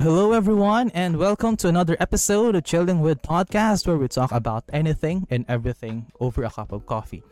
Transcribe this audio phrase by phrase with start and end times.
[0.00, 4.64] Hello, everyone, and welcome to another episode of Chilling with Podcast, where we talk about
[4.72, 7.22] anything and everything over a cup of coffee.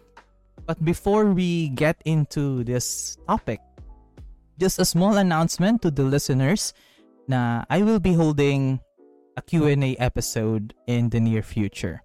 [0.67, 3.61] But before we get into this topic,
[4.61, 6.75] just a small announcement to the listeners
[7.27, 8.81] na I will be holding
[9.39, 12.03] a Q&A episode in the near future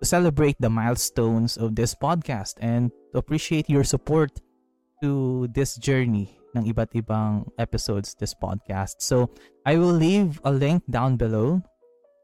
[0.00, 4.40] to celebrate the milestones of this podcast and to appreciate your support
[5.02, 9.00] to this journey ng iba't ibang episodes this podcast.
[9.04, 9.28] So,
[9.66, 11.60] I will leave a link down below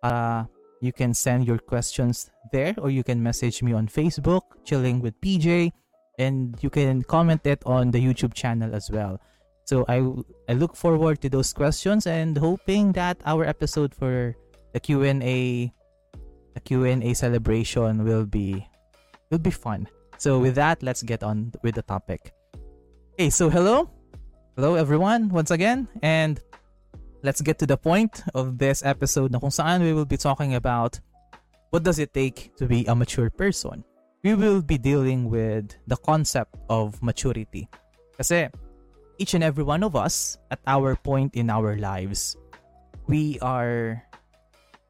[0.05, 0.49] para
[0.85, 5.17] you can send your questions there or you can message me on Facebook, Chilling with
[5.21, 5.73] PJ,
[6.19, 9.19] and you can comment it on the YouTube channel as well.
[9.65, 10.05] So I
[10.45, 14.37] I look forward to those questions and hoping that our episode for
[14.77, 15.73] the Q&A
[16.53, 18.61] the Q&A celebration will be
[19.33, 19.89] will be fun.
[20.21, 22.37] So with that, let's get on with the topic.
[23.17, 23.91] Okay, so hello.
[24.55, 26.39] Hello everyone once again and
[27.27, 30.55] let's get to the point of this episode na kung saan we will be talking
[30.55, 30.95] about
[31.75, 33.83] what does it take to be a mature person.
[34.23, 37.67] We will be dealing with the concept of maturity.
[38.15, 38.47] Kasi
[39.19, 42.39] each and every one of us at our point in our lives,
[43.11, 44.07] we are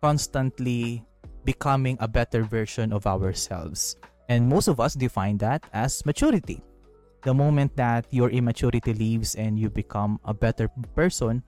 [0.04, 1.08] constantly
[1.48, 3.96] becoming a better version of ourselves.
[4.28, 6.60] And most of us define that as maturity
[7.24, 11.42] the moment that your immaturity leaves and you become a better person,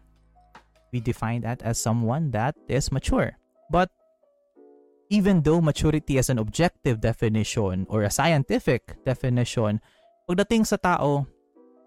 [0.92, 3.36] we define that as someone that is mature.
[3.70, 3.90] But
[5.10, 9.80] even though maturity is an objective definition or a scientific definition,
[10.28, 11.28] pagdating sa tao,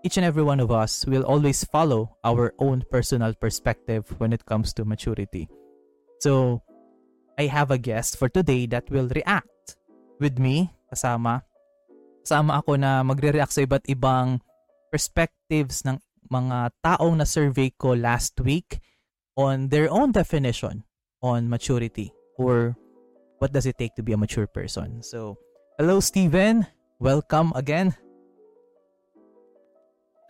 [0.06, 4.46] each and every one of us will always follow our own personal perspective when it
[4.46, 5.50] comes to maturity.
[6.20, 6.62] So,
[7.38, 9.76] I have a guest for today that will react
[10.20, 11.44] with me kasama
[12.24, 14.40] sama ako na magre-react sa iba't ibang
[14.94, 15.98] perspectives ng
[16.30, 18.82] mga taong na survey ko last week
[19.34, 20.86] on their own definition
[21.24, 22.78] on maturity or
[23.40, 25.02] what does it take to be a mature person.
[25.02, 25.40] So,
[25.80, 26.68] hello Steven,
[27.00, 27.96] welcome again.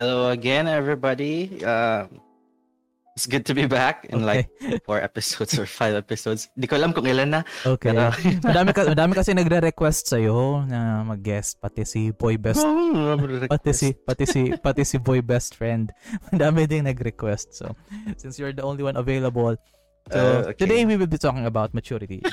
[0.00, 1.60] Hello again everybody.
[1.60, 2.08] Uh,
[3.20, 4.48] It's good to be back in okay.
[4.48, 4.48] like
[4.88, 6.48] four episodes or five episodes.
[6.56, 7.40] Hindi ko alam kung ilan na.
[7.68, 7.92] Okay.
[7.92, 8.16] Pero...
[8.48, 12.64] madami, ka, madami kasi nagre-request sa iyo na mag-guest pati si Boy Best.
[13.44, 15.92] pati si pati si pati si Boy Best Friend.
[16.32, 17.52] Madami ding nag-request.
[17.52, 17.76] So,
[18.16, 19.52] since you're the only one available,
[20.08, 20.64] so uh, okay.
[20.64, 22.24] today we will be talking about maturity.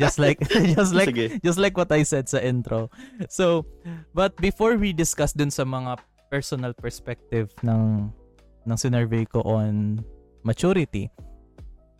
[0.00, 0.40] just like
[0.72, 1.44] just like Sige.
[1.44, 2.88] just like what I said sa intro.
[3.28, 3.68] So,
[4.16, 6.00] but before we discuss dun sa mga
[6.32, 8.08] personal perspective ng
[8.66, 10.00] ng sinurvey ko on
[10.44, 11.10] maturity,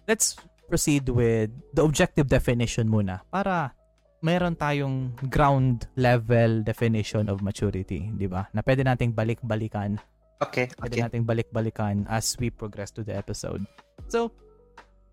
[0.06, 0.36] let's
[0.69, 3.76] proceed with the objective definition muna para
[4.22, 8.47] meron tayong ground level definition of maturity, di ba?
[8.54, 9.98] Na pwede nating balik-balikan.
[10.42, 11.03] Okay, Pwede okay.
[11.06, 13.62] nating balik-balikan as we progress to the episode.
[14.10, 14.34] So,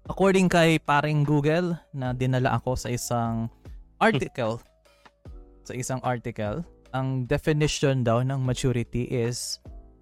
[0.10, 3.50] according kay paring Google na dinala ako sa isang
[4.02, 4.62] article,
[5.66, 6.66] sa isang article,
[6.98, 9.62] ang definition daw ng maturity is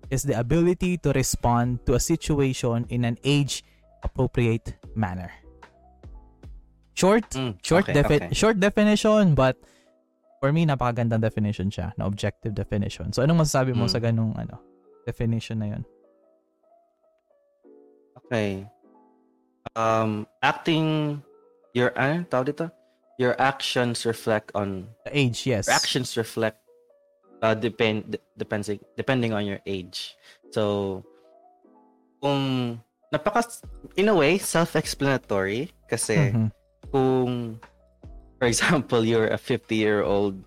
[0.10, 3.64] is the ability to respond to a situation in an age
[4.04, 5.32] appropriate manner.
[6.98, 8.34] Short, mm, short okay, defi- okay.
[8.34, 9.58] short definition but
[10.42, 13.14] for me napakagandang definition siya, na objective definition.
[13.14, 13.94] So anong masasabi mo mm.
[13.94, 14.58] sa ganung ano
[15.06, 15.84] definition na 'yon?
[18.26, 18.66] Okay.
[19.78, 21.22] Um acting
[21.78, 22.68] your ano tawag dito?
[23.18, 25.66] Your actions reflect on the age, yes.
[25.66, 26.62] Your actions reflect
[27.42, 30.16] uh, depend depends depending on your age.
[30.52, 31.04] So
[32.22, 32.80] kung
[33.14, 33.46] napaka
[33.96, 36.50] in a way self-explanatory kasi mm-hmm.
[36.92, 37.60] kung
[38.38, 40.38] for example you're a 50-year-old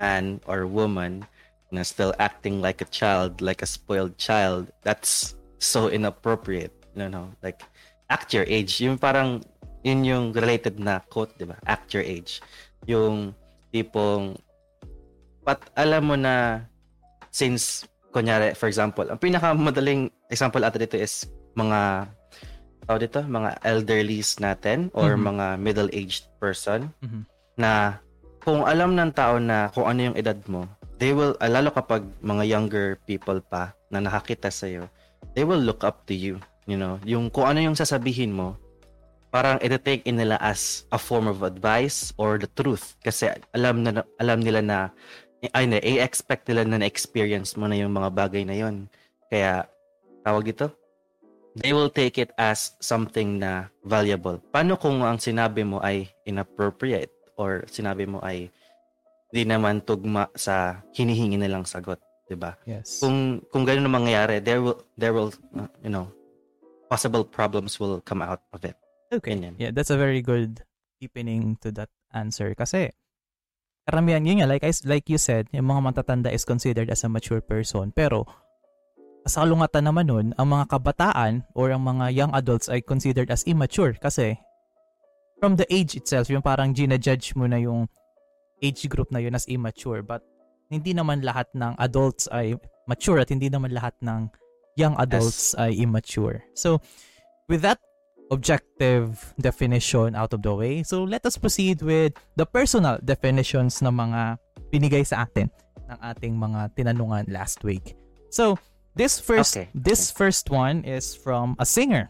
[0.00, 1.24] man or woman
[1.72, 6.72] na still acting like a child, like a spoiled child, that's so inappropriate.
[6.94, 7.60] You know, like
[8.08, 8.80] act your age.
[8.80, 9.42] Yung parang
[9.84, 11.58] yun yung related na quote, 'di ba?
[11.66, 12.40] Act your age.
[12.88, 13.34] Yung
[13.74, 14.38] tipong
[15.46, 16.66] But alam mo na
[17.30, 22.10] since kunyari for example, ang pinakamadaling example ata dito is mga
[22.86, 25.26] tao dito, mga elderlies natin or mm-hmm.
[25.30, 27.22] mga middle-aged person mm-hmm.
[27.58, 27.98] na
[28.46, 30.70] kung alam ng tao na kung ano yung edad mo,
[31.02, 34.86] they will, uh, lalo kapag mga younger people pa na nakakita sa iyo,
[35.34, 36.38] they will look up to you.
[36.70, 38.54] You know, yung kung ano yung sasabihin mo,
[39.34, 44.06] parang ito-take in nila as a form of advice or the truth kasi alam na
[44.22, 44.78] alam nila na
[45.52, 48.88] ay na, i-expect nila na na-experience mo na yung mga bagay na yon.
[49.28, 49.68] Kaya,
[50.24, 50.72] tawag dito,
[51.56, 54.40] they will take it as something na valuable.
[54.52, 58.52] Paano kung ang sinabi mo ay inappropriate or sinabi mo ay
[59.32, 62.56] hindi naman tugma sa hinihingi nilang sagot, 'di ba?
[62.64, 63.00] Yes.
[63.00, 66.08] Kung kung ganun ang mangyayari, there will there will uh, you know
[66.86, 68.78] possible problems will come out of it.
[69.10, 69.34] Okay.
[69.34, 69.58] Ganyan.
[69.58, 70.62] Yeah, that's a very good
[71.02, 72.54] deepening to that answer.
[72.54, 72.90] Kasi,
[73.86, 77.08] karamihan yun nga, like, I, like you said, yung mga matatanda is considered as a
[77.08, 77.94] mature person.
[77.94, 78.26] Pero,
[79.26, 83.42] sa kalungatan naman nun, ang mga kabataan or ang mga young adults ay considered as
[83.46, 84.38] immature kasi
[85.42, 87.90] from the age itself, yung parang gina-judge mo na yung
[88.62, 90.02] age group na yun as immature.
[90.02, 90.22] But
[90.70, 94.30] hindi naman lahat ng adults ay mature at hindi naman lahat ng
[94.78, 95.58] young adults yes.
[95.58, 96.42] ay immature.
[96.54, 96.78] So,
[97.50, 97.82] with that
[98.30, 103.94] objective definition out of the way, so let us proceed with the personal definitions ng
[103.94, 104.38] mga
[104.72, 105.46] binigay sa atin
[105.86, 107.94] ng ating mga tinanungan last week.
[108.30, 108.58] So,
[108.96, 109.68] This first okay.
[109.76, 112.08] this first one is from a singer.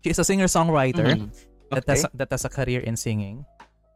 [0.00, 1.28] She is a singer-songwriter mm-hmm.
[1.28, 1.76] okay.
[1.76, 3.44] that has that has a career in singing.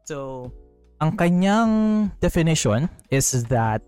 [0.04, 0.52] So,
[1.00, 3.80] ang kanyang definition is that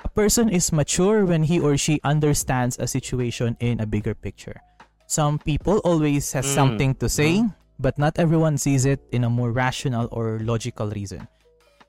[0.00, 4.56] a person is mature when he or she understands a situation in a bigger picture.
[5.10, 6.54] Some people always has mm.
[6.54, 7.50] something to say, mm.
[7.82, 11.26] but not everyone sees it in a more rational or logical reason.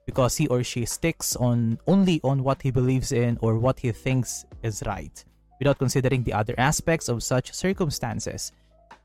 [0.10, 3.92] Because he or she sticks on only on what he believes in or what he
[3.92, 5.14] thinks is right
[5.62, 8.52] without considering the other aspects of such circumstances.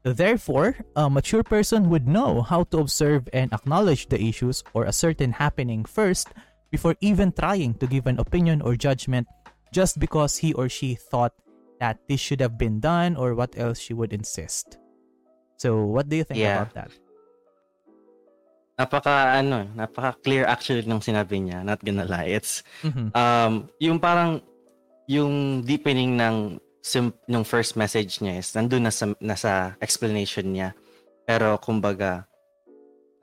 [0.02, 4.96] Therefore, a mature person would know how to observe and acknowledge the issues or a
[4.96, 6.32] certain happening first
[6.70, 9.28] before even trying to give an opinion or judgment
[9.72, 11.34] just because he or she thought
[11.80, 14.78] that this should have been done or what else she would insist.
[15.56, 16.62] So, what do you think yeah.
[16.62, 16.90] about that?
[18.76, 22.36] Napaka ano, napaka clear actually ng sinabi niya, not gonna lie.
[22.36, 23.08] It's mm-hmm.
[23.16, 24.44] um yung parang
[25.08, 30.76] yung deepening ng sim- ng first message niya is nandun na sa, nasa explanation niya.
[31.24, 32.28] Pero kumbaga,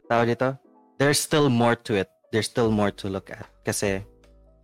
[0.09, 0.57] tawag dito,
[0.97, 2.09] there's still more to it.
[2.33, 3.45] There's still more to look at.
[3.61, 4.01] Kasi,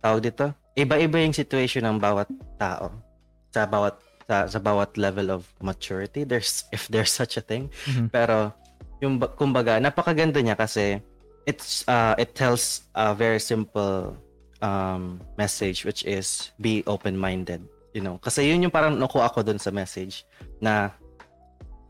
[0.02, 2.28] tawag dito, iba-iba yung situation ng bawat
[2.58, 3.09] tao
[3.50, 3.98] sa bawat
[4.30, 6.22] sa, sa bawat level of maturity.
[6.22, 7.70] There's if there's such a thing.
[7.90, 8.14] Mm-hmm.
[8.14, 8.54] Pero
[9.02, 11.02] yung kumbaga, napakaganda niya kasi
[11.50, 14.14] it's uh, it tells a very simple
[14.62, 17.64] um, message which is be open-minded.
[17.90, 20.22] You know, kasi yun yung parang nakuha ako dun sa message
[20.62, 20.94] na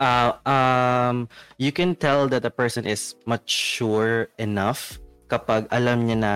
[0.01, 1.29] uh, um,
[1.61, 4.97] you can tell that a person is mature enough
[5.29, 6.35] kapag alam niya na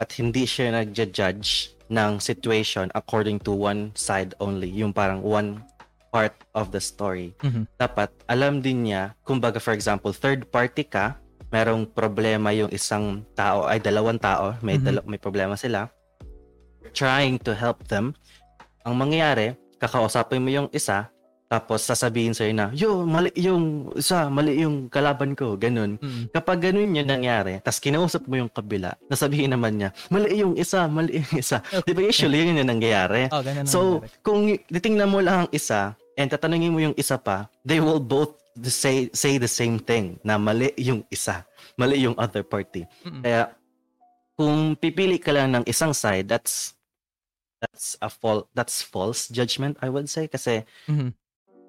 [0.00, 4.70] at hindi siya nagja-judge ng situation according to one side only.
[4.70, 5.60] Yung parang one
[6.14, 7.34] part of the story.
[7.42, 7.66] Mm-hmm.
[7.78, 11.18] Dapat alam din niya, kumbaga for example, third party ka,
[11.50, 14.86] merong problema yung isang tao ay dalawang tao, may mm-hmm.
[14.86, 15.90] dala- may problema sila.
[16.94, 18.14] Trying to help them.
[18.86, 21.10] Ang mangyayari, kakausapin mo yung isa,
[21.50, 25.98] tapos sasabihin sa'yo na, yo, mali yung isa, mali yung kalaban ko, ganun.
[25.98, 26.30] Mm-hmm.
[26.30, 30.86] Kapag ganun yung nangyari, tapos kinausap mo yung kabila, nasabihin naman niya, mali yung isa,
[30.86, 31.58] mali yung isa.
[31.58, 31.82] Okay.
[31.90, 33.26] Di ba usually yun yung nangyayari?
[33.34, 34.22] Oh, so, nangyayari.
[34.22, 38.38] kung titingnan mo lang ang isa, and tatanungin mo yung isa pa, they will both
[38.70, 41.42] say say the same thing na mali yung isa,
[41.74, 42.86] mali yung other party.
[43.02, 43.26] Mm-mm.
[43.26, 43.50] Kaya
[44.38, 46.78] kung pipili ka lang ng isang side, that's
[47.60, 51.12] that's a false that's false judgment I would say kasi mm-hmm.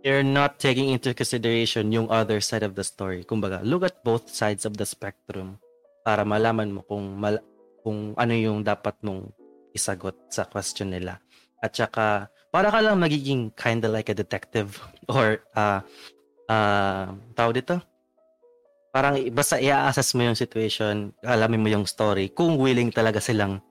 [0.01, 3.23] You're not taking into consideration yung other side of the story.
[3.23, 5.61] Kumbaga, look at both sides of the spectrum
[6.01, 7.45] para malaman mo kung mal-
[7.85, 9.29] kung ano yung dapat mong
[9.73, 11.21] isagot sa question nila.
[11.61, 14.81] At saka, para ka lang magiging kind of like a detective
[15.13, 15.85] or uh,
[16.49, 17.77] uh, tawag dito,
[18.91, 23.61] parang basta i-assess mo yung situation, alamin mo yung story, kung willing talaga silang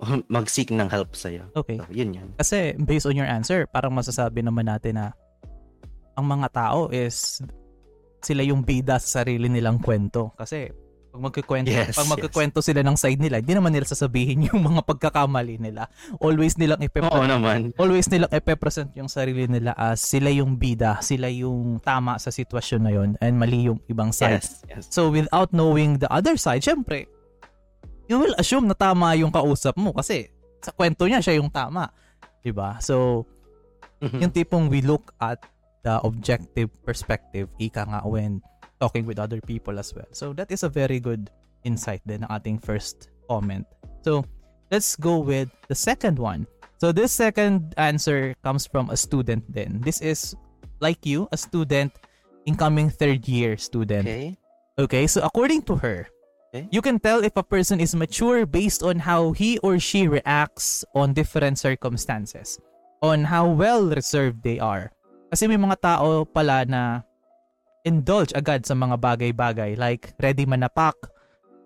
[0.32, 1.50] mag-seek ng help sa'yo.
[1.56, 1.80] Okay.
[1.82, 2.28] So, yun yun.
[2.38, 5.06] Kasi based on your answer, parang masasabi naman natin na
[6.16, 7.44] ang mga tao is
[8.24, 10.34] sila yung bida sa sarili nilang kwento.
[10.34, 10.72] Kasi
[11.16, 12.66] pag magkukwento, yes, pag magkukwento yes.
[12.68, 15.88] sila ng side nila, hindi naman nila sasabihin yung mga pagkakamali nila.
[16.20, 17.72] Always nilang ipe- Oo naman.
[17.80, 22.80] Always nilang ipe-present yung sarili nila as sila yung bida, sila yung tama sa sitwasyon
[22.84, 24.44] na yon and mali yung ibang side.
[24.44, 24.84] Yes, yes.
[24.92, 27.08] So without knowing the other side, syempre,
[28.12, 30.28] you will assume na tama yung kausap mo kasi
[30.60, 31.88] sa kwento niya siya yung tama.
[32.44, 32.76] 'Di ba?
[32.84, 33.24] So
[34.04, 34.20] mm-hmm.
[34.20, 35.40] yung tipong we look at
[35.86, 38.42] the objective perspective, ika nga when
[38.82, 40.10] talking with other people as well.
[40.10, 41.30] So that is a very good
[41.62, 43.62] insight din ng ating first comment.
[44.02, 44.26] So
[44.74, 46.50] let's go with the second one.
[46.82, 49.80] So this second answer comes from a student then.
[49.80, 50.34] This is
[50.82, 51.94] like you, a student,
[52.44, 54.04] incoming third year student.
[54.10, 54.36] Okay.
[54.76, 56.04] Okay, so according to her,
[56.52, 56.68] okay.
[56.68, 60.84] you can tell if a person is mature based on how he or she reacts
[60.92, 62.60] on different circumstances,
[63.00, 64.92] on how well reserved they are.
[65.30, 67.02] Kasi may mga tao pala na
[67.86, 70.94] indulge agad sa mga bagay-bagay like ready manapak.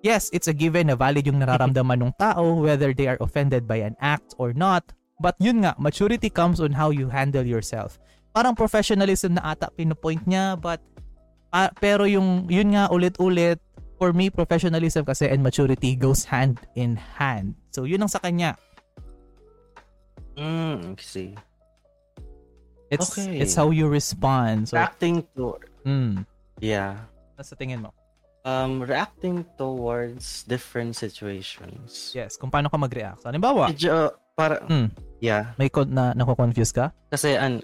[0.01, 3.85] Yes, it's a given na valid yung nararamdaman ng tao whether they are offended by
[3.85, 4.85] an act or not.
[5.21, 8.01] But yun nga, maturity comes on how you handle yourself.
[8.31, 10.79] parang professionalism na ata pinupoint niya but
[11.51, 13.59] uh, pero yung yun nga ulit-ulit
[13.99, 17.53] for me professionalism kasi and maturity goes hand in hand.
[17.75, 18.57] So yun ang sa kanya.
[20.41, 21.37] Mm, see.
[22.91, 23.39] It's okay.
[23.39, 24.69] it's how you respond.
[24.69, 25.57] So reacting to
[25.87, 26.27] mm,
[26.61, 27.09] Yeah.
[27.39, 27.91] Ano sa tingin mo?
[28.41, 32.13] Um, reacting towards different situations.
[32.17, 33.25] Yes, kung paano ka mag-react.
[33.25, 34.89] Halimbawa, Medyo, para, mm,
[35.21, 35.53] yeah.
[35.61, 36.89] may con- na nako-confuse ka?
[37.13, 37.61] Kasi, an,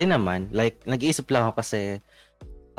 [0.00, 2.00] di naman, like, nag-iisip lang ako kasi,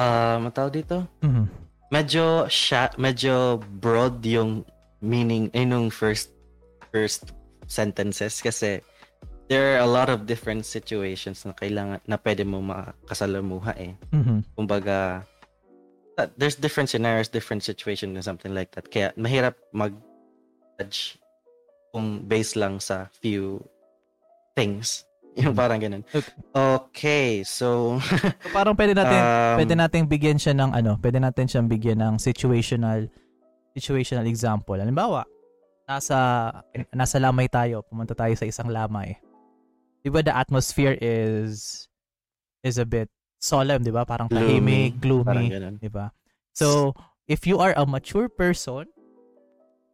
[0.01, 1.05] uh, matawag dito?
[1.22, 1.45] Mhm.
[1.93, 4.65] Medyo, sha, medyo broad yung
[5.05, 6.34] meaning, eh, nung first,
[6.89, 7.29] first
[7.69, 8.81] sentences kasi,
[9.47, 13.93] there are a lot of different situations na kailangan, na pwede mo makasalamuha eh.
[14.09, 14.41] Mhm.
[14.57, 15.21] Kumbaga,
[16.17, 18.89] uh, there's different scenarios, different situations and something like that.
[18.89, 21.19] Kaya mahirap mag-judge
[21.93, 23.61] kung based lang sa few
[24.57, 25.05] things.
[25.39, 25.59] Yung Mhm.
[25.59, 26.03] parang ganun.
[26.15, 26.31] Okay.
[26.55, 31.45] Okay, so So parang pwede natin um, pwede nating bigyan siya ng ano, pwede natin
[31.51, 33.11] siyang bigyan ng situational
[33.75, 34.79] situational example.
[34.79, 35.27] Halimbawa,
[35.83, 36.15] nasa
[36.95, 39.19] nasa lamay tayo, pumunta tayo sa isang lamay.
[40.05, 41.89] 'Di ba the atmosphere is
[42.62, 43.09] is a bit
[43.41, 44.05] solemn, 'di ba?
[44.05, 45.81] Parang tahimik, gloomy, ganun.
[45.81, 46.13] 'di ba?
[46.53, 46.93] So,
[47.25, 48.85] if you are a mature person,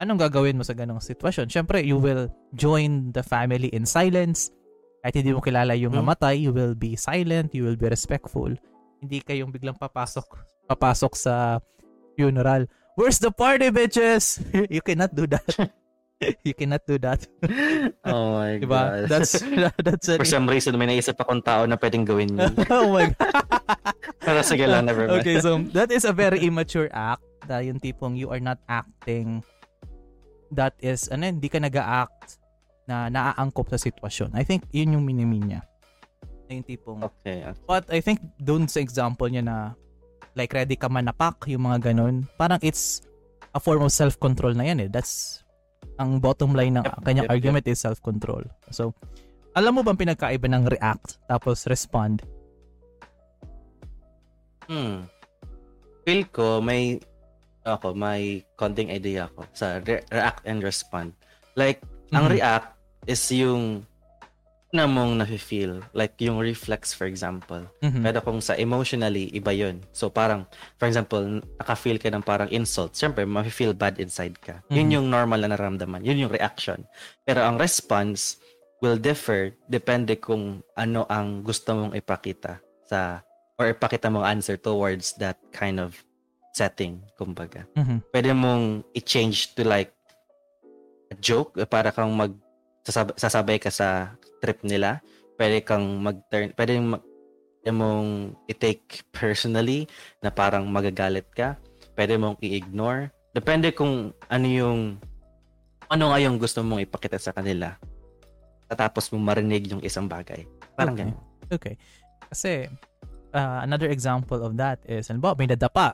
[0.03, 1.47] anong gagawin mo sa ganong sitwasyon?
[1.47, 4.51] Syempre, you will join the family in silence.
[4.99, 6.03] Kahit hindi mo kilala yung Hmm.
[6.03, 8.51] namatay, you will be silent, you will be respectful.
[8.99, 10.27] Hindi kayong biglang papasok
[10.67, 11.63] papasok sa
[12.19, 12.67] funeral.
[12.99, 14.43] Where's the party, bitches?
[14.75, 15.47] you cannot do that.
[16.47, 17.25] you cannot do that.
[18.05, 18.81] oh my diba?
[18.81, 19.09] God.
[19.09, 19.31] That's
[19.85, 22.53] that's a, For some reason, may naisip akong tao na pwedeng gawin yun.
[22.69, 23.33] oh my god.
[24.21, 25.21] Pero sige lang, never mind.
[25.25, 27.25] Okay, so that is a very immature act.
[27.49, 29.41] Da yung tipong you are not acting
[30.53, 32.37] that is ano hindi ka nag-act
[32.85, 34.35] na naaangkop sa sitwasyon.
[34.37, 35.61] I think yun yung minimin niya.
[36.45, 37.41] Na yung tipong Okay.
[37.47, 37.65] okay.
[37.65, 39.73] But I think doon sa example niya na
[40.35, 43.01] like ready ka manapak, yung mga ganun, parang it's
[43.55, 44.89] a form of self-control na yan eh.
[44.91, 45.41] That's
[46.01, 48.41] ang bottom line ng Yep, kanyang yep, argument is self-control.
[48.73, 48.97] So,
[49.53, 52.25] alam mo bang pinagkaiba ng react tapos respond?
[54.65, 55.05] Hmm.
[56.01, 56.97] Feel ko may
[57.61, 61.13] ako may konting idea ako sa re- react and respond.
[61.53, 62.33] Like ang Mhm.
[62.41, 62.73] react
[63.05, 63.85] is yung
[64.71, 67.59] na mong nafe-feel like yung reflex for example.
[67.83, 68.07] Mhm.
[68.07, 69.83] Pero kung sa emotionally iba yun.
[69.91, 70.47] So parang
[70.79, 72.95] for example, naka-feel ka ng parang insult.
[72.95, 74.63] Siyempre, mafe-feel bad inside ka.
[74.71, 74.93] Yun Mhm.
[74.95, 76.07] yung normal na naramdaman.
[76.07, 76.87] Yun yung reaction.
[77.27, 78.39] Pero ang response
[78.79, 83.19] will differ depende kung ano ang gusto mong ipakita sa
[83.59, 85.99] or ipakita mong answer towards that kind of
[86.55, 87.67] setting, kumbaga.
[87.75, 88.07] Mhm.
[88.09, 89.91] Pwede mong i-change to like
[91.11, 92.31] a joke para kang mag
[92.81, 94.99] sasab- sasabay ka sa trip nila.
[95.37, 97.01] Pwede kang mag-turn, pwede mag,
[97.61, 99.85] mong i-take personally
[100.19, 101.61] na parang magagalit ka.
[101.93, 103.13] Pwede mong i-ignore.
[103.31, 104.97] Depende kung ano yung
[105.91, 107.75] ano nga yung gusto mong ipakita sa kanila.
[108.71, 110.47] Tapos mo marinig yung isang bagay.
[110.73, 111.03] Parang Okay.
[111.03, 111.19] ganun.
[111.51, 111.75] Okay.
[112.31, 112.51] Kasi,
[113.35, 115.91] uh, another example of that is, halimbawa, may nadapa.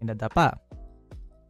[0.00, 0.56] May nadapa.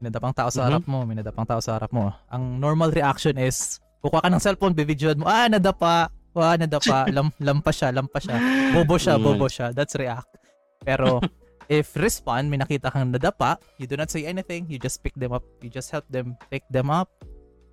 [0.02, 0.66] May nadapang tao sa Mhm.
[0.66, 2.10] harap mo, may nadapang tao sa harap mo.
[2.34, 7.28] Ang normal reaction is, kukuha ka ng cellphone, bibidyoan mo, ah, nadapa, ah, nadapa, lam,
[7.38, 8.36] lampa siya, lampa siya,
[8.72, 9.22] bobo siya, Mm.
[9.22, 9.72] bobo siya.
[9.72, 10.28] That's react.
[10.80, 11.20] Pero,
[11.68, 15.32] if respond, may nakita kang nadapa, you do not say anything, you just pick them
[15.32, 17.08] up, you just help them pick them up,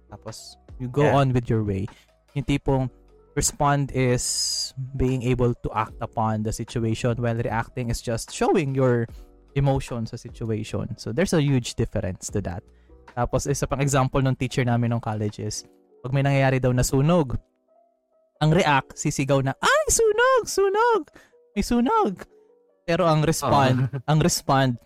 [0.08, 1.18] tapos, you go Yeah.
[1.18, 1.88] on with your way.
[2.36, 2.92] Yung tipong,
[3.34, 9.06] respond is being able to act upon the situation while reacting is just showing your
[9.54, 10.98] emotion sa situation.
[10.98, 12.66] So there's a huge difference to that.
[13.14, 15.66] Tapos isa pang example ng teacher namin ng college is
[16.02, 17.36] pag may nangyayari daw na sunog,
[18.38, 21.02] ang react sisigaw na ay sunog, sunog.
[21.58, 22.14] May sunog.
[22.86, 24.78] Pero ang respond, ang respond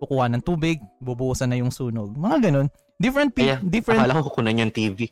[0.00, 2.16] kukuha ng tubig, bubuhusan na yung sunog.
[2.16, 2.68] Mga ganun.
[3.00, 5.08] Different pe- Kaya, different akala ko kukunan yung TV.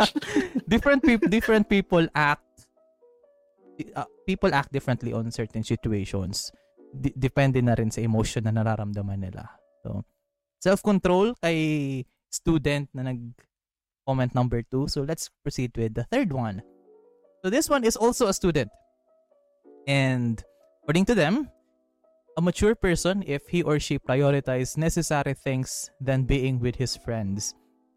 [0.72, 2.44] different people different people act
[3.96, 6.52] uh, people act differently on certain situations
[6.92, 9.48] D- depende na rin sa emotion na nararamdaman nila
[9.80, 10.04] so
[10.60, 11.56] self-control kay
[12.28, 13.20] student na nag
[14.06, 16.62] comment number two so let's proceed with the third one
[17.42, 18.70] so this one is also a student
[19.86, 20.42] and
[20.82, 21.50] according to them
[22.38, 27.54] a mature person if he or she prioritize necessary things than being with his friends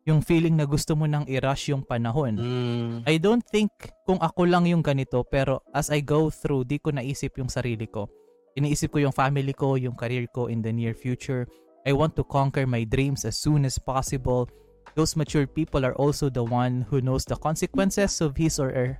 [0.07, 3.69] yung feeling na gusto mo nang i-rush yung panahon Mm, I don't think
[4.09, 7.85] kung ako lang yung ganito pero as I go through di ko naisip yung sarili
[7.85, 8.09] ko.
[8.57, 11.45] Iniisip ko yung family ko, yung career ko in the near future.
[11.85, 14.49] I want to conquer my dreams as soon as possible.
[14.98, 18.91] Those mature people are also the one who knows the consequences of his or her,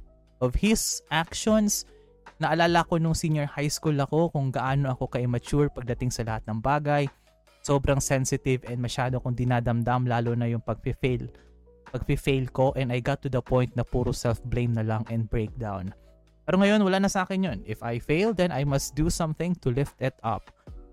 [0.41, 1.86] of his actions.
[2.39, 6.62] Naalala ko nung senior high school ako kung gaano ako ka-immature pagdating sa lahat ng
[6.63, 7.10] bagay.
[7.65, 11.27] Sobrang sensitive and masyado kong dinadamdam lalo na yung pag-fail.
[11.91, 15.91] Pag-fail ko and I got to the point na puro self-blame na lang and breakdown.
[16.50, 17.60] Pero ngayon, wala na sa akin yun.
[17.69, 20.50] If I fail, then I must do something to lift it up.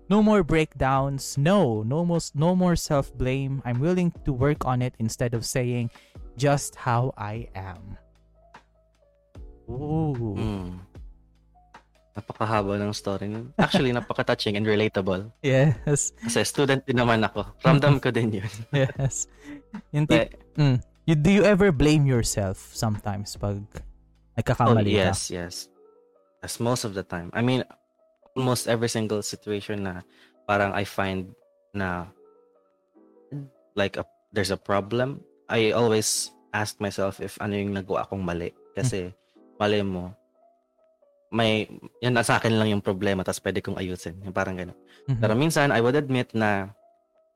[0.09, 1.37] No more breakdowns.
[1.37, 3.61] No, no more, no more self-blame.
[3.65, 5.91] I'm willing to work on it instead of saying
[6.37, 7.99] just how I am.
[9.67, 10.15] Ooh.
[10.39, 10.79] Mm.
[12.15, 13.53] Napakahaba ng story nun.
[13.59, 15.29] Actually, napaka-touching and relatable.
[15.43, 16.15] Yes.
[16.23, 17.45] Kasi student din naman ako.
[17.61, 18.51] Ramdam ko din yun.
[18.73, 19.27] yes.
[19.91, 23.61] Yung tip, mm, you, do you ever blame yourself sometimes pag
[24.39, 25.35] nagkakamali oh, yes, ka?
[25.35, 25.55] Yes,
[26.41, 26.57] yes.
[26.63, 27.29] most of the time.
[27.35, 27.67] I mean,
[28.37, 30.05] almost every single situation na
[30.45, 31.33] parang I find
[31.73, 32.05] na
[33.77, 38.53] like a, there's a problem, I always ask myself if ano yung nagawa akong mali.
[38.77, 39.13] Kasi,
[39.61, 40.13] mali mo,
[41.29, 41.69] may,
[42.01, 44.17] yan sa akin lang yung problema, tapos pwede kong ayusin.
[44.25, 44.73] Yung parang gano'n.
[44.73, 45.21] Mm-hmm.
[45.21, 46.73] Pero minsan, I would admit na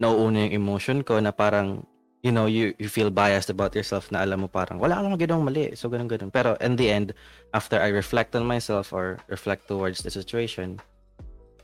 [0.02, 1.86] nauuna yung emotion ko na parang,
[2.26, 5.20] you know, you, you feel biased about yourself na alam mo parang, wala ka lang
[5.20, 5.76] ginawang mali.
[5.78, 6.34] So, ganun, ganun.
[6.34, 7.14] Pero in the end,
[7.54, 10.80] after I reflect on myself or reflect towards the situation,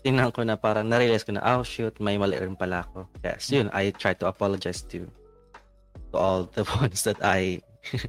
[0.07, 3.11] tingnan ko na parang narealize ko na, oh shoot, may mali rin pala ako.
[3.27, 5.03] Yes, yun, I try to apologize to
[6.11, 7.59] to all the ones that I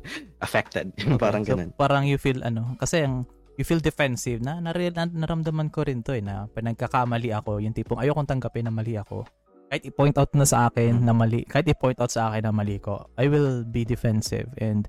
[0.46, 0.94] affected.
[1.18, 1.74] parang so, ganun.
[1.74, 3.26] Parang you feel ano, kasi ang
[3.58, 7.74] you feel defensive na, na, na naramdaman ko rin to eh na pinagkakamali ako yung
[7.74, 9.26] tipong ayokong tanggapin na mali ako
[9.68, 12.78] kahit i-point out na sa akin na mali kahit i-point out sa akin na mali
[12.78, 14.86] ko I will be defensive and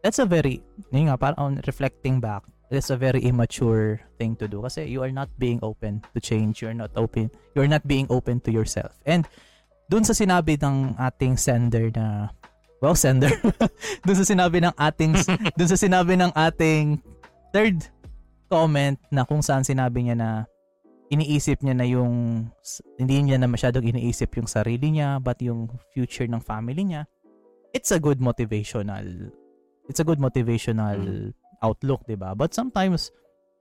[0.00, 0.64] that's a very
[0.96, 4.62] yun nga parang reflecting back it's a very immature thing to do.
[4.62, 6.62] Kasi you are not being open to change.
[6.62, 8.92] You're not open you're not being open to yourself.
[9.08, 9.24] And
[9.88, 12.30] dun sa sinabi ng ating sender na
[12.84, 13.32] well sender.
[14.04, 15.16] Dun sa sinabi ng ating
[15.58, 17.00] dun sa sinabi ng ating
[17.50, 17.88] third
[18.52, 20.30] comment na kung saan sinabi niya na
[21.08, 22.46] iniisip niya na yung
[22.98, 27.06] hindi niya na masyadong iniisip yung sarili niya but yung future ng family niya
[27.70, 29.30] it's a good motivational
[29.86, 31.30] it's a good motivational mm.
[31.62, 33.12] Outlook 'di ba but sometimes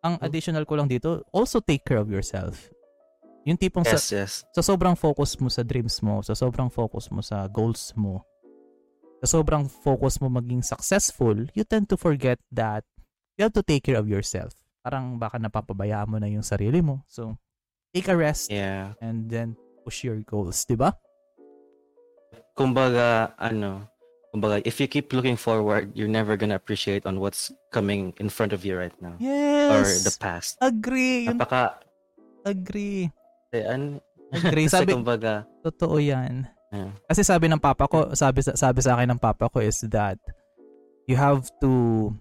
[0.06, 0.26] ang mm.
[0.26, 2.70] additional ko lang dito also take care of yourself
[3.46, 4.32] yung tipong yes, sa, yes.
[4.54, 8.26] sa sobrang focus mo sa dreams mo sa sobrang focus mo sa goals mo
[9.22, 12.82] sa sobrang focus mo maging successful you tend to forget that
[13.38, 14.54] you have to take care of yourself
[14.86, 17.02] parang baka napapabayaan mo na yung sarili mo.
[17.10, 17.42] So,
[17.90, 18.94] take a rest yeah.
[19.02, 20.94] and then push your goals, di ba?
[22.54, 23.90] Kumbaga, ano,
[24.36, 28.52] kumbaga, if you keep looking forward, you're never gonna appreciate on what's coming in front
[28.52, 29.16] of you right now.
[29.16, 29.72] Yes!
[29.72, 30.60] Or the past.
[30.60, 31.32] Agree.
[31.32, 31.80] Napaka...
[32.44, 33.08] Agree.
[33.56, 34.04] Eh, an,
[34.36, 34.68] Agree.
[34.76, 36.52] sabi, kumbaga, totoo yan.
[36.76, 36.92] Yeah.
[37.08, 40.20] Kasi sabi ng papa ko, sabi, sabi sa akin ng papa ko is that
[41.08, 42.12] you have to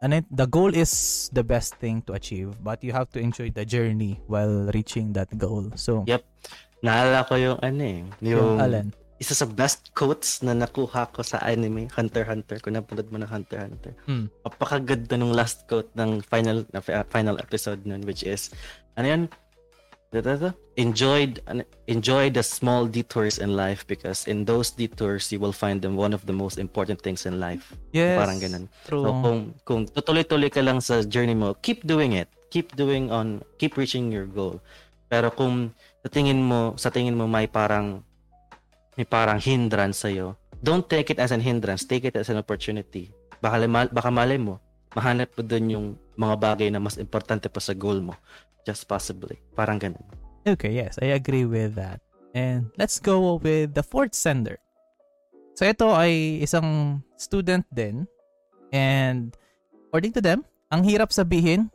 [0.00, 3.50] and it, the goal is the best thing to achieve but you have to enjoy
[3.50, 6.24] the journey while reaching that goal so yep
[6.80, 8.88] naalala ko yung ano eh yung, yung Alan
[9.20, 13.28] isa sa best quotes na nakuha ko sa anime Hunter Hunter kung napanood mo na
[13.28, 14.32] Hunter Hunter hmm.
[14.42, 16.80] napakaganda nung last quote ng final na
[17.12, 18.48] final episode nun which is
[18.96, 19.22] ano yan
[20.74, 21.38] enjoyed
[21.86, 26.10] enjoy the small detours in life because in those detours you will find them one
[26.10, 27.70] of the most important things in life.
[27.94, 28.18] Yes.
[28.18, 28.66] Parang ganun.
[28.90, 29.06] True.
[29.06, 32.26] So kung kung tutuloy-tuloy ka lang sa journey mo, keep doing it.
[32.50, 34.58] Keep doing on keep reaching your goal.
[35.06, 35.70] Pero kung
[36.02, 38.02] sa tingin mo, sa tingin mo may parang
[38.98, 42.38] may parang hindrance sa iyo, don't take it as an hindrance, take it as an
[42.38, 43.10] opportunity.
[43.40, 44.60] Baka baka malay mo,
[44.94, 45.86] mahanap mo doon yung
[46.18, 48.14] mga bagay na mas importante pa sa goal mo.
[48.68, 49.40] Just possibly.
[49.56, 50.04] Parang ganun.
[50.44, 51.00] Okay, yes.
[51.00, 52.04] I agree with that.
[52.36, 54.60] And let's go with the fourth sender.
[55.56, 58.04] So ito ay isang student din.
[58.70, 59.34] And
[59.88, 61.72] according to them, ang hirap sabihin,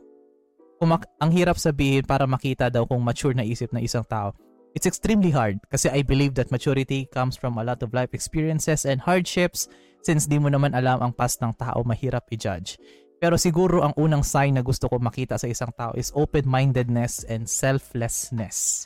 [0.80, 4.32] kumak- ang hirap sabihin para makita daw kung mature na isip na isang tao.
[4.76, 8.84] It's extremely hard kasi I believe that maturity comes from a lot of life experiences
[8.84, 9.72] and hardships
[10.04, 12.76] since di mo naman alam ang past ng tao mahirap i-judge.
[13.16, 17.48] Pero siguro ang unang sign na gusto ko makita sa isang tao is open-mindedness and
[17.48, 18.84] selflessness.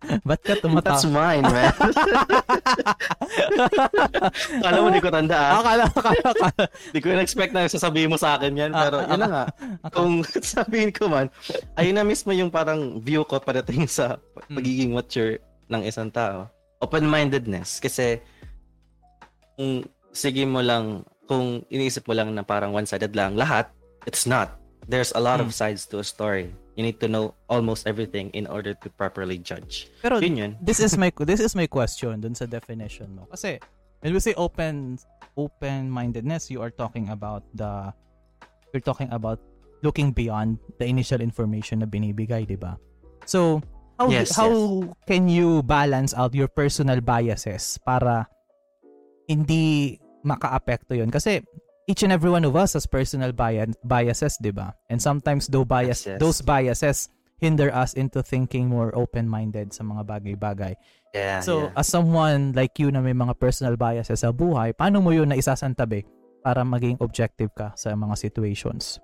[0.28, 0.96] Ba't ka tumatawa?
[0.96, 1.70] That's mine, man.
[4.64, 5.60] Kala mo di ko tanda ah.
[5.60, 6.64] Akala, akala, akala.
[6.92, 8.72] Di ko na-expect na sasabihin mo sa akin yan.
[8.72, 9.44] Pero yun na nga.
[9.92, 10.24] Kung
[10.56, 11.28] sabihin ko man,
[11.76, 14.16] ayun na mismo yung parang view ko padating sa
[14.48, 14.56] hmm.
[14.56, 15.36] pagiging mature
[15.68, 16.48] ng isang tao.
[16.80, 17.84] Open-mindedness.
[17.84, 18.24] Kasi
[19.60, 19.84] kung
[20.16, 23.68] sige mo lang kung iniisip mo lang na parang one-sided lang lahat,
[24.08, 24.56] it's not.
[24.90, 25.46] There's a lot mm.
[25.46, 25.60] of hmm.
[25.60, 26.50] sides to a story.
[26.78, 29.90] You need to know almost everything in order to properly judge.
[30.00, 30.52] Pero yun yun.
[30.62, 33.26] this is my this is my question dun sa definition mo.
[33.28, 33.58] Kasi
[34.00, 34.96] when we say open
[35.36, 37.92] open-mindedness, you are talking about the
[38.70, 39.42] You're talking about
[39.82, 42.78] looking beyond the initial information na binibigay, 'di ba?
[43.26, 43.58] So,
[43.98, 44.94] how Yes, how yes.
[45.10, 48.30] can you balance out your personal biases para
[49.26, 51.10] hindi makaapekto 'yon?
[51.10, 51.42] Kasi
[51.90, 54.78] each and every one of us has personal bias biases, 'di ba?
[54.86, 57.10] And sometimes those bias Yes, those biases
[57.42, 60.76] hinder us into thinking more open-minded sa mga bagay-bagay.
[61.16, 61.80] Yeah, So, yeah.
[61.80, 65.40] as someone like you na may mga personal biases sa buhay, paano mo yun na
[65.40, 66.04] isasantabi
[66.44, 69.00] para maging objective ka sa mga situations?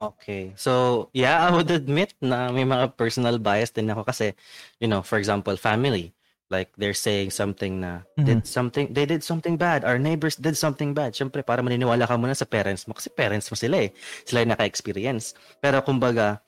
[0.00, 0.56] Okay.
[0.56, 4.32] So, yeah, I would admit na may mga personal bias din ako kasi,
[4.80, 6.15] you know, for example, family.
[6.46, 9.82] Like, they're saying something na, did something, they did something bad.
[9.82, 11.10] Our neighbors did something bad.
[11.10, 13.90] Siyempre, para maniniwala ka muna sa parents mo kasi parents mo sila eh.
[14.22, 15.34] Sila yung naka-experience.
[15.58, 16.38] Pero kumbaga,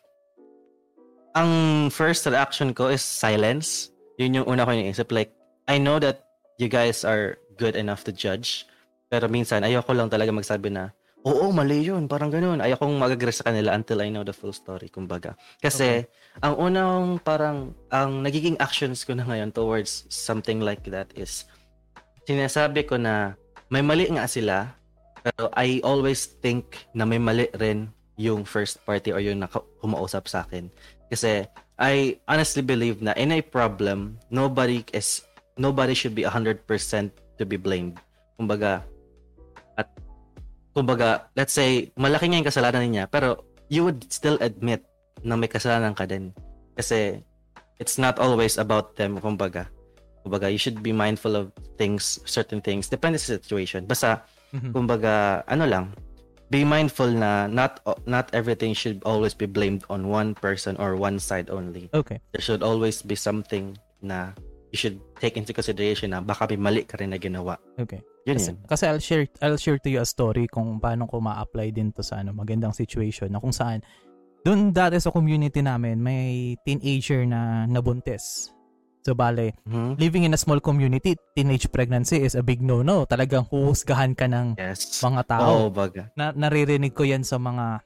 [1.34, 3.90] ang first reaction ko is silence.
[4.22, 5.10] Yun yung una ko iniisip.
[5.10, 5.34] Like,
[5.66, 6.30] I know that
[6.62, 8.70] you guys are good enough to judge.
[9.10, 10.94] Pero minsan, ayoko lang talaga magsabi na,
[11.26, 12.06] oo, mali yun.
[12.06, 12.62] Parang ganun.
[12.62, 15.34] Ayokong mag-agree sa kanila until I know the full story, kumbaga.
[15.58, 16.06] Kasi,
[16.42, 21.48] ang unang parang, ang nagiging actions ko na ngayon towards something like that is,
[22.28, 23.34] sinasabi ko na,
[23.68, 24.72] may mali nga sila,
[25.20, 29.44] pero I always think na may mali rin yung first party or yung
[29.82, 30.70] kumausap sa akin.
[31.10, 31.46] Kasi,
[31.78, 35.22] I honestly believe na in a problem, nobody is,
[35.54, 36.66] nobody should be 100%
[37.38, 38.02] to be blamed.
[38.34, 38.82] Kumbaga,
[40.78, 44.86] kumbaga, let's say, malaki nga yung kasalanan niya, pero you would still admit
[45.26, 46.30] na may kasalanan ka din.
[46.78, 47.18] Kasi,
[47.82, 49.66] it's not always about them, kumbaga.
[50.22, 53.82] Kumbaga, you should be mindful of things, certain things, depende sa situation.
[53.82, 54.22] Basta,
[54.54, 54.70] Mhm.
[54.70, 55.90] kumbaga, ano lang,
[56.48, 61.20] be mindful na not not everything should always be blamed on one person or one
[61.20, 61.92] side only.
[61.92, 62.16] Okay.
[62.32, 64.32] There should always be something na
[64.72, 67.60] you should take into consideration na baka may mali ka rin na ginawa.
[67.76, 68.00] Okay.
[68.28, 68.56] Yun Kasi, yun.
[68.68, 72.04] kasi I'll share I'll share to you a story kung paano ko ma-apply din to
[72.04, 73.80] sa ano magandang situation na kung saan
[74.44, 78.52] doon dati sa community namin may teenager na nabuntis.
[79.00, 79.96] So bale, Mhm.
[79.96, 83.08] living in a small community, teenage pregnancy is a big no-no.
[83.08, 85.00] Talagang huhusgahan ka ng Yes.
[85.00, 85.48] mga tao.
[85.48, 86.12] Oo, baga.
[86.12, 87.80] na, naririnig ko yan sa mga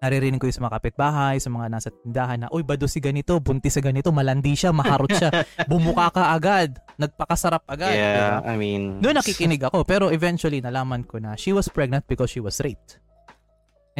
[0.00, 3.36] naririnig ko yung sa mga kapitbahay, sa mga nasa tindahan na, uy, bado si ganito,
[3.36, 5.28] buntis si ganito, malandi siya, maharot siya,
[5.70, 7.92] bumuka ka agad, nagpakasarap agad.
[7.92, 8.48] Yeah, diba?
[8.48, 8.82] I mean...
[9.04, 12.96] Doon nakikinig ako, pero eventually nalaman ko na she was pregnant because she was raped.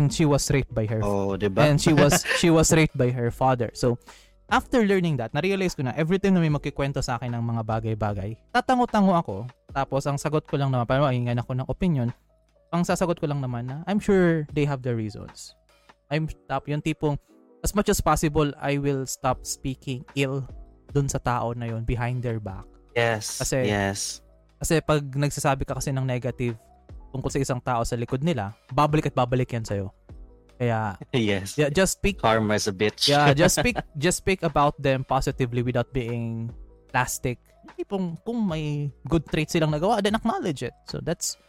[0.00, 1.68] And she was raped by her Oh, di ba?
[1.68, 3.68] and she was she was raped by her father.
[3.76, 4.00] So,
[4.48, 7.62] after learning that, na-realize ko na every time na may magkikwento sa akin ng mga
[7.68, 9.36] bagay-bagay, tatango-tango ako.
[9.68, 12.08] Tapos, ang sagot ko lang naman, parang mainggan ako ng opinion,
[12.72, 15.59] ang sasagot ko lang naman na, I'm sure they have their reasons.
[16.10, 17.16] I'm stop yung tipong,
[17.62, 20.42] as much as possible, I will stop speaking ill
[20.90, 22.66] dun sa tao na yun behind their back.
[22.98, 23.38] Yes.
[23.38, 24.20] Kasi- yes.
[24.58, 26.58] Kasi pag nagsasabi ka kasi ng negative
[27.14, 29.88] tungkol sa isang tao sa likod nila, babalik at babalik yan sa'yo.
[30.60, 31.56] Kaya, Yes.
[31.56, 33.08] yeah, just speak Karma is a bitch.
[33.08, 36.52] Yeah, just speak just speak about them positively without being
[36.92, 37.40] plastic.
[37.78, 40.76] Tipong kung may good traits silang nagawa, then acknowledge it.
[40.84, 41.40] So that's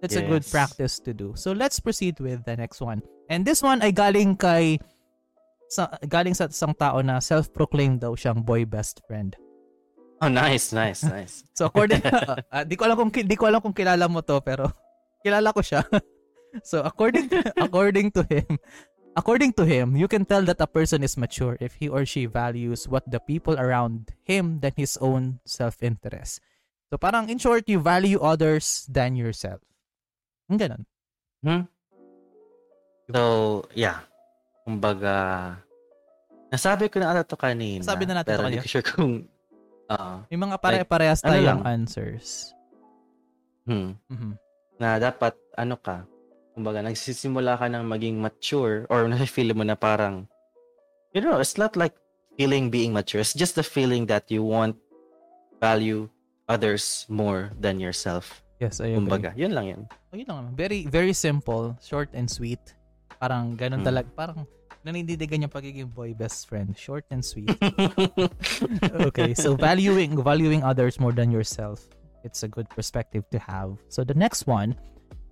[0.00, 0.52] that's a good Yes.
[0.52, 1.34] practice to do.
[1.34, 3.02] So let's proceed with the next one.
[3.28, 4.78] And this one ay galing kay
[5.68, 9.36] sa galing sa isang tao na self-proclaimed daw siyang boy best friend.
[10.18, 11.44] Oh, nice, nice, nice.
[11.54, 12.02] So according
[12.54, 14.72] uh, di ko alam kung di ko alam kung kilala mo to pero
[15.24, 15.84] kilala ko siya.
[16.64, 17.28] so according
[17.60, 18.56] according to him,
[19.14, 22.24] according to him, you can tell that a person is mature if he or she
[22.26, 26.40] values what the people around him than his own self-interest.
[26.88, 29.60] So parang in short, you value others than yourself.
[30.48, 30.82] Ang ganun.
[31.44, 31.62] Hmm?
[33.12, 33.20] So,
[33.72, 34.04] yeah.
[34.64, 35.56] Kumbaga,
[36.52, 37.84] nasabi ko na ata to kanina.
[37.84, 38.62] Nasabi na natin to pero kanina.
[38.64, 39.12] ko sure kung...
[39.92, 41.60] ah, May mga pare-parehas ano tayong lang?
[41.64, 42.52] answers.
[43.68, 44.32] hmm, Mhm.
[44.80, 46.04] na dapat, ano ka,
[46.56, 50.24] kumbaga, nagsisimula ka ng maging mature or na-feel mo na parang,
[51.12, 51.92] you know, it's not like
[52.40, 53.20] feeling being mature.
[53.20, 54.76] It's just the feeling that you want
[55.60, 56.08] value
[56.48, 58.40] others more than yourself.
[58.60, 59.04] Yes, I agree.
[59.04, 59.82] Kumbaga, yun lang yun.
[60.08, 60.52] Oh, yun lang naman.
[60.56, 62.60] Very, very simple, short and sweet.
[63.20, 63.88] Parang ganun Hmm.
[63.92, 64.08] talaga.
[64.16, 64.38] Parang
[64.80, 66.72] nanindidigan yung pagiging boy best friend.
[66.72, 67.52] Short and sweet.
[69.12, 71.84] okay, so valuing valuing others more than yourself.
[72.24, 73.76] It's a good perspective to have.
[73.92, 74.74] So the next one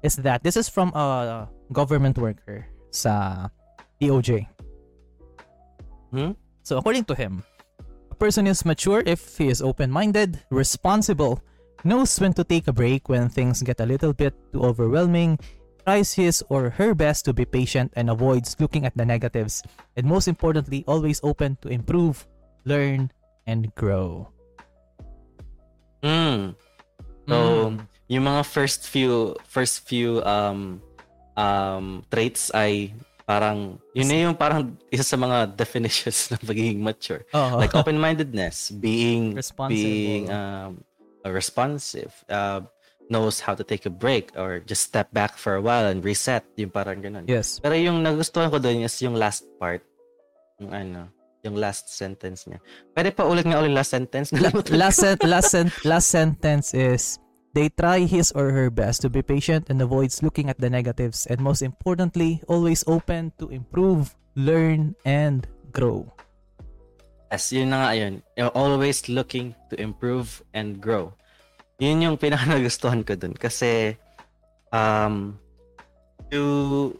[0.04, 3.48] is that this is from a government worker sa
[3.96, 4.44] DOJ.
[6.12, 6.36] Hmm?
[6.62, 7.42] So according to him,
[8.12, 11.40] a person is mature if he is open-minded, responsible,
[11.86, 15.38] knows when to take a break when things get a little bit too overwhelming,
[15.86, 19.62] tries his or her best to be patient and avoids looking at the negatives,
[19.96, 22.26] and most importantly, always open to improve,
[22.66, 23.10] learn,
[23.46, 24.26] and grow.
[26.02, 26.54] Mm.
[27.26, 27.36] So,
[27.70, 27.86] Mm.
[28.06, 30.78] yung mga first few first few um
[31.34, 32.94] um, traits ay
[33.26, 37.26] parang yun na yung parang isa sa mga definitions ng pagiging mature.
[37.34, 37.58] Oh.
[37.58, 39.74] Like open-mindedness, being Responsible.
[39.74, 40.78] being um,
[41.30, 42.60] responsive, uh,
[43.08, 46.44] knows how to take a break or just step back for a while and reset,
[46.58, 47.24] yung parang ganun.
[47.26, 47.62] yes.
[47.62, 49.82] Pero yung nagustuhan ko doon is yung last part.
[50.58, 51.08] Yung ano,
[51.46, 52.58] yung last sentence niya.
[52.90, 54.34] Pwede pa ulit nga ulit last sentence.
[54.74, 57.22] Last sen- last sen- last sentence is
[57.54, 61.24] they try his or her best to be patient and avoids looking at the negatives
[61.30, 66.04] and most importantly always open to improve learn and grow
[67.32, 68.22] Yes, yun na nga yun.
[68.38, 71.10] You're always looking to improve and grow.
[71.82, 73.34] Yun yung pinaka nagustuhan ko dun.
[73.34, 73.98] Kasi,
[74.70, 75.34] um,
[76.30, 76.94] you,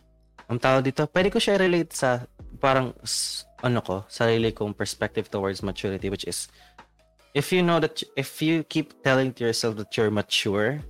[0.51, 2.27] ang tawag dito, pwede ko siya relate sa
[2.59, 2.91] parang,
[3.63, 6.51] ano ko, sarili kong perspective towards maturity, which is,
[7.33, 10.83] if you know that, if you keep telling to yourself that you're mature,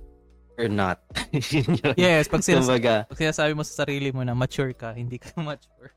[0.57, 0.97] you're not.
[1.95, 5.37] Yes pag, sinas- Kumbaga, pag sinasabi mo sa sarili mo na mature ka hindi ka
[5.45, 5.93] mature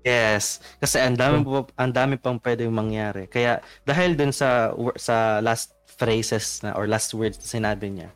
[0.00, 3.28] Yes, kasi ang dami po, ang dami pang pwedeng mangyari.
[3.28, 8.08] Kaya dahil dun sa sa last phrases na or last words na sinabi niya.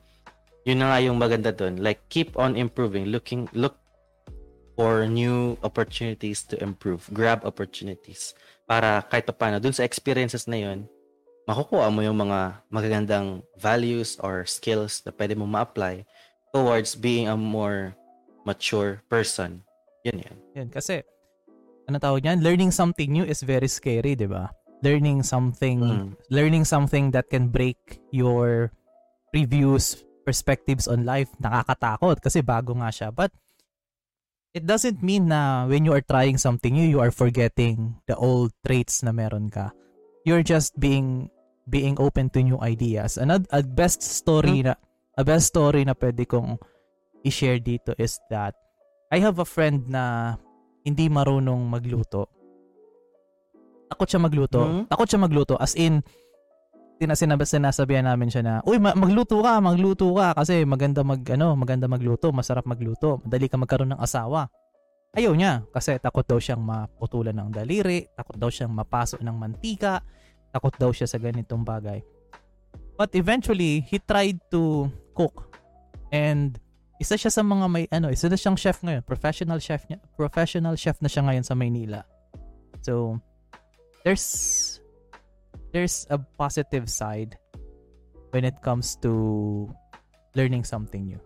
[0.65, 1.77] Yun na nga yung maganda dun.
[1.85, 3.77] Like keep on improving, looking look
[4.75, 8.33] for new opportunities to improve, grab opportunities
[8.65, 10.89] para kahit paano dun sa experiences na yun,
[11.45, 16.09] makukuha mo yung mga magagandang values or skills na pwede mo ma-apply
[16.51, 17.93] towards being a more
[18.49, 19.61] mature person.
[20.05, 20.37] Yun yun.
[20.57, 21.05] Yan, kasi,
[21.89, 22.41] ano tawag niyan?
[22.41, 24.53] Learning something new is very scary, di ba?
[24.85, 26.09] Learning something, Mm.
[26.29, 27.77] learning something that can break
[28.13, 28.73] your
[29.33, 33.09] previous perspectives on life, nakakatakot kasi bago nga siya.
[33.13, 33.33] But,
[34.55, 38.55] it doesn't mean na when you are trying something new, you are forgetting the old
[38.63, 39.75] traits na meron ka.
[40.25, 41.29] You're just being
[41.67, 43.19] being open to new ideas.
[43.19, 44.79] And a, best story na
[45.19, 46.61] a best story na pwede kong
[47.25, 48.55] i-share dito is that
[49.11, 50.37] I have a friend na
[50.85, 52.29] hindi marunong magluto.
[53.89, 54.61] Takot siya magluto.
[54.61, 54.83] Mhm.
[54.93, 56.05] Takot siya magluto as in
[57.01, 61.59] sinasabi sinasabihan namin siya na, "Uy, ma- magluto ka, magluto ka kasi maganda mag ano,
[61.59, 64.47] maganda magluto, masarap magluto, madali ka magkaroon ng asawa."
[65.15, 70.03] Ayaw niya kasi takot daw siyang maputulan ng daliri, takot daw siyang mapaso ng mantika,
[70.51, 72.03] takot daw siya sa ganitong bagay.
[72.99, 75.51] But eventually, he tried to cook.
[76.15, 76.59] And
[77.05, 80.73] isa siya sa mga may ano, isa na siyang chef ngayon, professional chef niya, professional
[80.73, 82.01] chef na siya ngayon sa Maynila.
[82.81, 83.21] So
[84.09, 84.81] there's
[85.77, 87.37] there's a positive side
[88.33, 89.69] when it comes to
[90.33, 91.21] learning something new.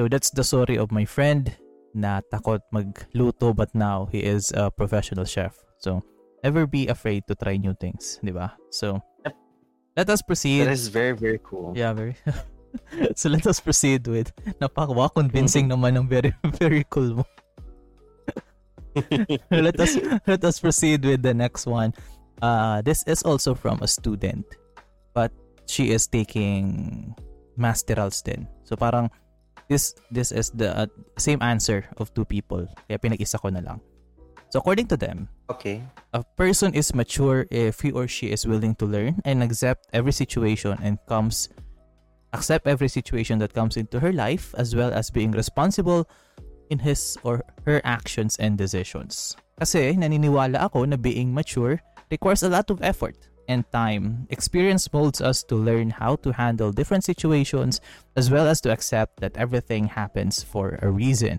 [0.00, 1.52] So that's the story of my friend
[1.92, 5.60] na takot magluto but now he is a professional chef.
[5.76, 6.00] So
[6.40, 8.56] never be afraid to try new things, di ba?
[8.72, 9.04] So
[9.92, 10.64] let us proceed.
[10.64, 11.76] That is very, very cool.
[11.76, 12.16] Yeah, very.
[13.18, 17.24] so let us proceed with napaka convincing naman ng very very cool mo.
[19.50, 19.96] let us
[20.28, 21.92] let us proceed with the next one.
[22.42, 24.44] Uh this is also from a student
[25.16, 25.32] but
[25.64, 27.14] she is taking
[27.56, 28.48] masterals din.
[28.64, 29.08] So parang
[29.68, 32.68] this this is the uh, same answer of two people.
[32.88, 33.80] Kaya pinag-isa ko na lang.
[34.52, 35.80] So according to them, Okay.
[36.12, 40.12] a person is mature if he or she is willing to learn and accept every
[40.12, 41.48] situation and comes
[42.32, 46.08] accept every situation that comes into her life as well as being responsible
[46.70, 49.36] in his or her actions and decisions.
[49.60, 53.16] Kasi naniniwala ako na being mature requires a lot of effort
[53.48, 54.26] and time.
[54.30, 57.80] Experience molds us to learn how to handle different situations
[58.16, 61.38] as well as to accept that everything happens for a reason.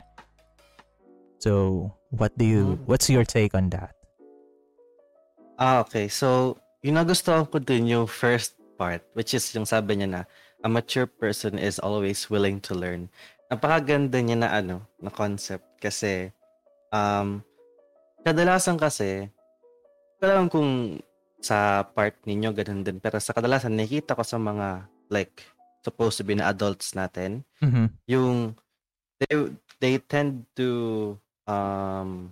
[1.41, 3.97] So, what do you what's your take on that?
[5.59, 6.07] Ah, okay.
[6.07, 10.21] So, yung nagustuhan ko dun yung first part, which is yung sabi niya na,
[10.63, 13.11] a mature person is always willing to learn.
[13.51, 15.67] Napakaganda niya na ano, na concept.
[15.83, 16.31] Kasi,
[16.95, 17.43] um,
[18.23, 19.27] kadalasan kasi,
[20.23, 21.03] alam kung
[21.43, 25.43] sa part ninyo ganun din, pero sa kadalasan, nakikita ko sa mga, like,
[25.83, 27.91] supposed to be na adults natin, Mhm.
[28.07, 28.55] yung
[29.19, 29.35] they
[29.83, 31.15] they tend to
[31.47, 32.31] um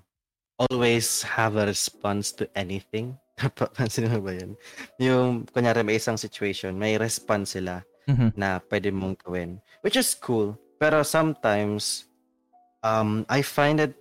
[0.59, 3.19] always have a response to anything.
[3.59, 4.55] Papansin mo ba yun?
[5.01, 8.33] Yung, kunyari may isang situation, may response sila Mhm.
[8.33, 9.61] na pwede mong gawin.
[9.85, 10.57] Which is cool.
[10.81, 12.09] Pero sometimes,
[12.81, 13.93] um, I find it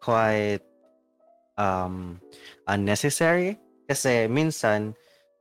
[0.00, 0.64] quite
[1.58, 2.20] um,
[2.68, 3.58] unnecessary.
[3.88, 4.94] Kasi minsan,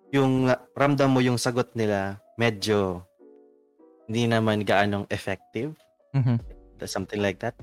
[0.09, 3.03] yung ramdam mo yung sagot nila, medyo
[4.07, 5.75] hindi naman gaanong effective
[6.15, 6.39] Mhm.
[6.87, 7.53] something like that.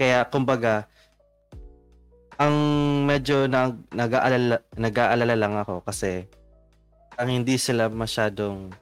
[0.00, 0.88] Kaya kumbaga
[2.40, 2.56] ang
[3.04, 6.24] medyo nag nag-aalala nag-aalala lang ako kasi
[7.20, 8.72] ang hindi sila masyadong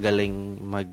[0.00, 0.88] magaling mag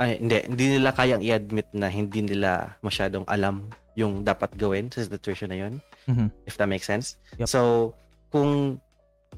[0.00, 5.04] ay hindi, hindi nila kayang i-admit na hindi nila masyadong alam yung dapat gawin sa
[5.04, 5.74] situation na yun.
[6.08, 6.28] Mm-hmm.
[6.48, 7.20] If that makes sense.
[7.36, 7.50] Yep.
[7.50, 7.60] So,
[8.32, 8.80] kung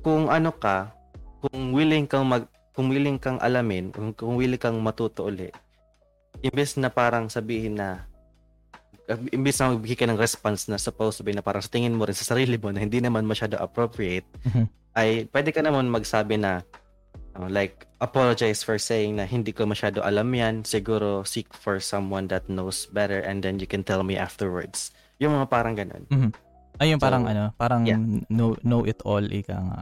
[0.05, 0.95] kung ano ka,
[1.43, 5.51] kung willing kang mag kung willing kang alamin, kung, kung willing kang matuto uli,
[6.47, 8.07] imbes na parang sabihin na
[9.35, 12.07] imbes na magbigay ka ng response na supposed to be na parang sa tingin mo
[12.07, 14.67] rin sa sarili mo na hindi naman masyado appropriate, mm-hmm.
[14.95, 16.62] ay pwede ka naman magsabi na
[17.35, 20.62] uh, like apologize for saying na hindi ko masyado alam yan.
[20.62, 24.90] Siguro seek for someone that knows better and then you can tell me afterwards.
[25.18, 26.05] Yung mga parang ganun.
[26.11, 26.31] Mm-hmm.
[26.81, 28.01] Ayun So, parang ano, parang yeah.
[28.33, 29.81] know, know it all ika nga.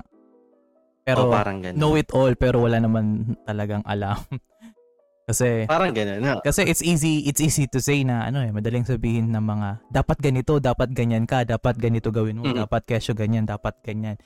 [1.00, 1.78] Pero o parang ganun.
[1.80, 4.20] know it all pero wala naman talagang alam.
[5.30, 6.18] kasi Parang ganun.
[6.20, 6.42] No?
[6.42, 10.18] kasi it's easy it's easy to say na ano eh madaling sabihin ng mga dapat
[10.18, 12.66] ganito, dapat ganyan ka, dapat ganito gawin mo, Mhm.
[12.66, 14.18] dapat kesyo ganyan, dapat ganyan.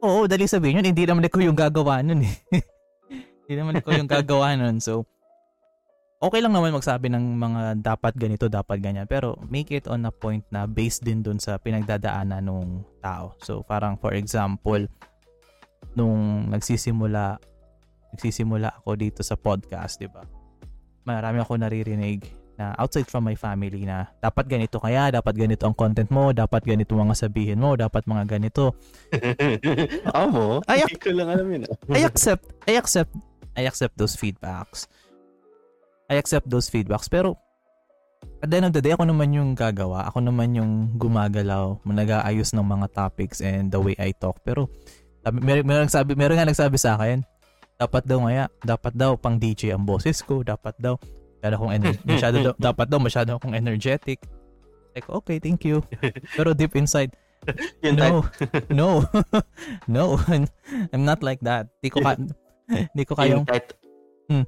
[0.00, 2.36] Oo, dali sabihin yun, hindi naman ikaw yung gagawa nun eh.
[3.44, 4.80] hindi naman ikaw yung gagawa nun.
[4.80, 5.04] So,
[6.20, 9.04] okay lang naman magsabi ng mga dapat ganito, dapat ganyan.
[9.04, 13.36] Pero make it on a point na based din dun sa pinagdadaanan ng tao.
[13.44, 14.88] So, parang for example,
[15.92, 17.40] nung nagsisimula
[18.16, 20.24] nagsisimula ako dito sa podcast, 'di ba?
[21.04, 25.72] Marami ako naririnig na outside from my family na dapat ganito kaya, dapat ganito ang
[25.72, 28.76] content mo, dapat ganito mga sabihin mo, dapat mga ganito.
[30.12, 30.60] Amo?
[30.68, 31.64] Ay, Hindi ko lang alam yun.
[31.64, 31.96] ah.
[31.96, 33.16] I accept, I accept,
[33.56, 34.84] I accept those feedbacks.
[36.12, 37.08] I accept those feedbacks.
[37.08, 37.40] Pero,
[38.44, 40.04] at the end of the day, ako naman yung gagawa.
[40.12, 44.36] Ako naman yung gumagalaw, nag-aayos ng mga topics and the way I talk.
[44.44, 44.68] Pero,
[45.24, 47.24] sabi, mer- meron, nagsabi, meron nga nagsabi sa akin,
[47.80, 51.00] dapat daw ngaya, dapat daw pang DJ ang boses ko, dapat daw,
[51.40, 54.20] masyado akong ener- masyado daw, dapat daw masyado akong energetic.
[54.92, 55.80] Like, okay, thank you.
[56.36, 57.16] Pero deep inside,
[57.80, 58.26] no,
[58.68, 59.08] no,
[59.88, 60.04] no,
[60.92, 61.72] I'm not like that.
[61.80, 62.18] Di ko, ka,
[62.92, 63.78] di ko kayang, yung tit-
[64.30, 64.46] Hmm.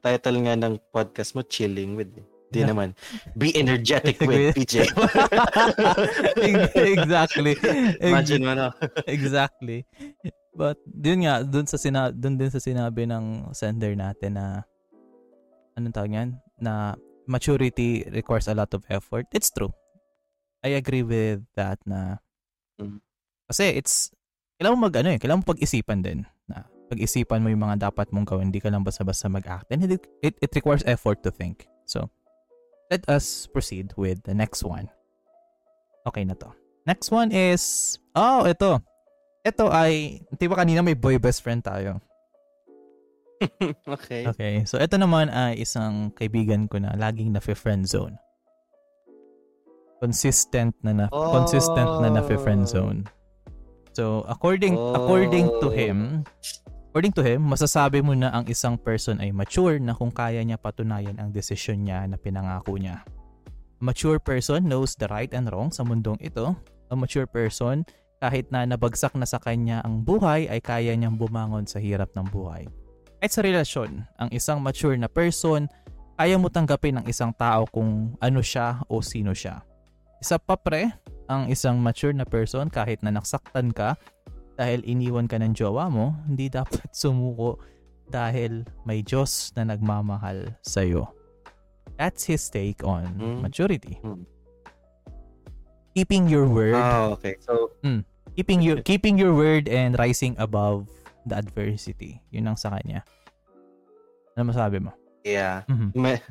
[0.00, 2.12] title nga ng podcast mo, Chilling with.
[2.50, 2.68] Di Yeah.
[2.68, 2.92] naman.
[3.32, 4.90] Be energetic with PJ.
[6.82, 7.54] exactly.
[8.02, 8.66] Imagine mo na.
[9.06, 9.86] exactly.
[10.50, 14.66] But dun nga, dun sa sina dun din sa sinabi ng sender natin na
[15.80, 16.30] anong tawag yan?
[16.60, 19.26] Na maturity requires a lot of effort.
[19.32, 19.72] It's true.
[20.60, 22.20] I agree with that na
[22.80, 22.96] Mm.
[23.44, 24.08] kasi it's
[24.56, 28.10] kailangan mo mag ano eh, kailangan mo pag-isipan din na pag-isipan mo yung mga dapat
[28.10, 29.70] mong gawin, hindi ka lang basta-basta mag-act.
[29.70, 31.70] And it, it, it requires effort to think.
[31.86, 32.10] So,
[32.90, 34.90] let us proceed with the next one.
[36.02, 36.50] Okay na to.
[36.88, 38.82] Next one is, oh, ito.
[39.46, 42.02] Ito ay, di ba kanina may boy best friend tayo?
[43.96, 44.28] okay.
[44.28, 48.16] Okay, so ito naman ay isang kaibigan ko na laging na friend zone.
[50.00, 51.32] Consistent na na Oh.
[51.32, 53.04] consistent na na friend zone.
[53.92, 55.74] So, according according to Oh.
[55.74, 56.24] him,
[56.92, 60.56] according to him, masasabi mo na ang isang person ay mature na kung kaya niya
[60.56, 63.04] patunayan ang desisyon niya na pinangako niya.
[63.80, 66.52] A mature person knows the right and wrong sa mundong ito.
[66.88, 67.84] A mature person,
[68.20, 72.28] kahit na nabagsak na sa kanya ang buhay, ay kaya niyang bumangon sa hirap ng
[72.28, 72.68] buhay.
[73.20, 75.68] Kahit sa relasyon, ang isang mature na person,
[76.16, 79.60] kaya mo tanggapin ang isang tao kung ano siya o sino siya.
[80.24, 80.88] Isa pa pre,
[81.28, 84.00] ang isang mature na person kahit na naksaktan ka
[84.56, 87.60] dahil iniwan ka ng jowa mo, hindi dapat sumuko
[88.08, 91.12] dahil may Diyos na nagmamahal sa'yo.
[92.00, 93.44] That's his take on Hmm.
[93.44, 94.00] maturity.
[94.00, 94.24] Hmm.
[95.92, 97.36] Keeping your word, Ah, okay.
[97.44, 97.76] So,
[98.32, 100.88] keeping your keeping your word and rising above
[101.30, 102.18] the adversity.
[102.34, 103.06] Yun ang sa kanya.
[104.34, 104.90] Ano masabi mo?
[105.22, 105.68] yeah.
[105.68, 105.92] Mhm.
[106.00, 106.24] Me-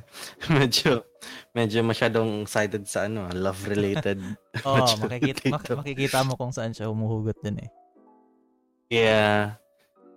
[0.49, 1.05] medyo,
[1.53, 4.17] medyo masyadong sided sa ano, love-related.
[4.67, 7.69] Oo, maturity makikita, mak- makikita mo kung saan siya humuhugot dun eh.
[8.89, 9.61] Yeah.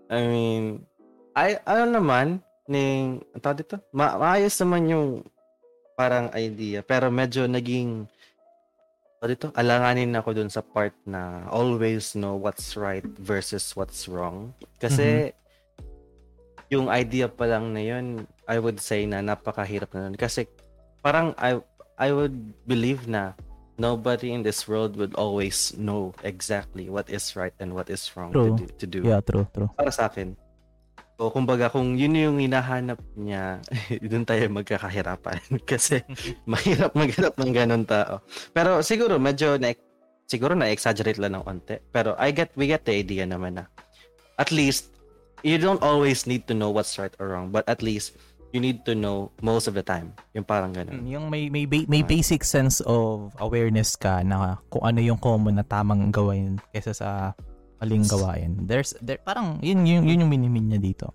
[0.09, 0.64] I mean,
[1.37, 3.77] ay, ano naman, ning, tawag dito?
[3.92, 5.09] Ma maayos naman yung
[5.92, 6.81] parang idea.
[6.81, 8.09] Pero medyo naging,
[9.28, 9.50] dito?
[9.54, 14.54] Alanganin ako dun sa part na always know what's right versus what's wrong.
[14.82, 15.30] Kasi,
[16.73, 20.16] yung idea pa lang na yun, I would say na napakahirap na nun.
[20.18, 20.48] Kasi,
[21.04, 21.60] parang I,
[21.98, 22.35] I would
[22.66, 23.37] believe na
[23.79, 28.33] nobody in this world would always know exactly what is right and what is wrong
[28.33, 28.56] True.
[28.56, 28.66] to do.
[28.66, 29.00] To do.
[29.02, 29.70] Yeah, true, true.
[29.77, 30.37] Para sa akin.
[31.23, 33.62] O kumbaga kung yun yung hinahanap niya,
[34.10, 35.38] doon tayo magkakahirapan.
[35.70, 36.02] Kasi
[36.50, 38.27] mahirap maghanap ng ganun tao.
[38.50, 39.70] Pero siguro medyo na
[40.27, 41.79] siguro na exaggerate lang ng onte.
[41.94, 43.70] Pero I get we get the idea naman na
[44.35, 44.90] at least
[45.46, 48.18] you don't always need to know what's right or wrong, but at least
[48.50, 50.10] you need to know most of the time.
[50.35, 51.06] Yung parang ganun.
[51.06, 55.23] Mm, Yung may may ba- may basic sense of awareness ka na kung ano yung
[55.23, 57.31] common na tamang gawin kaysa sa
[57.83, 58.62] maling gawain.
[58.62, 61.10] There's there parang yun yun, yun yung minimin niya dito.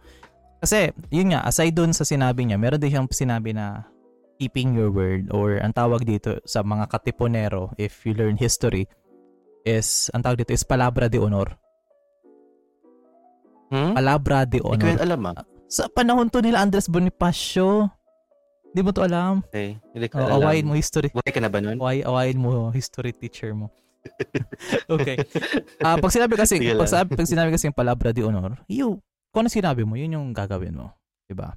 [0.60, 3.88] Kasi, yun nga, aside dun sa sinabi niya, meron din siyang sinabi na
[4.36, 8.90] keeping your word or ang tawag dito sa mga katipunero, if you learn history,
[9.64, 11.54] is, ang tawag dito is palabra de honor.
[13.70, 13.94] Hmm?
[13.94, 14.98] Palabra de honor.
[14.98, 15.38] Ko alam ah.
[15.68, 17.92] Sa panahon to nila Andres Bonifacio,
[18.72, 19.44] hindi mo to alam.
[19.52, 20.42] Okay, hindi ko Oh, alam.
[20.42, 21.12] awayin mo history.
[21.12, 21.78] Buhay ka na ba nun?
[21.78, 23.70] Away, awayin mo history teacher mo.
[24.96, 25.16] okay.
[25.84, 29.00] Ah, pag sinabi kasi, pag, sabi, pag sinabi kasi yung palabra de honor, you,
[29.32, 30.96] kung ano sinabi mo, yun yung gagawin mo.
[31.28, 31.54] 'Di ba?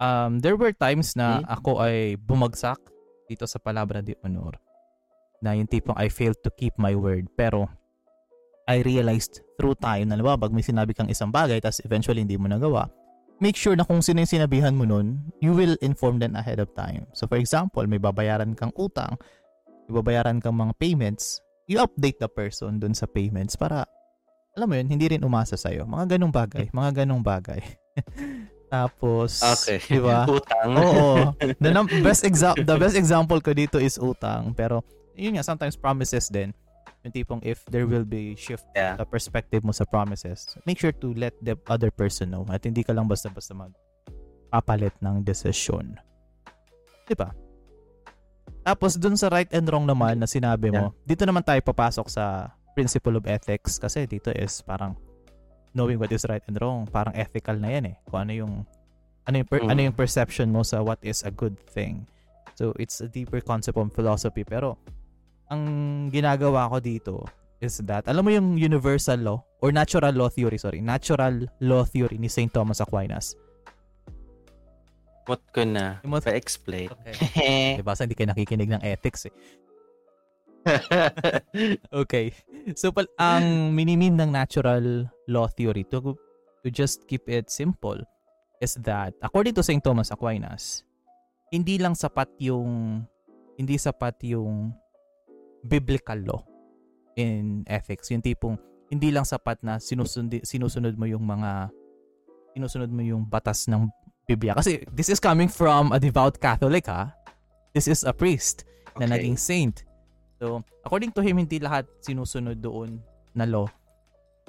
[0.00, 1.46] Um, there were times na Hmm?
[1.46, 2.80] ako ay bumagsak
[3.30, 4.58] dito sa palabra de honor.
[5.44, 7.28] Na yung tipong I failed to keep my word.
[7.36, 7.68] Pero,
[8.64, 12.48] I realized through time na pag may sinabi kang isang bagay tapos eventually hindi mo
[12.48, 12.88] nagawa,
[13.36, 16.72] make sure na kung sino yung sinabihan mo nun, you will inform them ahead of
[16.72, 17.04] time.
[17.12, 19.20] So for example, may babayaran kang utang,
[19.84, 23.84] may babayaran kang mga payments, you update the person dun sa payments para,
[24.52, 25.84] alam mo yun, hindi rin umasa sa'yo.
[25.84, 27.60] Mga ganong bagay, mga ganong bagay.
[28.74, 29.78] Tapos, Okay.
[29.86, 30.26] di ba?
[30.30, 30.70] Utang.
[30.74, 31.06] Oo.
[31.62, 34.50] The num- best exa- the best example ko dito is utang.
[34.50, 34.82] Pero,
[35.14, 36.50] yun nga, sometimes promises din.
[37.04, 38.96] Yung tipong if there will be shift Yeah.
[38.96, 42.80] sa perspective mo sa promises, make sure to let the other person know at hindi
[42.80, 43.70] ka lang basta-basta mag
[44.48, 46.00] papalit ng desisyon.
[47.04, 47.28] Di ba?
[48.64, 52.48] Tapos dun sa right and wrong naman na sinabi mo, dito naman tayo papasok sa
[52.72, 54.96] principle of ethics kasi dito is parang
[55.70, 57.96] knowing what is right and wrong, parang ethical na yan eh.
[58.08, 58.52] Kung ano yung
[59.24, 59.70] ano yung, per- Mm.
[59.70, 62.08] ano yung perception mo sa what is a good thing.
[62.56, 64.80] So it's a deeper concept of philosophy pero
[65.48, 65.62] ang
[66.08, 67.14] ginagawa ko dito
[67.60, 72.16] is that alam mo yung universal law or natural law theory, sorry, natural law theory
[72.16, 72.48] ni St.
[72.48, 73.36] Thomas Aquinas.
[75.24, 76.92] What ko na mo- pa-explain.
[76.92, 77.76] Okay.
[77.80, 77.96] Diba?
[77.96, 79.34] Sa hindi kayo nakikinig ng ethics eh.
[82.04, 82.32] Okay.
[82.76, 86.16] So, pal- ang minimin ng natural law theory to,
[86.64, 88.00] to just keep it simple
[88.64, 89.84] is that according to St.
[89.84, 90.84] Thomas Aquinas,
[91.52, 93.04] hindi lang sapat yung
[93.54, 94.72] hindi sapat yung
[95.64, 96.42] biblical law
[97.14, 98.10] in ethics.
[98.10, 98.56] Yung tipong
[98.90, 101.70] hindi lang sapat na sinusundi, sinusunod mo yung mga
[102.54, 103.90] sinusunod mo yung batas ng
[104.26, 104.54] Biblia.
[104.56, 107.12] Kasi this is coming from a devout Catholic ha.
[107.74, 108.64] This is a priest
[108.96, 109.20] na Okay.
[109.20, 109.82] naging saint.
[110.38, 113.02] So, according to him, hindi lahat sinusunod doon
[113.34, 113.66] na law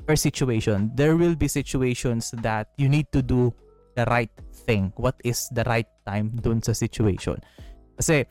[0.05, 0.91] per situation.
[0.93, 3.55] There will be situations that you need to do
[3.95, 4.31] the right
[4.67, 4.91] thing.
[4.99, 7.39] What is the right time doon sa situation?
[7.95, 8.27] Kasi,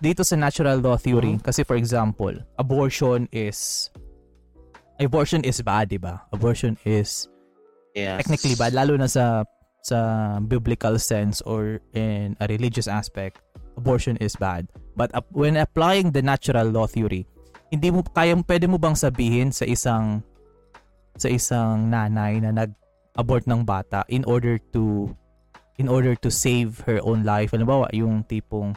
[0.00, 3.92] dito sa natural law theory, kasi for example, abortion is
[4.98, 6.24] abortion is bad, di ba?
[6.32, 7.28] Abortion is
[7.94, 8.18] yes.
[8.24, 9.44] technically bad lalo na sa
[9.82, 13.42] sa biblical sense or in a religious aspect
[13.74, 14.70] abortion is bad.
[14.94, 17.26] But when applying the natural law theory
[17.72, 20.20] hindi mo kayang pwede mo bang sabihin sa isang
[21.16, 25.08] sa isang nanay na nag-abort ng bata in order to
[25.80, 27.56] in order to save her own life?
[27.56, 28.76] Halimbawa yung tipong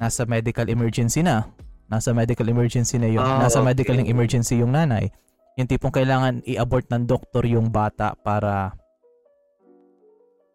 [0.00, 1.44] nasa medical emergency na
[1.92, 3.68] nasa medical emergency na yung Ah, nasa okay.
[3.76, 5.12] medical emergency yung nanay.
[5.60, 8.72] Yung tipong kailangan i-abort ng doktor yung bata para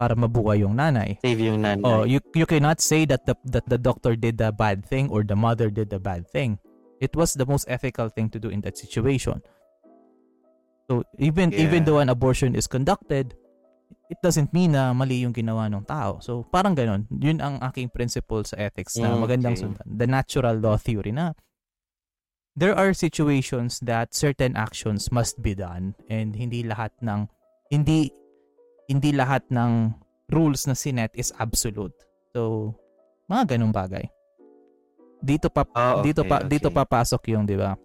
[0.01, 1.21] para mabuhay yung nanay.
[1.21, 1.85] Save yung nanay.
[1.85, 5.21] Oh, you you cannot say that the that the doctor did the bad thing or
[5.21, 6.57] the mother did the bad thing.
[6.97, 9.45] It was the most ethical thing to do in that situation.
[10.89, 11.93] So even even Yeah.
[11.93, 13.37] though an abortion is conducted,
[14.09, 16.17] it doesn't mean na mali yung ginawa ng tao.
[16.25, 17.05] So parang ganon.
[17.13, 19.69] Yun ang aking principle sa ethics na Mm, magandang okay.
[19.69, 19.85] sundan.
[19.85, 21.37] The natural law theory na
[22.57, 27.29] there are situations that certain actions must be done and hindi lahat ng
[27.71, 28.11] hindi
[28.91, 29.95] hindi lahat ng
[30.27, 31.95] rules na sinet is absolute.
[32.35, 32.71] So,
[33.31, 34.03] mga ganung bagay.
[35.23, 36.49] Dito pa Oh, dito okay, pa okay.
[36.51, 37.79] dito papasok yung, 'di ba?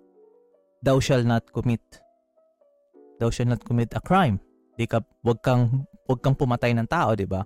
[0.82, 1.82] Thou shall not commit
[3.22, 4.40] thou shall not commit a crime.
[4.74, 7.44] Di ka wag kang wag kang pumatay ng tao, 'di ba?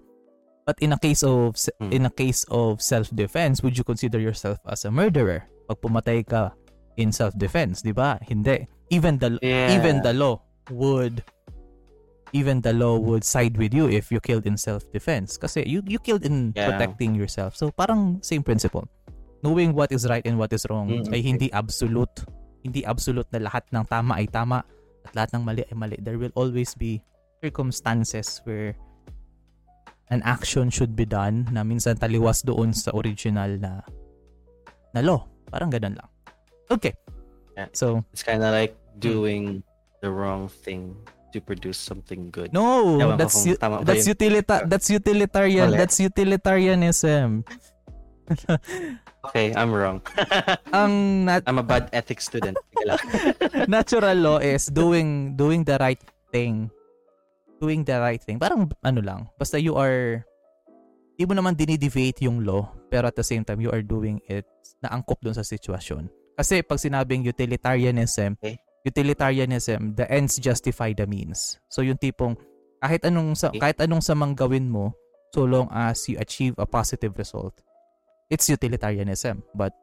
[0.64, 1.90] But in a case of Hmm.
[1.90, 5.46] in a case of self-defense, would you consider yourself as a murderer?
[5.66, 6.54] Pag pumatay ka
[6.94, 8.18] in self-defense, 'di ba?
[8.22, 8.66] Hindi.
[8.94, 9.74] Even the Yeah.
[9.74, 10.38] even the law
[10.70, 11.22] would
[12.32, 15.98] even the law would side with you if you killed in self-defense kasi you you
[15.98, 16.70] killed in Yeah.
[16.70, 17.58] protecting yourself.
[17.58, 18.86] So parang same principle.
[19.42, 22.12] Knowing what is right and what is wrong Mm, ay hindi absolute.
[22.60, 24.60] Hindi absolute na lahat ng tama ay tama
[25.02, 25.96] at lahat ng mali ay mali.
[25.98, 27.00] There will always be
[27.40, 28.76] circumstances where
[30.12, 33.80] an action should be done na minsan taliwas doon sa original na
[34.92, 35.24] na law.
[35.48, 36.10] Parang ganun lang.
[36.68, 36.92] Okay.
[37.56, 37.70] Yeah.
[37.72, 39.62] So, It's kind of like doing
[40.04, 40.94] the wrong thing
[41.32, 42.52] to produce something good.
[42.52, 44.14] no, Ewan that's u- that's yun.
[44.16, 45.78] utilita that's utilitarian, Mali.
[45.78, 47.44] that's utilitarianism.
[49.20, 50.00] Okay, I'm wrong.
[50.72, 52.56] Ang nat- I'm a bad ethics student.
[53.68, 56.00] Natural law is doing doing the right
[56.32, 56.72] thing
[57.60, 58.40] doing the right thing.
[58.40, 60.24] Parang ano lang, basta you are
[61.20, 64.48] di mo naman dinideviate yung law, pero at the same time, you are doing it
[64.80, 66.08] na angkop dun sa sitwasyon.
[66.40, 68.56] Kasi pag sinabing utilitarianism, okay.
[68.84, 71.60] Utilitarianism, the ends justify the means.
[71.68, 72.36] So yung tipong
[72.80, 74.96] kahit anong sa kahit anong samang gawin mo
[75.36, 77.54] so long as you achieve a positive result,
[78.32, 79.44] it's utilitarianism.
[79.52, 79.76] But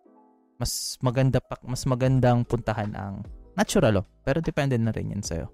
[0.57, 3.21] mas maganda pa, mas magandang puntahan ang
[3.53, 4.05] natural law.
[4.25, 5.47] Pero depende na rin yan sa'yo.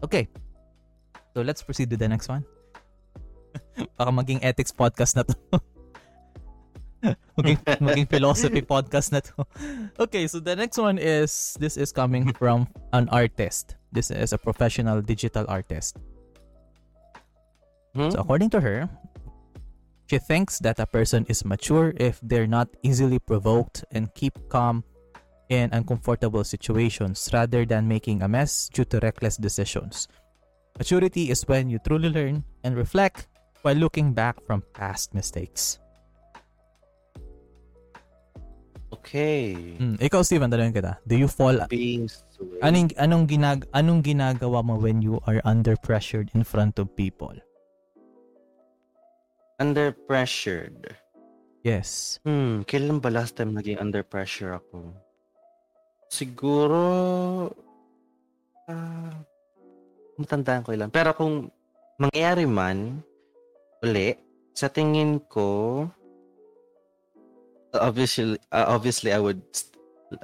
[0.00, 0.28] Okay.
[1.36, 2.42] So let's proceed to the next one.
[4.00, 5.36] Baka maging ethics podcast na to.
[7.38, 9.46] maging, maging philosophy podcast na to.
[10.04, 13.76] Okay, so the next one is, this is coming from an artist.
[13.92, 15.96] This is a professional digital artist.
[17.94, 18.10] Hmm?
[18.10, 18.88] So according to her,
[20.08, 24.82] She thinks that a person is mature if they're not easily provoked and keep calm
[25.50, 30.08] in uncomfortable situations rather than making a mess due to reckless decisions.
[30.78, 33.28] Maturity is when you truly learn and reflect
[33.60, 35.78] while looking back from past mistakes.
[38.88, 39.76] Okay.
[39.76, 39.96] Hmm.
[40.00, 40.96] Ikaw, Steven, tanongin kita.
[41.04, 41.60] Do you fall...
[41.68, 42.64] Being swayed.
[42.64, 47.36] Anong, anong, ginag, anong ginagawa mo when you are under pressured in front of people?
[49.60, 50.96] Under pressured.
[51.66, 52.16] Yes.
[52.22, 54.94] Hmm, kailan ba last time naging under pressure ako?
[56.08, 56.84] Siguro
[58.64, 59.12] ah uh,
[60.16, 60.88] matandaan ko ilan.
[60.88, 61.52] Pero kung
[62.00, 63.02] mangyari man
[63.84, 64.16] uli,
[64.54, 65.84] sa tingin ko
[67.74, 69.42] obviously uh, obviously I would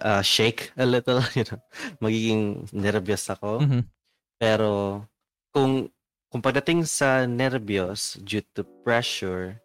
[0.01, 1.61] uh, shake a little, you know.
[2.01, 3.61] Magiging nervous ako.
[3.61, 3.83] Mm-hmm.
[4.41, 5.05] Pero
[5.53, 5.89] kung
[6.33, 9.61] kung pagdating sa nervyos due to pressure,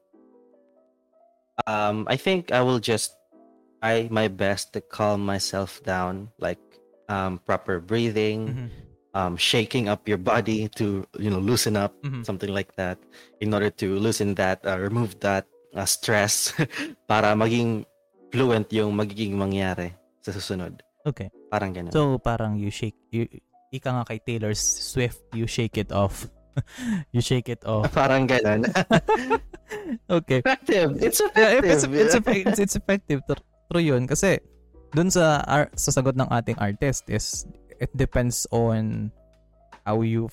[1.66, 3.18] um, I think I will just
[3.82, 6.62] try my best to calm myself down, like
[7.10, 8.70] um, proper breathing, mm-hmm.
[9.18, 12.22] um, shaking up your body to you know loosen up, mm-hmm.
[12.22, 13.02] something like that,
[13.42, 16.54] in order to loosen that, uh, remove that uh, stress,
[17.10, 17.86] para maging
[18.30, 20.80] fluent yung magiging mangyari sa susunod.
[21.06, 21.32] Okay.
[21.50, 21.94] Parang ganun.
[21.94, 23.26] So parang you shake you
[23.74, 26.30] ika nga kay Taylor Swift, you shake it off.
[27.16, 27.90] you shake it off.
[27.94, 28.66] Parang ganun.
[30.20, 30.42] okay.
[30.42, 30.98] Effective.
[31.02, 31.64] It's effective.
[31.66, 33.22] Yeah, it's, it's, it's, it's effective.
[33.26, 34.10] True yun.
[34.10, 34.42] Kasi,
[34.94, 35.46] dun sa,
[35.78, 37.46] sa sagot ng ating artist is,
[37.78, 39.14] it depends on
[39.86, 40.28] how you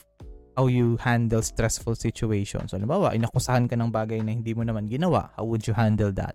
[0.56, 2.72] how you handle stressful situations.
[2.72, 5.30] So, halimbawa, inakusahan ka ng bagay na hindi mo naman ginawa.
[5.36, 6.34] How would you handle that?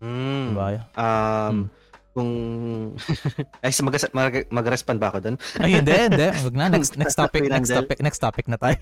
[0.00, 0.54] Mm.
[0.54, 0.68] Diba?
[0.96, 1.80] Um, mm
[2.10, 2.30] kung
[3.64, 5.36] ay mag mag mag-respond ba ako doon?
[5.62, 6.26] ay hindi, hindi.
[6.46, 8.78] Wag na next next topic, next topic, next topic na tayo.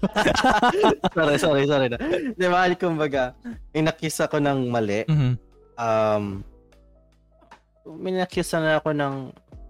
[1.16, 1.98] sorry, sorry, sorry na.
[2.32, 3.36] 'Di ba, kumbaga,
[3.76, 5.04] inaccuse ako ng mali.
[5.04, 5.32] Mm-hmm.
[5.76, 6.24] Um
[7.88, 9.14] minaccuse na ako ng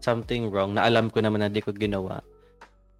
[0.03, 2.23] something wrong na alam ko naman na hindi ko ginawa.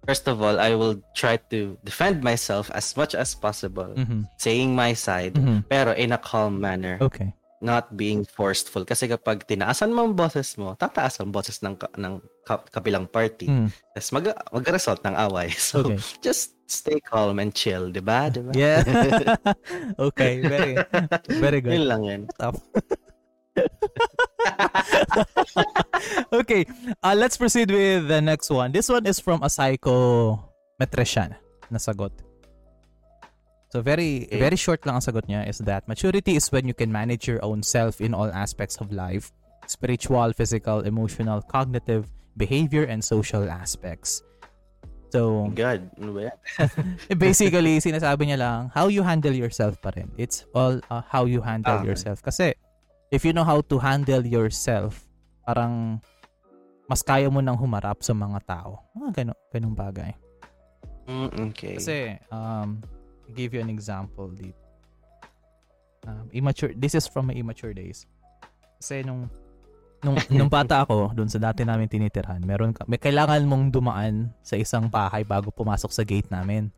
[0.09, 4.25] First of all, I will try to defend myself as much as possible, mm-hmm.
[4.41, 5.69] saying my side, mm-hmm.
[5.69, 6.97] pero in a calm manner.
[6.97, 11.75] Okay not being forceful kasi kapag tinaasan mo ang boses mo tataas ang boses ng
[11.75, 12.23] ng
[12.71, 13.67] kabilang party mm.
[13.91, 15.99] tapos mag mag-result ng away so okay.
[16.23, 18.79] just stay calm and chill di ba di ba yeah
[20.07, 20.79] okay very
[21.35, 22.21] very good yun lang yan
[26.39, 26.65] okay
[27.03, 31.35] uh, let's proceed with the next one this one is from a psychometrician
[31.69, 32.11] na sagot
[33.69, 34.41] So very okay.
[34.41, 37.37] very short lang ang sagot niya is that maturity is when you can manage your
[37.45, 39.29] own self in all aspects of life,
[39.69, 44.25] spiritual, physical, emotional, cognitive, behavior and social aspects.
[45.13, 46.33] So, God, ano ba
[47.17, 50.09] basically, sinasabi niya lang, how you handle yourself pa rin.
[50.17, 51.93] It's all uh, how you handle ah, okay.
[51.93, 52.21] yourself.
[52.21, 52.53] Kasi,
[53.09, 55.05] if you know how to handle yourself,
[55.45, 56.01] parang
[56.89, 58.81] mas kaya mo nang humarap sa mga tao.
[58.97, 60.11] Mga ganun, ganung bagay.
[61.09, 61.77] Mm, okay.
[61.77, 62.81] Kasi, um,
[63.33, 64.57] give you an example dito.
[66.05, 68.09] Um, immature, this is from my immature days.
[68.81, 69.29] Kasi nung
[69.99, 74.31] nung nung bata ako, doon sa dati namin tinitirhan, meron ka, may kailangan mong dumaan
[74.41, 76.71] sa isang bahay bago pumasok sa gate namin.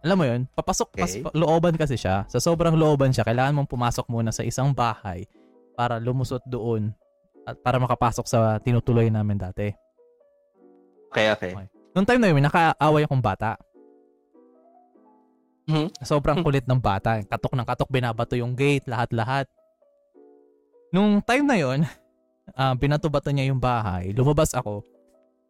[0.00, 1.02] Alam mo 'yun, papasok okay.
[1.04, 2.24] pas, looban kasi siya.
[2.32, 5.28] Sa sobrang looban siya, kailangan mong pumasok muna sa isang bahay
[5.76, 6.92] para lumusot doon
[7.44, 9.68] at para makapasok sa tinutuloy namin dati.
[11.10, 11.52] Okay, okay.
[11.56, 11.68] okay.
[11.90, 13.58] Noong time na yun, nakaaway akong bata.
[15.70, 16.02] Mm-hmm.
[16.02, 17.22] Sobrang kulit ng bata.
[17.22, 19.46] Katok ng katok, binabato yung gate, lahat-lahat.
[20.90, 21.86] Nung time na yon,
[22.54, 24.82] uh, binato-bato niya yung bahay, lumabas ako.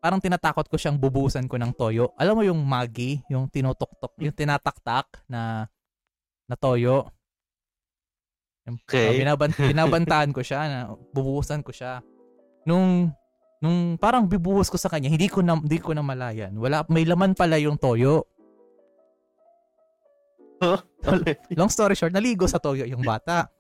[0.01, 2.17] Parang tinatakot ko siyang bubusan ko ng toyo.
[2.17, 5.69] Alam mo yung magi, yung tinutok-tok, yung tinataktak na
[6.49, 7.13] na toyo.
[8.65, 9.13] Okay.
[9.13, 10.79] Uh, binaban, binabantaan ko siya na
[11.13, 12.01] bubusan ko siya.
[12.65, 13.13] Nung
[13.61, 16.57] nung parang bibuhos ko sa kanya, hindi ko na, hindi ko na malayan.
[16.57, 18.25] Wala, may laman pala yung toyo.
[21.61, 23.53] Long story short, naligo sa toyo yung bata.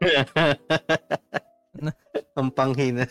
[2.38, 3.06] Ang panghina.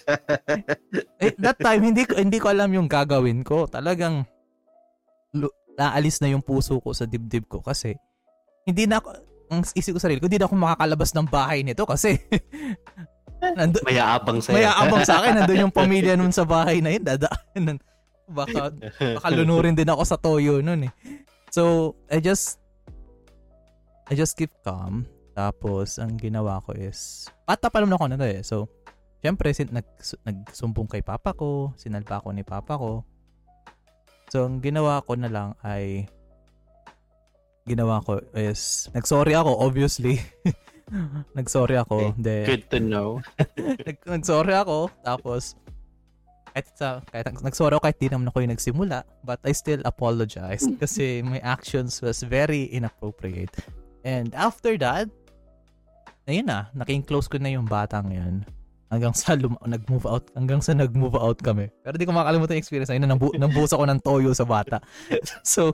[1.23, 3.67] eh, that time, hindi ko, hindi ko alam yung gagawin ko.
[3.67, 4.27] Talagang,
[5.79, 7.95] naalis na yung puso ko sa dibdib ko kasi
[8.67, 9.15] hindi na ako,
[9.49, 12.19] ang isip ko sarili ko, hindi na ako makakalabas ng bahay nito kasi
[13.57, 17.79] nandun, mayaabang sa Mayaabang sa akin, nandun yung pamilya nun sa bahay na yun, dadaan.
[18.29, 18.75] Baka,
[19.17, 20.91] baka lunurin din ako sa toyo nun eh.
[21.49, 22.61] So, I just,
[24.05, 25.07] I just keep calm.
[25.39, 28.43] Tapos, ang ginawa ko is, bata pa naman ako na eh.
[28.43, 28.67] So,
[29.23, 29.87] syempre, sin, nag,
[30.27, 33.07] nagsumbong kay papa ko, sinalpa ako ni papa ko.
[34.27, 36.11] So, ang ginawa ko na lang ay,
[37.63, 40.19] ginawa ko is, nagsorry ako, obviously.
[41.39, 42.11] nagsorry ako.
[42.11, 42.19] Okay.
[42.19, 43.09] Then, Good to know.
[43.87, 45.55] nag, nagsorry ako, tapos,
[46.51, 50.67] kahit, sa, kahit nagsorry ako kahit di naman ako yung nagsimula, but I still apologize
[50.83, 53.55] kasi my actions was very inappropriate.
[54.03, 55.11] And after that,
[56.29, 58.45] ayun na, naking close ko na yung batang yan.
[58.89, 61.69] Hanggang sa lum- nag-move out, hanggang sa nag-move out kami.
[61.81, 62.89] Pero di ko makakalimutan yung experience.
[62.93, 64.77] Ayun na, nambu- nambusa ko ng toyo sa bata.
[65.45, 65.73] so,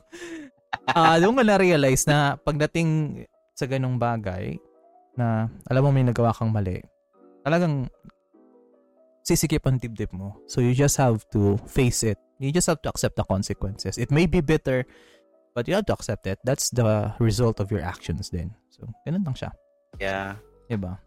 [0.92, 3.24] uh, doon ko na-realize na pagdating
[3.56, 4.60] sa ganong bagay,
[5.16, 6.84] na alam mo may nagawa kang mali,
[7.44, 7.88] talagang
[9.26, 10.38] sisikip ang dibdib mo.
[10.46, 12.20] So you just have to face it.
[12.38, 13.98] You just have to accept the consequences.
[13.98, 14.84] It may be bitter,
[15.56, 16.38] but you have to accept it.
[16.44, 18.54] That's the result of your actions then.
[18.70, 19.52] So, ganun lang siya.
[20.04, 20.36] Yeah.
[20.66, 20.98] Diba?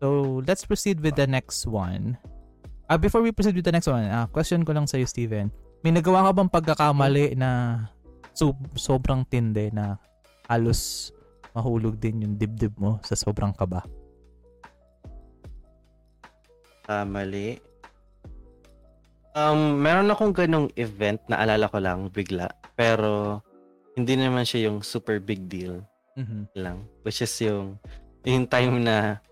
[0.00, 2.20] So, let's proceed with the next one.
[2.86, 5.50] Uh, before we proceed with the next one, uh, question ko lang sa'yo, Steven.
[5.82, 7.82] May nagawa ka bang pagkakamali na
[8.36, 9.96] so, sobrang tindi na
[10.46, 11.10] halos
[11.56, 13.80] mahulog din yung dibdib mo sa sobrang kaba?
[16.84, 17.58] Kamali?
[19.36, 22.52] Um, meron akong ganong event na alala ko lang bigla.
[22.76, 23.40] Pero,
[23.96, 25.80] hindi naman siya yung super big deal
[26.20, 26.52] mm-hmm.
[26.56, 26.84] lang.
[27.02, 27.80] Which is yung,
[28.26, 29.22] yung time na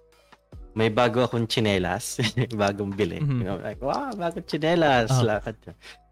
[0.74, 2.18] may bago akong chinelas,
[2.58, 3.22] bagong bili.
[3.22, 3.38] Mm-hmm.
[3.42, 5.10] You know, like, wow, bagong chinelas.
[5.10, 5.26] Uh-huh.
[5.38, 5.58] Lakad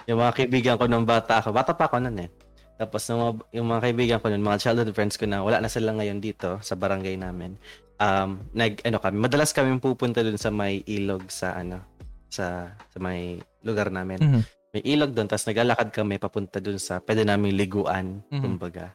[0.06, 2.30] Yung mga kaibigan ko nung bata ako, bata pa ako noon eh.
[2.78, 5.70] Tapos yung mga, yung mga kaibigan ko noon, mga childhood friends ko na wala na
[5.70, 7.58] sila ngayon dito sa barangay namin.
[8.02, 11.82] Um, nag ano kami, madalas kami pupunta dun sa may ilog sa ano,
[12.26, 14.18] sa sa may lugar namin.
[14.18, 14.42] Mm-hmm.
[14.72, 18.42] May ilog doon, tapos naglalakad kami papunta dun sa pwede naming liguan, mm-hmm.
[18.42, 18.94] kumbaga.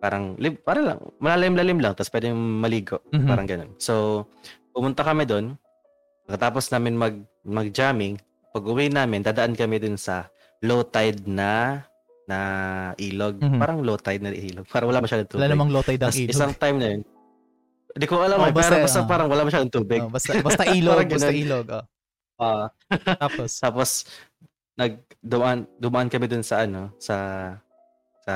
[0.00, 3.00] Parang, para lang, malalim-lalim lang, tapos pwede maligo.
[3.10, 3.28] Mm-hmm.
[3.28, 3.70] Parang ganun.
[3.80, 4.24] So,
[4.70, 5.56] pumunta kami doon.
[6.28, 7.14] Pagkatapos namin mag,
[7.46, 8.20] mag-jamming,
[8.52, 10.28] pag uwi namin, dadaan kami dun sa
[10.64, 11.84] low tide na
[12.26, 12.38] na
[12.98, 13.38] ilog.
[13.38, 13.60] Mm-hmm.
[13.62, 14.66] Parang low tide na ilog.
[14.68, 15.40] Parang wala masyadong tubig.
[15.46, 16.32] Wala namang low tide ang ilog.
[16.34, 17.02] Isang time na yun.
[17.96, 18.38] Hindi ko alam.
[18.42, 20.02] Oh, eh, basta, pero basta uh, parang wala masyadong tubig.
[20.04, 21.06] Oh, basta, basta ilog.
[21.08, 21.66] basta ilog.
[21.72, 21.84] Oh.
[22.36, 22.66] Uh,
[23.24, 23.50] tapos?
[23.56, 23.90] tapos,
[24.76, 27.16] nag dumaan dumaan kami dun sa ano sa
[28.26, 28.34] sa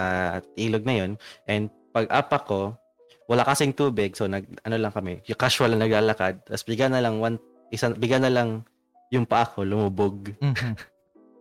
[0.55, 1.13] ilog na yon
[1.51, 2.79] and pag apa ko
[3.27, 6.43] wala kasing tubig so nag ano lang kami yung casual na naglalakad.
[6.47, 7.39] Tapos bigyan na lang one
[7.71, 8.63] isang bigyan na lang
[9.11, 10.35] yung paa ko lumubog.
[10.39, 10.75] Mm-hmm.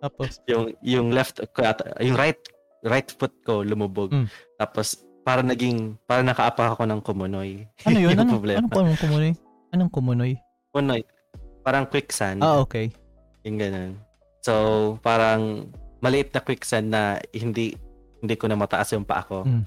[0.01, 0.41] tapos?
[0.49, 1.43] Yung yung left
[2.01, 2.39] yung right
[2.85, 4.09] right foot ko lumubog.
[4.13, 4.25] Mm.
[4.57, 7.65] tapos para naging para nakaapa ako ng kumunoy.
[7.85, 8.17] Ano yun?
[8.21, 8.65] Ano, problema.
[8.65, 9.31] anong kumunoy?
[9.69, 10.33] Anong kumunoy?
[10.73, 11.01] Kumunoy.
[11.61, 12.41] Parang quicksand.
[12.41, 12.89] Ah okay.
[13.45, 13.97] Yung ganun.
[14.39, 15.67] So, parang
[15.99, 17.75] maliit na quicksand na hindi
[18.19, 19.47] hindi ko na mataas yung paa ko.
[19.47, 19.63] Mm.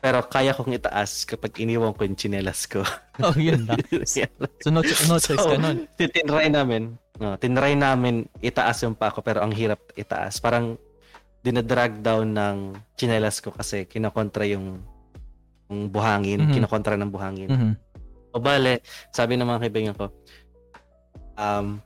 [0.00, 2.80] Pero kaya kong itaas kapag iniwan ko yung chinelas ko.
[3.20, 3.76] Oh, yun na.
[4.08, 5.84] so, no, no choice so, ka nun.
[6.00, 6.96] Tinry namin.
[7.20, 10.40] No, tinry namin itaas yung paa ko pero ang hirap itaas.
[10.40, 10.80] Parang
[11.44, 12.56] dinadrag down ng
[12.96, 14.80] chinelas ko kasi kinakontra yung,
[15.68, 16.48] yung buhangin.
[16.48, 16.56] Mm-hmm.
[16.56, 17.50] Kinakontra ng buhangin.
[17.52, 17.72] Mm-hmm.
[18.32, 18.80] O bale,
[19.12, 20.08] sabi ng mga kaibigan ko,
[21.36, 21.76] um,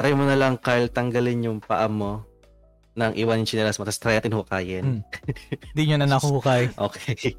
[0.00, 2.24] try mo na lang, Carl, tanggalin yung paa mo
[2.98, 5.06] nang iwan yung chinelas mo, tapos try natin hukayin.
[5.70, 5.88] Hindi hmm.
[5.94, 6.74] nyo na nakuhukay.
[6.90, 7.38] okay.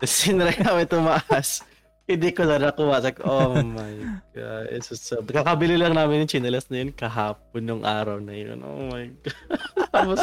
[0.00, 1.60] Tapos sinry namin tumaas.
[2.06, 3.02] Hindi ko na nakuha.
[3.04, 4.72] Like, oh my God.
[4.72, 8.62] It's so, kakabili lang namin yung chinelas na yun kahapon nung araw na yun.
[8.64, 9.36] Oh my God.
[9.94, 10.18] tapos,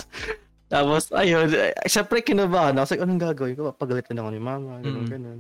[0.72, 1.54] tapos, ayun.
[1.86, 2.98] Siyempre, kinabahan ako.
[2.98, 3.76] Like, anong gagawin ko?
[3.78, 4.82] Pagalitan ako ni mama.
[4.82, 5.12] Ganun, mm.
[5.12, 5.40] ganun.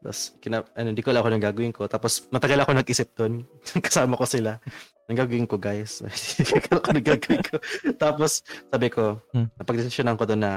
[0.00, 1.88] Tapos, kina, ano, hindi ko alam kung anong gagawin ko.
[1.88, 3.46] Tapos, matagal ako nag-isip doon.
[3.86, 4.60] Kasama ko sila.
[5.08, 6.04] Anong gagawin ko, guys?
[6.90, 7.56] anong gagawin ko?
[7.96, 9.56] Tapos, sabi ko, hmm.
[9.60, 10.52] napag-desisyonan ko doon na,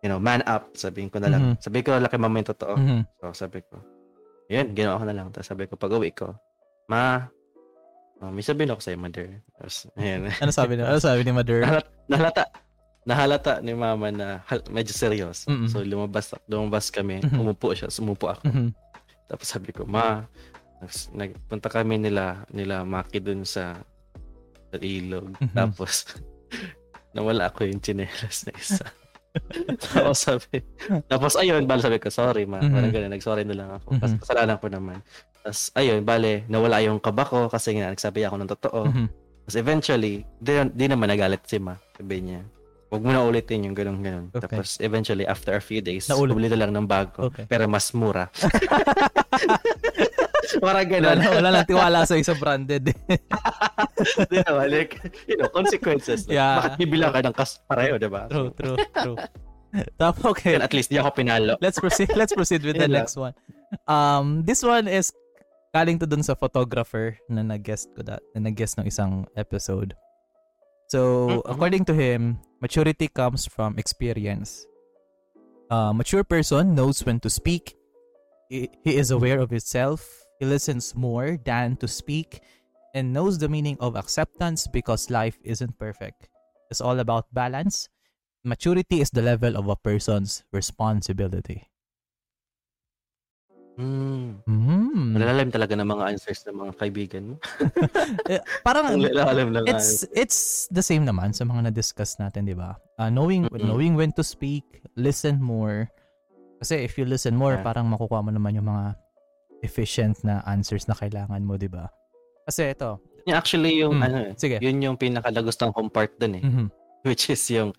[0.00, 0.72] you know, man up.
[0.76, 1.42] Sabihin ko na lang.
[1.44, 1.60] Mm-hmm.
[1.60, 2.74] Sabi ko, laki mama yung totoo.
[2.76, 3.00] Mm-hmm.
[3.20, 3.76] So, sabi ko,
[4.50, 5.28] yun, ginawa ko na lang.
[5.30, 6.34] Tapos sabi ko, pag uwi ko,
[6.90, 7.28] ma,
[8.18, 9.28] uh, may sabihin ako sa'yo, mother.
[9.54, 10.26] Tapos, ayan.
[10.26, 11.60] ano sabi ni, ano sabi ni mother?
[11.64, 12.44] Nahalata, nahalata,
[13.10, 15.42] nahalata ni mama na medyo serious.
[15.50, 15.66] Mm-hmm.
[15.66, 17.18] So, lumabas, lumabas kami.
[17.18, 17.42] Mm-hmm.
[17.42, 18.46] Umupo siya, sumupo ako.
[18.46, 18.68] Mm-hmm.
[19.26, 20.22] Tapos sabi ko, ma,
[21.10, 23.82] nagpunta kami nila, nila Maki dun sa
[24.70, 25.34] sa ilog.
[25.34, 25.56] Mm-hmm.
[25.58, 26.06] Tapos,
[27.16, 28.86] nawala ako yung chinelas na isa.
[29.90, 30.62] tapos sabi,
[31.06, 32.74] tapos ayun, bale sabi ko, sorry ma, mm-hmm.
[32.74, 33.94] parang ganun, nag-sorry na lang ako.
[33.94, 34.02] Mm-hmm.
[34.06, 34.98] Kasi kasalanan ko naman.
[35.42, 38.80] Tapos ayun, bale, nawala yung kaba ko kasi nga nagsabi ako ng totoo.
[38.86, 39.06] Mm-hmm.
[39.46, 41.74] Tapos eventually, di, di naman nagalit si ma.
[41.98, 42.42] Sabi niya,
[42.90, 44.26] Huwag mo na ulitin yung ganun ganun.
[44.34, 44.50] Okay.
[44.50, 46.34] Tapos eventually after a few days, Naulit.
[46.34, 47.30] bumili na lang ng bago.
[47.30, 47.46] Okay.
[47.46, 48.26] Pero mas mura.
[50.58, 51.22] Parang ganun.
[51.22, 52.90] Wala, wala lang tiwala sa isang branded.
[54.32, 54.66] Di ba?
[54.66, 54.98] Like,
[55.30, 56.26] you know, consequences.
[56.26, 56.58] Yeah.
[56.58, 58.26] Bakit bibilang ka ng kas pareho, di ba?
[58.26, 59.16] True, true, true.
[59.94, 60.58] Tapos, okay.
[60.58, 61.54] And at least di ako pinalo.
[61.62, 63.38] Let's proceed, let's proceed with the next one.
[63.86, 65.14] Um, this one is
[65.70, 69.94] galing to dun sa photographer na nag-guest ko that, na nag-guest ng isang episode.
[70.90, 70.98] So,
[71.30, 71.46] mm-hmm.
[71.46, 74.66] according to him, maturity comes from experience.
[75.70, 77.76] A mature person knows when to speak.
[78.48, 80.24] He is aware of himself.
[80.38, 82.40] He listens more than to speak
[82.94, 86.28] and knows the meaning of acceptance because life isn't perfect.
[86.70, 87.88] It's all about balance.
[88.42, 91.69] Maturity is the level of a person's responsibility.
[93.80, 94.44] Mm.
[94.44, 95.16] Mm.
[95.16, 97.34] Malalalim talaga ng mga answers ng mga kaibigan mo.
[98.30, 102.76] Eh, parang Malalalim lang it's it's the same naman sa mga na-discuss natin, 'di ba?
[103.00, 103.64] Uh, knowing mm-hmm.
[103.64, 105.88] knowing when to speak, listen more.
[106.60, 107.64] Kasi if you listen more, yeah.
[107.64, 108.92] parang makukuha mo naman yung mga
[109.64, 111.88] efficient na answers na kailangan mo, 'di ba?
[112.44, 113.00] Kasi ito.
[113.24, 114.56] Yeah, actually yung mm, ano, eh, sige.
[114.60, 116.44] yun yung pinakalagustang kong part dun eh.
[116.44, 116.66] Mm-hmm.
[117.08, 117.72] Which is yung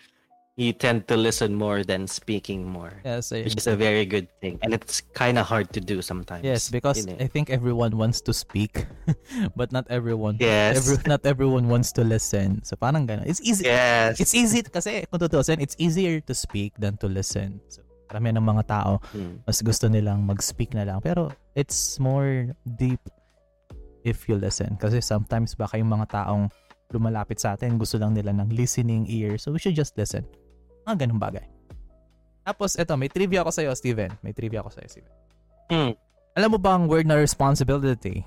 [0.58, 2.92] you tend to listen more than speaking more.
[3.06, 6.02] Yes, I, which is a very good thing, and it's kind of hard to do
[6.02, 6.44] sometimes.
[6.44, 8.86] Yes, because I think everyone wants to speak,
[9.56, 10.38] but not everyone.
[10.40, 10.78] Yes.
[10.78, 12.64] Every, not everyone wants to listen.
[12.64, 13.26] So parang ganun.
[13.26, 13.66] It's easy.
[13.66, 14.20] Yes.
[14.20, 17.64] It's easy kasi kung tutusin, it's easier to speak than to listen.
[17.72, 19.48] So karami ng mga tao hmm.
[19.48, 23.00] mas gusto nilang mag-speak na lang, pero it's more deep
[24.04, 24.76] if you listen.
[24.76, 26.52] Kasi sometimes baka yung mga taong
[26.92, 29.40] lumalapit sa atin, gusto lang nila ng listening ear.
[29.40, 30.28] So we should just listen.
[30.88, 31.46] Mga ganung bagay.
[32.42, 34.10] Tapos, eto, may trivia ako sa'yo, Steven.
[34.26, 35.14] May trivia ako sa'yo, Steven.
[35.70, 35.94] Mm.
[36.36, 38.26] Alam mo ba ang word na responsibility?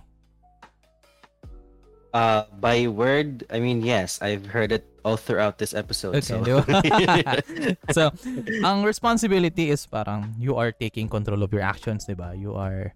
[2.15, 4.23] Uh, by word, I mean, yes.
[4.23, 6.15] I've heard it all throughout this episode.
[6.23, 6.39] Okay, so.
[7.97, 8.03] so,
[8.63, 12.31] ang responsibility is parang you are taking control of your actions, di ba?
[12.39, 12.95] You are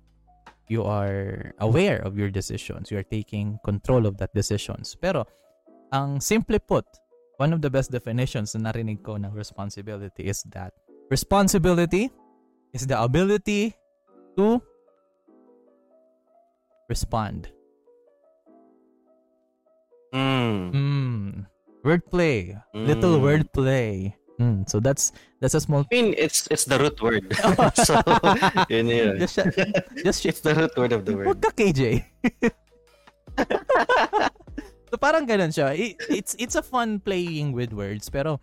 [0.70, 2.94] you are aware of your decisions.
[2.94, 4.94] You are taking control of that decisions.
[4.94, 5.26] Pero,
[5.90, 6.84] ang simple put,
[7.38, 10.74] one of the best definitions na narinig ko ng responsibility is that
[11.08, 12.10] responsibility
[12.74, 13.72] is the ability
[14.36, 14.60] to
[16.90, 17.48] respond.
[20.12, 20.74] Mm.
[20.74, 21.30] Mm.
[21.86, 22.58] Wordplay.
[22.74, 22.86] Mm.
[22.86, 24.12] Little wordplay.
[24.42, 24.66] Mm.
[24.66, 25.86] So that's that's a small.
[25.86, 27.30] I mean, it's it's the root word.
[27.86, 28.02] so
[28.66, 29.18] yun yun.
[29.18, 29.38] Just,
[30.02, 31.38] just it's the root word of the word.
[31.38, 32.02] Ka KJ.
[34.88, 35.76] So parang ganun siya.
[35.76, 38.40] It, it's it's a fun playing with words pero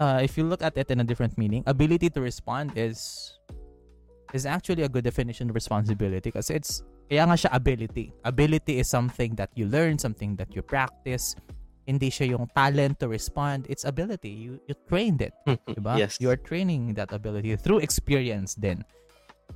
[0.00, 3.34] uh, if you look at it in a different meaning, ability to respond is
[4.32, 8.14] is actually a good definition of responsibility kasi it's kaya nga siya ability.
[8.24, 11.34] Ability is something that you learn, something that you practice.
[11.90, 13.66] Hindi siya yung talent to respond.
[13.66, 14.30] It's ability.
[14.30, 15.34] You you trained it.
[15.74, 15.98] diba?
[15.98, 16.22] Yes.
[16.22, 18.86] You are training that ability through experience then.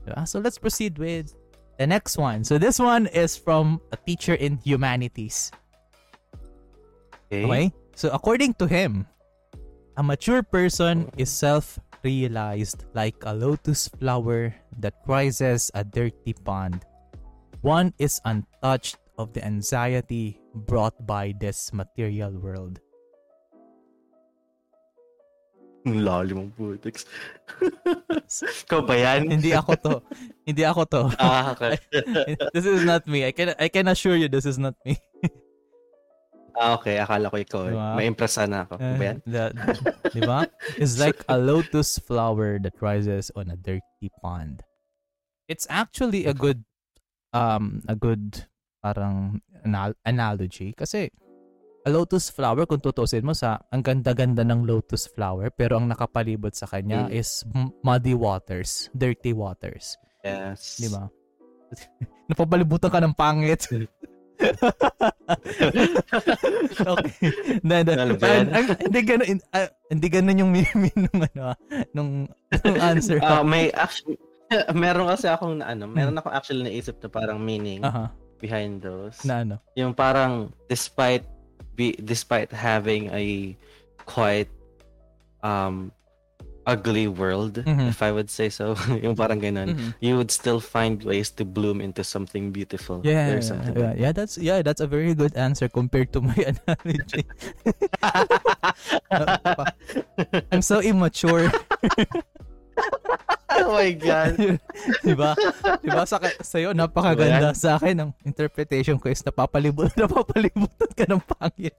[0.03, 0.27] Diba?
[0.27, 1.31] So let's proceed with
[1.79, 2.43] the next one.
[2.43, 5.55] So this one is from a teacher in humanities.
[7.35, 7.45] Okay.
[7.45, 7.65] okay?
[7.97, 9.07] So according to him,
[9.97, 16.85] a mature person is self-realized like a lotus flower that rises a dirty pond.
[17.63, 22.79] One is untouched of the anxiety brought by this material world.
[25.85, 27.05] Ang lalim ng putix.
[28.65, 29.29] Ikaw ba yan?
[29.29, 29.95] Hindi ako to.
[30.49, 31.03] Hindi ako to.
[31.21, 31.77] Ah, okay.
[32.57, 33.29] this is not me.
[33.29, 34.97] I can I can assure you this is not me.
[36.55, 37.03] Ah, okay.
[37.03, 37.61] Akala ko ikaw.
[37.67, 37.75] Eh.
[37.75, 37.89] Diba?
[37.99, 38.79] May impresa na ako.
[38.79, 39.19] Uh, ba yan?
[39.27, 39.45] The,
[40.15, 40.47] di ba?
[40.79, 44.63] It's like a lotus flower that rises on a dirty pond.
[45.51, 46.65] It's actually a good
[47.35, 48.47] um a good
[48.81, 51.11] parang anal- analogy kasi
[51.85, 56.57] a lotus flower kung tutusin mo sa ang ganda-ganda ng lotus flower pero ang nakapalibot
[56.57, 57.13] sa kanya mm.
[57.13, 57.45] is
[57.85, 60.01] muddy waters, dirty waters.
[60.25, 60.81] Yes.
[60.81, 61.05] Di ba?
[62.33, 63.69] Napapalibutan ka ng pangit.
[66.95, 67.31] okay.
[67.65, 68.15] Na, na, ano
[68.81, 71.57] hindi ganun uh, hindi ganun yung meaning nung ano ah,
[71.97, 72.11] nung,
[72.65, 73.19] nung answer.
[73.23, 74.19] Uh, may actually
[74.77, 76.23] meron kasi akong ano, meron hmm.
[76.25, 78.09] ako actually naisip na parang meaning uh-huh.
[78.39, 79.17] behind those.
[79.25, 79.57] Na ano?
[79.79, 81.25] Yung parang despite
[81.75, 83.55] be despite having a
[84.07, 84.51] quite
[85.43, 85.91] um
[86.65, 87.89] ugly world, Mhm.
[87.89, 88.73] if I would say so,
[89.05, 89.89] yung parang ganun, Mhm.
[90.01, 93.01] you would still find ways to bloom into something beautiful.
[93.05, 97.25] Yeah, something yeah, yeah, that's yeah, that's a very good answer compared to my analogy.
[100.53, 101.53] I'm so immature.
[103.55, 104.59] oh my God.
[105.07, 105.37] diba?
[105.79, 111.77] Diba sa sa'yo napakaganda sa akin ang interpretation ko is napapalibot napapalibutan ka ng pangit.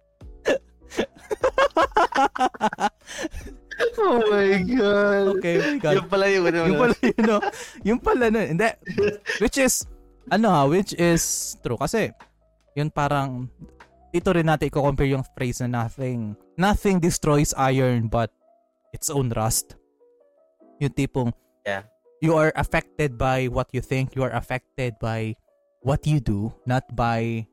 [3.99, 5.23] oh my God.
[5.39, 5.95] Okay, my God.
[5.99, 6.59] Yung pala yung ano.
[6.63, 7.37] yung pala yun, no?
[7.83, 8.47] Yung pala nun.
[8.55, 8.69] Hindi.
[9.43, 9.83] Which is,
[10.31, 11.77] ano ha, which is true.
[11.77, 12.09] Kasi,
[12.73, 13.51] yun parang,
[14.15, 18.31] ito rin natin i-compare yung phrase na nothing, nothing destroys iron but
[18.95, 19.75] its own rust.
[20.79, 21.83] Yung tipong, Yeah.
[22.21, 25.35] you are affected by what you think, you are affected by
[25.81, 27.45] what you do, not by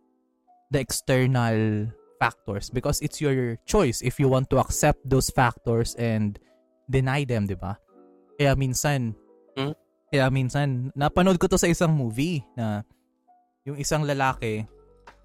[0.71, 1.89] the external
[2.23, 6.39] factors because it's your choice if you want to accept those factors and
[6.87, 7.75] deny them, 'di ba?
[8.39, 9.19] Kaya minsan
[9.53, 9.75] Hmm?
[10.09, 12.87] kaya minsan napanood ko to sa isang movie na
[13.65, 14.63] yung isang lalaki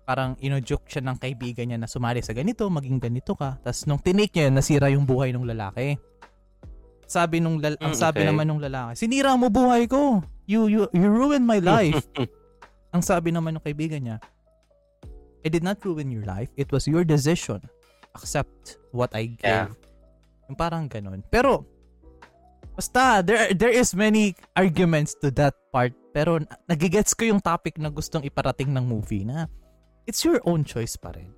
[0.04, 3.60] parang ino-joke siya ng kaibigan niya na sumali sa ganito, maging ganito ka.
[3.60, 6.00] Tapos nung tinake niya, nasira yung buhay ng lalaki.
[7.04, 8.28] Sabi nung lal- ang Mm, sabi okay.
[8.28, 10.24] naman nung lalaki, sinira mo buhay ko.
[10.48, 12.08] You you you ruined my life.
[12.96, 14.18] ang sabi naman ng kaibigan niya,
[15.46, 16.50] I did not ruin your life.
[16.58, 17.62] It was your decision.
[18.16, 19.44] Accept what I gave.
[19.44, 19.70] Yeah.
[20.50, 21.22] Yung parang ganun.
[21.30, 21.66] Pero,
[22.76, 25.94] basta, there, there is many arguments to that part.
[26.14, 29.46] Pero, na- nagigets ko yung topic na gustong iparating ng movie na
[30.06, 31.32] it's your own choice pa rin.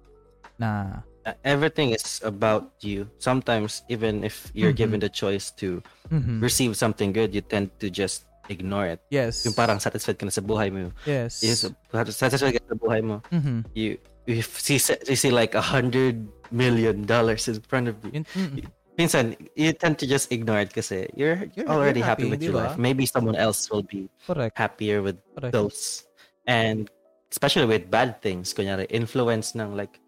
[0.57, 3.03] Na, Uh, Everything is about you.
[3.19, 4.79] Sometimes, even if you're Mhm.
[4.79, 9.01] given the choice to mhm, receive something good, you tend to just ignore it.
[9.09, 9.45] yes.
[9.45, 10.89] Yung parang satisfied ka na sa buhay mo.
[11.05, 11.39] yes.
[11.45, 13.21] Yes, satisfied ka sa buhay mo.
[13.31, 13.65] Mhm.
[13.73, 18.21] You, you see, you see like a hundred million dollars in front of you.
[18.21, 18.65] Yun- mm,
[18.99, 22.43] Minsan, you tend to just ignore it kasi you're, You're- already you're happy, happy, with
[22.43, 22.63] your di ba?
[22.73, 22.77] life.
[22.77, 24.59] Maybe someone else will be correct.
[24.59, 25.55] happier with correct.
[25.55, 26.03] those.
[26.43, 26.91] And
[27.31, 30.01] especially with bad things, kunyari, influence ng like,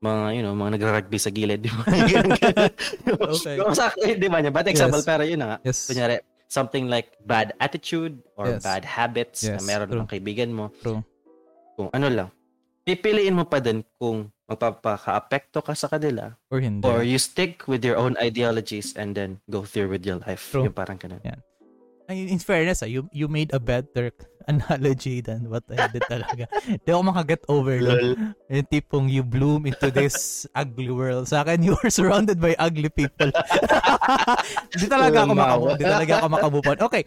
[0.00, 1.68] mga, you know, mga nagra-rugby sa gilid.
[1.68, 2.72] Ganun, ganun.
[3.28, 3.60] Okay.
[3.60, 5.10] Yung sa hindi man yun, bad example, Yes.
[5.12, 5.56] pero yun na nga.
[5.60, 5.84] Yes.
[5.84, 6.16] Kunyari,
[6.50, 8.66] something like bad attitude or Yes.
[8.66, 10.00] bad habits Yes, na meron true.
[10.02, 10.74] ng kaibigan mo.
[10.82, 11.00] True.
[11.78, 12.28] Kung ano lang.
[12.82, 16.82] Pipiliin mo pa din kung magpapaka-apekto ka sa kanila Or hindi.
[16.82, 20.42] or you stick with your own ideologies and then go through with your life.
[20.50, 20.66] True.
[20.66, 21.22] Yung parang ganun.
[21.22, 21.38] Ay,
[22.12, 24.10] in fairness, ah, you you made a better
[24.50, 26.50] analogy than what I did talaga.
[26.66, 28.34] Hindi ako makaget over lang.
[28.50, 31.30] Yung tipong you bloom into this ugly world.
[31.30, 33.30] Sa akin, you are surrounded by ugly people.
[34.74, 35.64] Hindi talaga ako makabu.
[35.76, 36.76] Hindi talaga ako makabupon.
[36.82, 37.02] Okay,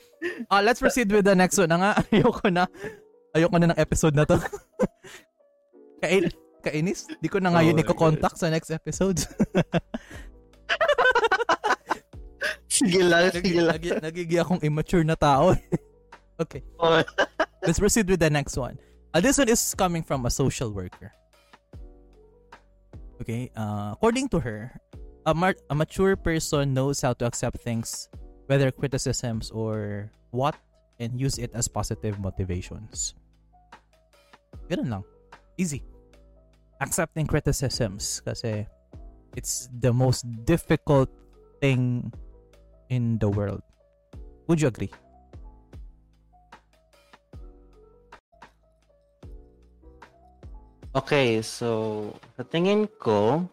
[0.47, 1.67] uh, let's proceed with the next one.
[1.67, 2.63] Na nga, ayoko na.
[3.33, 4.37] Ayoko na ng episode na to.
[5.99, 6.29] Kain,
[6.63, 7.09] kainis.
[7.19, 9.19] Di ko na nga Oh yun my iko-contact sa next episode.
[12.67, 13.75] Sige lang, Nagi, sige lang.
[13.77, 15.55] nagi, nagigi akong immature na tao.
[16.43, 16.61] okay.
[17.63, 18.77] Let's proceed with the next one.
[19.13, 21.13] Uh, this one is coming from a social worker.
[23.21, 24.73] Okay, uh, according to her,
[25.25, 28.09] a, mar- a mature person knows how to accept things,
[28.47, 30.55] whether criticisms or what,
[30.99, 33.15] and use it as positive motivations.
[34.67, 35.03] Ganun lang.
[35.57, 35.83] Easy.
[36.81, 38.65] Accepting criticisms kasi
[39.37, 41.07] it's the most difficult
[41.61, 42.11] thing
[42.89, 43.61] in the world.
[44.47, 44.91] Would you agree?
[50.93, 53.49] Okay, so sa tingin ko,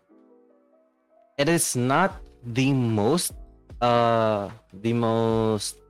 [1.40, 3.32] it is not the most
[3.80, 5.80] uh the most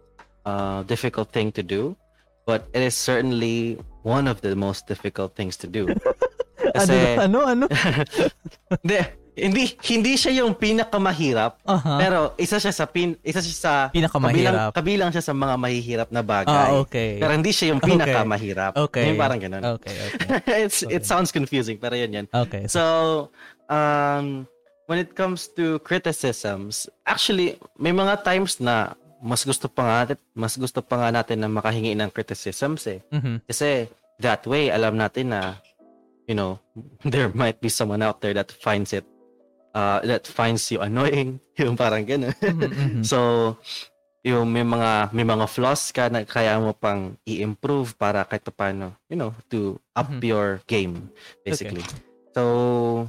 [0.47, 1.99] uh difficult thing to do,
[2.47, 5.91] but it is certainly one of the most difficult things to do.
[6.79, 7.67] Kasi ano, ano?
[8.87, 9.01] hindi,
[9.33, 11.95] hindi hindi siya yung pinakamahirap, Aha.
[11.97, 14.73] pero isa siya sa pin isa siya sa Pinakamahirap.
[14.73, 16.51] kabilang, kabilang siya sa mga mahihirap na bagay.
[16.51, 17.17] Ah, okay.
[17.17, 17.91] Pero hindi siya yung Okay.
[17.95, 18.73] pinakamahirap.
[18.77, 19.05] Okay.
[19.09, 19.63] Yung parang ganun.
[19.79, 20.27] Okay, okay.
[20.67, 22.27] It's it sounds confusing, pero yun yan.
[22.29, 22.67] Okay.
[22.67, 23.29] So,
[23.67, 24.47] um,
[24.87, 30.19] when it comes to criticisms, actually, may mga times na mas gusto pa nga natin,
[30.33, 33.01] mas gusto pa nga natin na makahingi ng criticisms eh.
[33.09, 33.45] mhm.
[33.45, 33.85] Kasi
[34.19, 35.61] that way, alam natin na,
[36.25, 36.57] you know,
[37.05, 39.05] there might be someone out there that finds it,
[39.73, 42.35] uh, that finds you annoying, yung parang gano'n.
[42.43, 43.03] Mhm, mhm.
[43.05, 43.19] so,
[44.21, 48.93] yung may mga may mga flaws ka na kaya mo pang i-improve para kahit paano,
[49.09, 50.21] you know, to up Mhm.
[50.21, 51.09] your game
[51.41, 51.81] basically.
[52.37, 53.09] So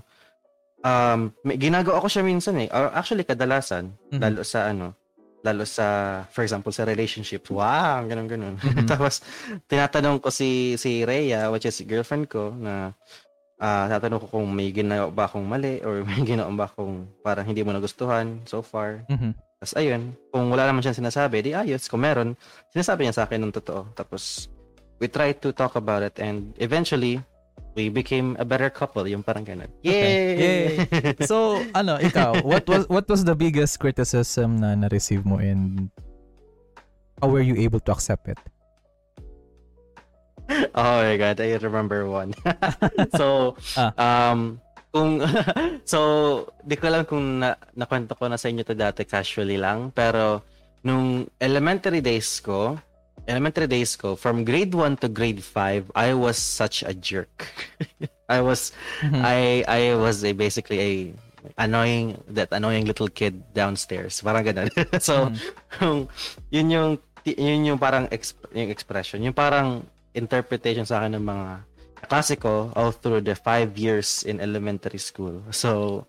[0.87, 2.71] um may, ginagawa ko siya minsan eh.
[2.71, 4.23] Or actually kadalasan Mhm.
[4.23, 4.95] lalo sa ano,
[5.43, 5.87] lalo sa
[6.31, 7.43] for example sa relationship.
[7.51, 8.55] Wow, ganun ganun.
[8.63, 8.87] Mhm.
[8.87, 9.19] Tapos
[9.67, 12.95] tinatanong ko si si Rhea, which is girlfriend ko na
[13.61, 17.45] ah tatanong ko kung may ginawa ba akong mali or may ginawa ba akong parang
[17.45, 19.05] hindi mo nagustuhan so far.
[19.05, 19.37] Mhm.
[19.61, 21.85] Tapos ayun, kung wala naman siyang sinasabi, di ayos.
[21.85, 22.33] Kung meron,
[22.73, 23.85] sinasabi niya sa akin ng totoo.
[23.93, 24.49] Tapos
[24.97, 27.21] we tried to talk about it and eventually
[27.77, 29.05] we became a better couple.
[29.05, 29.69] Yung parang ganun.
[29.85, 29.93] Yay!
[29.93, 30.13] Okay.
[30.41, 30.69] Yay!
[31.29, 35.93] so, ano, ikaw, what was what was the biggest criticism na na-receive mo and
[37.21, 38.41] how were you able to accept it?
[40.75, 42.35] Oh my god, I remember one.
[43.17, 43.91] so, ah.
[43.95, 44.59] um,
[44.91, 45.23] kung
[45.91, 45.99] so
[46.67, 50.43] di ko alam kung na, nakwento ko na sa inyo to dati casually lang pero
[50.83, 52.75] nung elementary days ko
[53.25, 57.47] elementary days ko from grade 1 to grade 5 I was such a jerk
[58.35, 59.23] I was mm-hmm.
[59.23, 60.91] I I was a basically a
[61.57, 66.05] annoying that annoying little kid downstairs parang ganun so mm-hmm.
[66.51, 66.91] yun yung
[67.23, 71.49] yun yung parang exp- yung expression yung parang interpretation sa akin ng mga
[72.07, 75.39] klase ko all through the five years in elementary school.
[75.53, 76.03] So,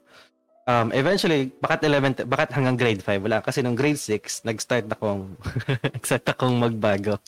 [0.67, 3.23] um, eventually, bakit element, bakit hanggang grade 5?
[3.23, 3.39] Wala.
[3.45, 5.37] Kasi nung grade 6, nag-start akong,
[5.95, 7.21] nag-start akong magbago.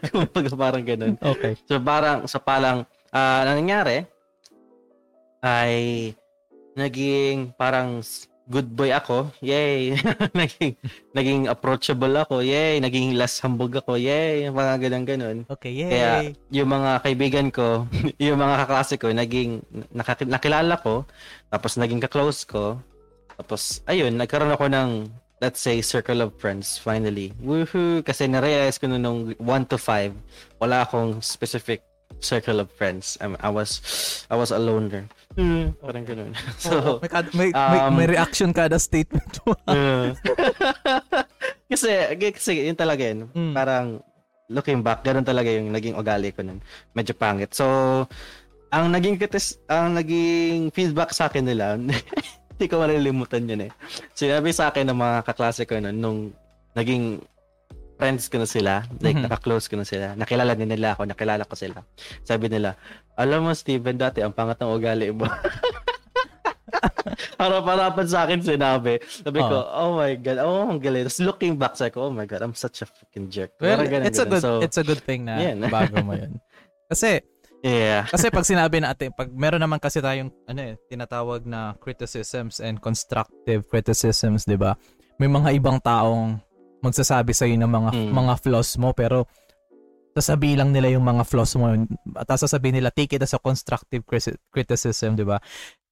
[0.56, 1.18] parang ganun.
[1.20, 1.58] Okay.
[1.66, 4.06] So, parang, so parang, uh, nangyari,
[5.44, 6.14] ay,
[6.74, 8.02] naging parang
[8.48, 9.32] good boy ako.
[9.40, 9.96] Yay.
[10.40, 10.76] naging
[11.16, 12.44] naging approachable ako.
[12.44, 12.80] Yay.
[12.80, 13.96] Naging less hambog ako.
[13.96, 14.48] Yay.
[14.52, 15.38] Mga ganun ganun.
[15.48, 15.90] Okay, yay.
[15.90, 16.10] Kaya
[16.52, 17.88] yung mga kaibigan ko,
[18.22, 21.04] yung mga kaklase ko, naging nakak- nakilala ko,
[21.48, 22.80] tapos naging ka-close ko.
[23.34, 24.90] Tapos ayun, nagkaroon ako ng
[25.42, 27.34] let's say circle of friends finally.
[27.42, 28.00] Woohoo!
[28.00, 30.14] Kasi na-realize ko nung 1 to 5,
[30.62, 31.82] wala akong specific
[32.20, 33.18] circle of friends.
[33.20, 33.82] I, I was
[34.30, 35.08] I was a loner.
[35.34, 36.32] Mm, parang ganun.
[36.62, 37.02] So,
[37.34, 39.58] may, may, um, may, reaction kada statement mo.
[41.70, 43.26] kasi, kasi yun talaga yun.
[43.34, 43.54] Mm.
[43.54, 43.86] Parang
[44.46, 46.62] looking back, ganun talaga yung naging ugali ko nun.
[46.94, 47.50] Medyo pangit.
[47.50, 47.66] So,
[48.70, 53.70] ang naging kitis, ang naging feedback sa akin nila, hindi ko malilimutan yun eh.
[54.14, 56.18] Sinabi sa akin ng mga kaklase ko nun, nung
[56.78, 57.22] naging
[57.94, 59.30] friends ko na sila, like mm-hmm.
[59.30, 61.82] naka-close ko na sila, nakilala din nila ako, nakilala ko sila.
[62.26, 62.74] Sabi nila,
[63.14, 65.26] alam mo Steven, dati ang pangat ng ugali mo.
[67.40, 68.98] Harap-harapan sa akin sinabi.
[69.02, 69.46] Sabi oh.
[69.46, 71.06] ko, oh my God, oh, ang galing.
[71.06, 73.54] Tapos looking back, sa ko, oh my God, I'm such a fucking jerk.
[73.62, 74.26] Well, ganun, it's, ganun.
[74.26, 75.54] A good, so, it's a good thing na yeah.
[75.70, 76.42] bago mo yun.
[76.90, 77.22] Kasi,
[77.64, 78.04] Yeah.
[78.12, 82.76] kasi pag sinabi natin, pag meron naman kasi tayong ano eh, tinatawag na criticisms and
[82.76, 84.76] constructive criticisms, 'di ba?
[85.16, 86.43] May mga ibang taong
[86.84, 88.10] magsasabi sa iyo ng mga mm.
[88.12, 89.24] mga flaws mo pero
[90.14, 91.74] sasabihin lang nila yung mga flaws mo
[92.14, 94.06] at sasabihin nila take it as a constructive
[94.52, 95.42] criticism, 'di ba?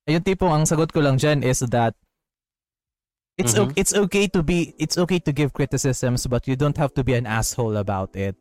[0.06, 1.96] Yung tipong ang sagot ko lang diyan is that
[3.34, 3.74] it's mm-hmm.
[3.74, 7.18] it's okay to be it's okay to give criticisms but you don't have to be
[7.18, 8.38] an asshole about it.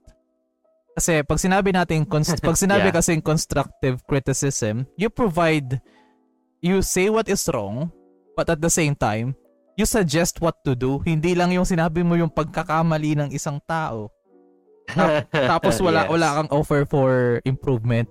[0.93, 2.05] Kasi pag sinabi natin
[2.45, 2.95] pag sinabi yeah.
[2.95, 5.81] kasi constructive criticism, you provide
[6.61, 7.89] you say what is wrong
[8.37, 9.33] but at the same time
[9.81, 11.01] you suggest what to do.
[11.01, 14.13] Hindi lang yung sinabi mo yung pagkakamali ng isang tao.
[15.33, 16.09] Tapos wala yes.
[16.13, 18.05] wala kang offer for improvement.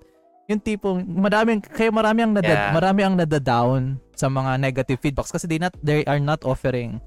[0.51, 2.75] Yung tipong madaming kaya marami ang nada, yeah.
[2.75, 6.99] marami ang nada-down sa mga negative feedbacks kasi they not they are not offering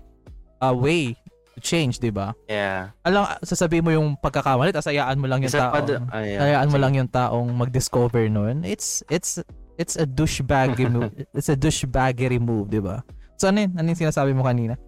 [0.63, 1.11] a way
[1.51, 2.31] to change, 'di ba?
[2.47, 2.95] Yeah.
[3.03, 5.75] Alam sasabihin mo yung pagkakamali tapos ayaan mo lang yung tao.
[5.75, 6.39] uh, yeah.
[6.39, 8.63] Ayaan mo lang yung taong mag-discover noon.
[8.63, 9.43] It's it's
[9.75, 11.11] it's a douchebag move.
[11.35, 13.03] It's a douchebaggery move, 'di ba?
[13.43, 13.75] So ano yun?
[13.75, 14.79] Ano yung sinasabi mo kanina?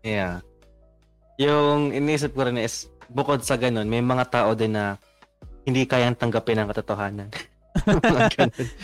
[0.00, 0.40] Yeah.
[1.36, 4.96] Yung inisip ko rin is, bukod sa ganun, may mga tao din na
[5.68, 7.28] hindi kayang tanggapin ang katotohanan.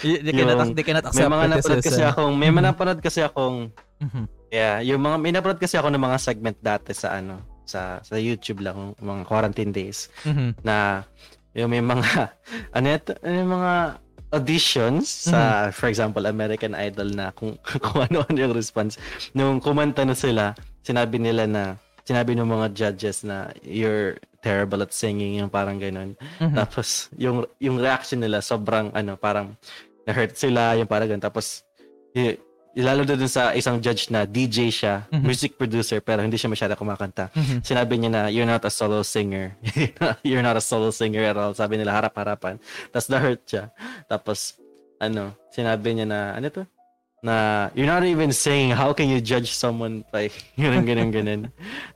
[0.04, 3.72] they cannot, they cannot accept may mga napanood kasi akong may mga napanood kasi akong
[4.04, 4.24] mm-hmm.
[4.52, 8.20] yeah yung mga may napanood kasi ako ng mga segment dati sa ano sa sa
[8.20, 10.60] YouTube lang mga quarantine days mm-hmm.
[10.60, 11.08] na
[11.56, 12.36] yung may mga
[12.76, 13.72] ano ito, ano yung mga
[14.32, 15.76] auditions sa mm-hmm.
[15.76, 18.96] for example American Idol na kung kung ano-ano yung response
[19.36, 24.90] nung kumanta na sila sinabi nila na sinabi ng mga judges na you're terrible at
[24.90, 26.56] singing yung parang ganun mm-hmm.
[26.56, 29.54] tapos yung yung reaction nila sobrang ano parang
[30.02, 31.62] na hurt sila yung parang ganun tapos
[32.16, 32.40] y-
[32.80, 35.24] lalo na dun sa isang judge na DJ siya, mm-hmm.
[35.24, 37.28] music producer, pero hindi siya masyado kumakanta.
[37.36, 37.60] Mm-hmm.
[37.60, 39.52] Sinabi niya na, you're not a solo singer.
[40.24, 41.52] you're not a solo singer at all.
[41.52, 42.56] Sabi nila, harap-harapan.
[42.88, 43.68] Tapos na-hurt siya.
[44.08, 44.56] Tapos,
[44.96, 46.64] ano, sinabi niya na, ano to?
[47.22, 51.40] Na, you're not even saying, how can you judge someone by ganun, ganun, ganun.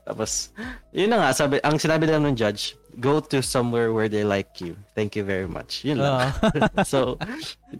[0.05, 0.53] Tapos,
[0.93, 4.57] yun na nga, sabi, ang sinabi lang ng judge, go to somewhere where they like
[4.59, 4.73] you.
[4.97, 5.85] Thank you very much.
[5.85, 6.33] Yun lang.
[6.41, 6.83] Uh.
[6.91, 7.15] so,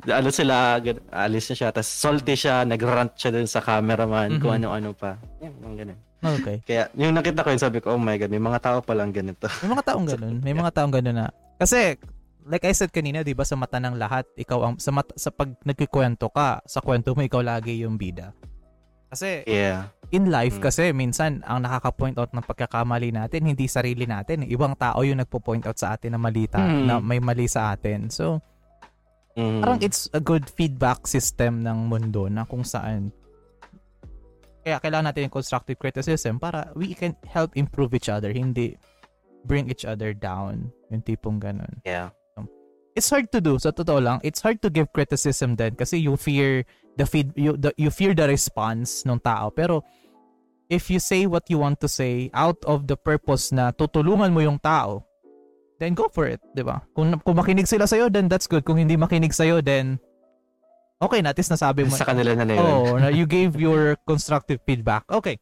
[0.05, 0.77] ano sila,
[1.09, 1.69] alis na siya.
[1.73, 4.41] Tapos salty siya, nagrant siya dun sa cameraman, mm-hmm.
[4.41, 5.17] kung ano-ano pa.
[5.41, 5.99] Yan, yeah, ganun.
[6.17, 6.57] Okay.
[6.65, 9.13] Kaya, yung nakita ko yun, sabi ko, oh my God, may mga tao pa lang
[9.13, 9.49] ganito.
[9.65, 10.35] may mga taong ganun.
[10.41, 11.27] May mga taong ganun na.
[11.57, 11.97] Kasi,
[12.47, 15.29] like I said kanina, 'di ba, sa mata ng lahat, ikaw ang sa mata, sa
[15.29, 18.31] pag nagkukwento ka, sa kwento mo ikaw lagi yung bida.
[19.07, 19.87] Kasi yeah.
[20.11, 20.63] in life mm.
[20.67, 25.63] kasi minsan ang nakaka-point out ng pagkakamali natin hindi sarili natin, ibang tao yung nagpo-point
[25.63, 26.83] out sa atin na malita, mm.
[26.83, 28.11] na may mali sa atin.
[28.11, 28.43] So
[29.39, 29.63] mm.
[29.63, 33.15] parang it's a good feedback system ng mundo na kung saan
[34.67, 38.75] kaya kailangan natin yung constructive criticism para we can help improve each other, hindi
[39.47, 40.67] bring each other down.
[40.91, 41.79] Yung tipong ganun.
[41.87, 42.11] Yeah.
[42.97, 43.61] it's hard to do.
[43.61, 46.65] Sa totoo lang, it's hard to give criticism din kasi you fear
[46.97, 49.53] the feed you the, you fear the response ng tao.
[49.53, 49.85] Pero
[50.67, 54.41] if you say what you want to say out of the purpose na tutulungan mo
[54.41, 55.05] yung tao,
[55.79, 56.81] then go for it, 'di ba?
[56.97, 58.65] Kung kung makinig sila sa iyo, then that's good.
[58.65, 60.01] Kung hindi makinig sa iyo, then
[60.97, 61.93] okay na, at least nasabi mo.
[61.93, 62.65] Sa kanila na yun.
[62.65, 65.05] Oh, you gave your constructive feedback.
[65.07, 65.37] Okay.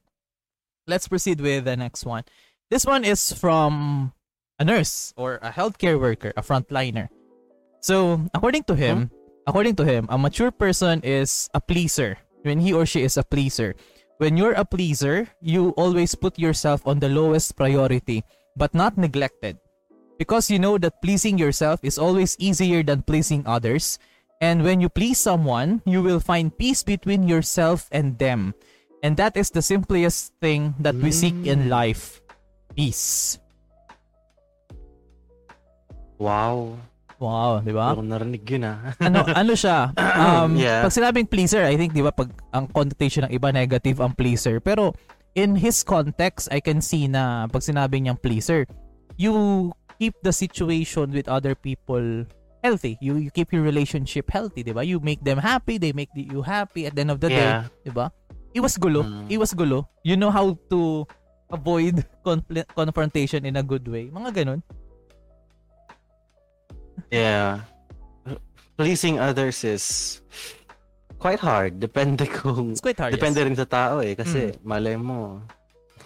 [0.85, 2.29] Let's proceed with the next one.
[2.69, 4.13] This one is from
[4.59, 7.09] a nurse or a healthcare worker, a frontliner.
[7.81, 9.24] So, according to him, huh?
[9.47, 13.23] According to him, a mature person is a pleaser when he or she is a
[13.23, 13.75] pleaser.
[14.17, 18.23] When you're a pleaser, you always put yourself on the lowest priority,
[18.55, 19.57] but not neglected.
[20.17, 23.99] Because you know that pleasing yourself is always easier than pleasing others.
[24.39, 28.53] And when you please someone, you will find peace between yourself and them.
[29.03, 31.69] And that is the simplest thing that we seek in mm.
[31.69, 32.21] life
[32.75, 33.39] peace.
[36.17, 36.77] Wow.
[37.19, 37.95] Wow, di ba?
[37.95, 38.91] Pero narinig yun ah.
[38.99, 39.95] ano, ano siya?
[39.95, 40.83] Um, yeah.
[40.83, 44.59] Pag sinabing pleaser, I think, di ba, pag ang connotation ng iba, negative ang pleaser.
[44.59, 44.91] Pero
[45.35, 48.67] in his context, I can see na pag sinabing niyang pleaser,
[49.15, 52.27] you keep the situation with other people
[52.63, 52.97] healthy.
[52.99, 54.83] You, you keep your relationship healthy, di ba?
[54.83, 57.69] You make them happy, they make you happy at the end of the yeah.
[57.69, 58.11] day, di ba?
[58.55, 59.03] Iwas gulo.
[59.03, 59.27] Mm.
[59.31, 59.87] Iwas gulo.
[60.03, 61.05] You know how to
[61.51, 64.07] avoid confl- confrontation in a good way.
[64.09, 64.59] Mga ganun.
[67.15, 67.63] Yeah.
[68.75, 69.85] Pleasing others is
[71.15, 71.79] quite hard.
[71.79, 72.75] Depende kung...
[72.75, 73.47] It's quite hard, Depende yes.
[73.47, 74.19] rin sa tao eh.
[74.19, 74.67] Kasi mm.
[74.67, 75.39] malay mo,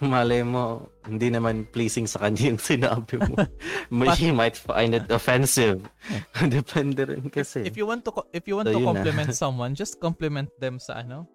[0.00, 3.36] malay mo, hindi naman pleasing sa kanya yung sinabi mo.
[4.22, 5.82] He might find it offensive.
[6.46, 7.66] Depende rin kasi.
[7.66, 11.02] If you want to if you want so, to compliment someone, just compliment them sa
[11.02, 11.26] ano.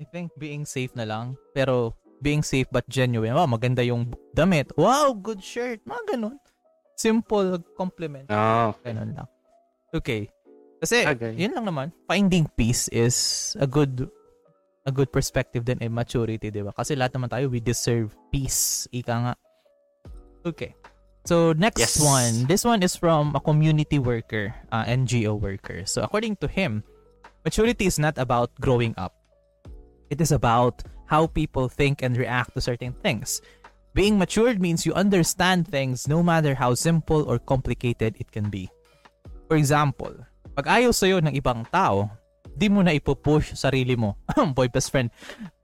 [0.00, 1.38] I think being safe na lang.
[1.54, 3.32] Pero being safe but genuine.
[3.32, 4.72] Wow, maganda yung damit.
[4.76, 5.80] Wow, good shirt.
[5.88, 6.36] Mga ganun.
[7.00, 8.28] Simple compliment.
[8.28, 8.76] Oh.
[8.84, 9.28] Ganun lang.
[9.96, 10.28] Okay.
[10.84, 11.32] Kasi, okay.
[11.32, 11.86] yun lang naman.
[12.04, 13.16] Finding peace is
[13.56, 14.04] a good
[14.84, 16.72] a good perspective din in maturity, di ba?
[16.76, 18.88] Kasi lahat naman tayo, we deserve peace.
[18.92, 19.34] Ika nga.
[20.44, 20.76] Okay.
[21.24, 22.00] So, next yes.
[22.00, 22.48] one.
[22.48, 25.84] This one is from a community worker, uh, NGO worker.
[25.84, 26.84] So, according to him,
[27.44, 29.16] maturity is not about growing up.
[30.08, 30.80] It is about
[31.12, 33.42] how people think and react to certain things.
[33.90, 38.70] Being matured means you understand things no matter how simple or complicated it can be.
[39.50, 40.14] For example,
[40.54, 42.06] pag ayaw sa'yo ng ibang tao,
[42.54, 44.14] di mo na ipupush sarili mo.
[44.56, 45.10] Boy best friend.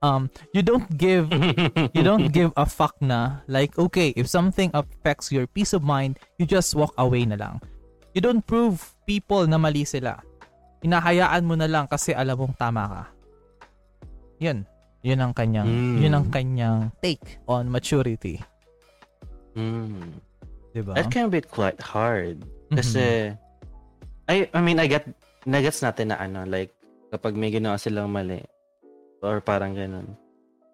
[0.03, 1.31] Um, you don't give
[1.95, 6.19] you don't give a fuck na like okay, if something affects your peace of mind,
[6.35, 7.63] you just walk away na lang.
[8.11, 10.19] You don't prove people na mali sila.
[10.81, 13.03] Hinahayaan mo na lang kasi alam mong tama ka.
[14.41, 14.65] Yan.
[15.05, 15.97] Yun ang kanyang mm.
[16.01, 18.41] yun ang kanyang take on maturity.
[19.53, 20.21] Mm.
[20.73, 20.93] Diba?
[20.93, 22.45] That can be quite hard.
[22.69, 24.29] Kasi mm-hmm.
[24.29, 25.09] I I mean I get
[25.47, 26.75] nagets natin na ano like
[27.09, 28.43] kapag may ginawa silang mali
[29.23, 30.13] or parang ganun.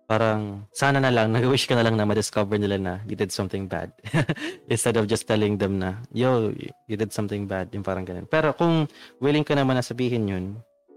[0.04, 3.72] Parang sana na lang nag-wish ka na lang na ma-discover nila na you did something
[3.72, 3.94] bad.
[4.74, 6.52] Instead of just telling them na yo
[6.90, 8.28] you did something bad, yung parang ganun.
[8.28, 8.90] Pero kung
[9.24, 10.46] willing ka naman na sabihin yun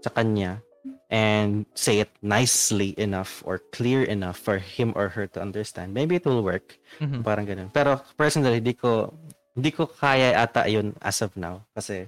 [0.03, 0.59] sa kanya
[1.09, 6.15] and say it nicely enough or clear enough for him or her to understand, maybe
[6.15, 6.77] it will work.
[6.99, 7.21] Mm-hmm.
[7.21, 7.69] Parang ganun.
[7.71, 9.13] Pero personally, di ko
[9.55, 12.05] hindi ko kaya ata yun as of now kasi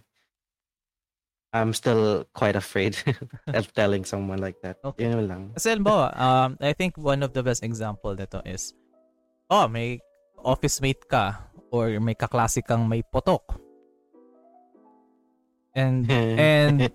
[1.50, 2.94] I'm still quite afraid
[3.50, 4.78] of telling someone like that.
[4.86, 5.10] Okay.
[5.10, 5.42] Yun lang.
[5.58, 8.78] Kasi halimbawa, um, I think one of the best example nito is,
[9.50, 9.98] oh, may
[10.46, 11.42] office mate ka
[11.74, 13.42] or may kaklase kang may potok
[15.78, 16.10] And
[16.40, 16.90] and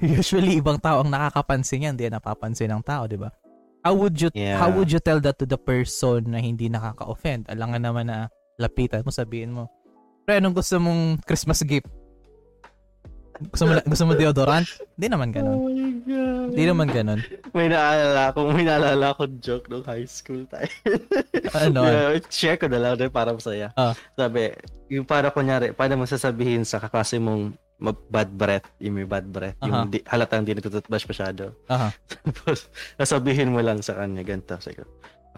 [0.00, 3.28] usually ibang tao ang nakakapansin yan, hindi napapansin ng tao, 'di ba?
[3.80, 4.60] How would you yeah.
[4.60, 7.48] how would you tell that to the person na hindi nakaka-offend?
[7.48, 8.28] Alangan naman na
[8.60, 9.68] lapitan mo, sabihin mo,
[10.24, 11.88] "Pre, anong gusto mong Christmas gift?"
[13.40, 14.68] Gusto mo, gusto mo deodorant?
[15.00, 15.56] Hindi naman ganun.
[15.56, 16.48] Oh my God.
[16.52, 17.20] Hindi naman ganun.
[17.56, 20.68] May naalala ko, may naalala ko joke nung high school tayo.
[21.56, 21.80] ano?
[21.88, 23.72] Yeah, share ko na lang din para masaya.
[23.80, 23.96] Uh.
[24.12, 24.52] Sabi,
[24.92, 29.56] yung para kunyari, paano mo sasabihin sa kaklase mong bad breath, yung may bad breath,
[29.64, 29.88] uh-huh.
[29.88, 31.56] yung di, halatang hindi natututbrush masyado.
[31.66, 31.90] Uh-huh.
[32.28, 32.68] Tapos,
[33.00, 34.60] nasabihin mo lang sa kanya, ganito.
[34.60, 34.84] Ko,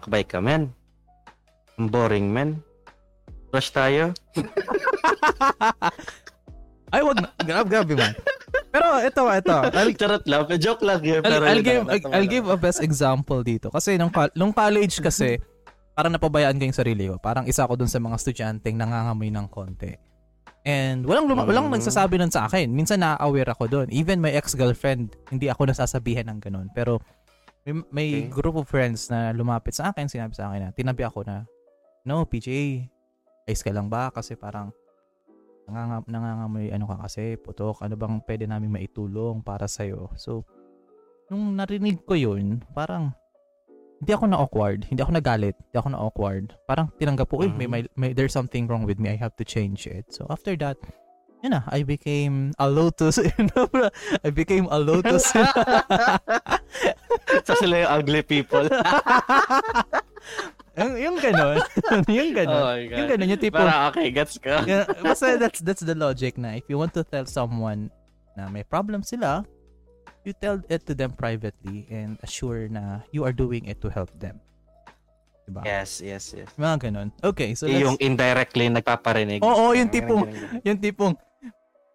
[0.03, 0.75] akbay ka, men.
[1.79, 2.59] Ang boring, men.
[3.49, 4.11] Brush tayo.
[6.93, 7.29] Ay, wag na.
[7.41, 8.13] Grab, grabe man.
[8.69, 9.55] Pero ito, ito.
[9.69, 10.45] I'll, Charot lang.
[10.61, 11.21] Joke lang yun.
[11.25, 13.73] I'll, I'll, give, I'll, I'll give a best example dito.
[13.73, 15.41] Kasi nung, nung college kasi,
[15.93, 17.17] parang napabayaan ko yung sarili ko.
[17.21, 19.93] Parang isa ako dun sa mga estudyanteng nangangamoy ng konti.
[20.63, 21.75] And walang luma- walang mm.
[21.75, 22.71] nagsasabi nun sa akin.
[22.71, 23.87] Minsan na-aware ako doon.
[23.91, 26.71] Even my ex-girlfriend, hindi ako nasasabihan ng ganun.
[26.71, 27.03] Pero
[27.67, 28.31] may, may okay.
[28.31, 31.43] group of friends na lumapit sa akin, sinabi sa akin na, tinabi ako na,
[32.07, 32.47] no, PJ,
[33.47, 34.11] ayos ka lang ba?
[34.11, 34.71] Kasi parang,
[35.67, 40.11] nangangam, nangangamoy ano ka kasi, putok, ano bang pwede namin maitulong para sa'yo?
[40.19, 40.43] So,
[41.31, 43.15] nung narinig ko yun, parang,
[44.03, 46.45] hindi ako na-awkward, hindi ako nagalit, hindi ako na-awkward.
[46.67, 47.55] Parang tinanggap ko, mm-hmm.
[47.55, 50.11] may, may, may, there's something wrong with me, I have to change it.
[50.11, 50.75] So, after that,
[51.39, 53.15] yun na, I became a lotus.
[53.39, 53.71] You know,
[54.27, 55.31] I became a lotus.
[57.47, 58.63] so, sila yung ugly people.
[60.83, 61.63] yung, yung ganon.
[62.11, 62.59] yung ganon.
[62.59, 63.27] Oh yung ganon.
[63.31, 63.55] Yung tipo.
[63.55, 64.67] Para okay, gets ka.
[64.67, 67.87] yeah, basta that's, that's the logic na if you want to tell someone
[68.35, 69.43] na may problem sila,
[70.23, 74.11] you tell it to them privately and assure na you are doing it to help
[74.19, 74.39] them.
[75.43, 75.59] Diba?
[75.67, 76.47] Yes, yes, yes.
[76.55, 77.11] Mga ganon.
[77.19, 77.83] Okay, so let's...
[77.83, 79.43] Yung indirectly nagpaparinig.
[79.43, 80.23] Oo, oh, oh, yung tipong,
[80.63, 81.13] yung tipong,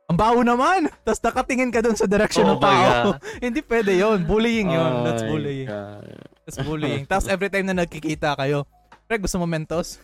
[0.09, 0.93] ang baho naman!
[1.05, 3.17] Tapos nakatingin ka dun sa direction oh, ng tao.
[3.45, 5.69] Hindi pwede yon Bullying yon oh That's bullying.
[5.69, 6.05] God.
[6.45, 7.05] That's bullying.
[7.09, 8.69] Tapos every time na nagkikita kayo,
[9.09, 9.97] Pre, gusto mo Mentos?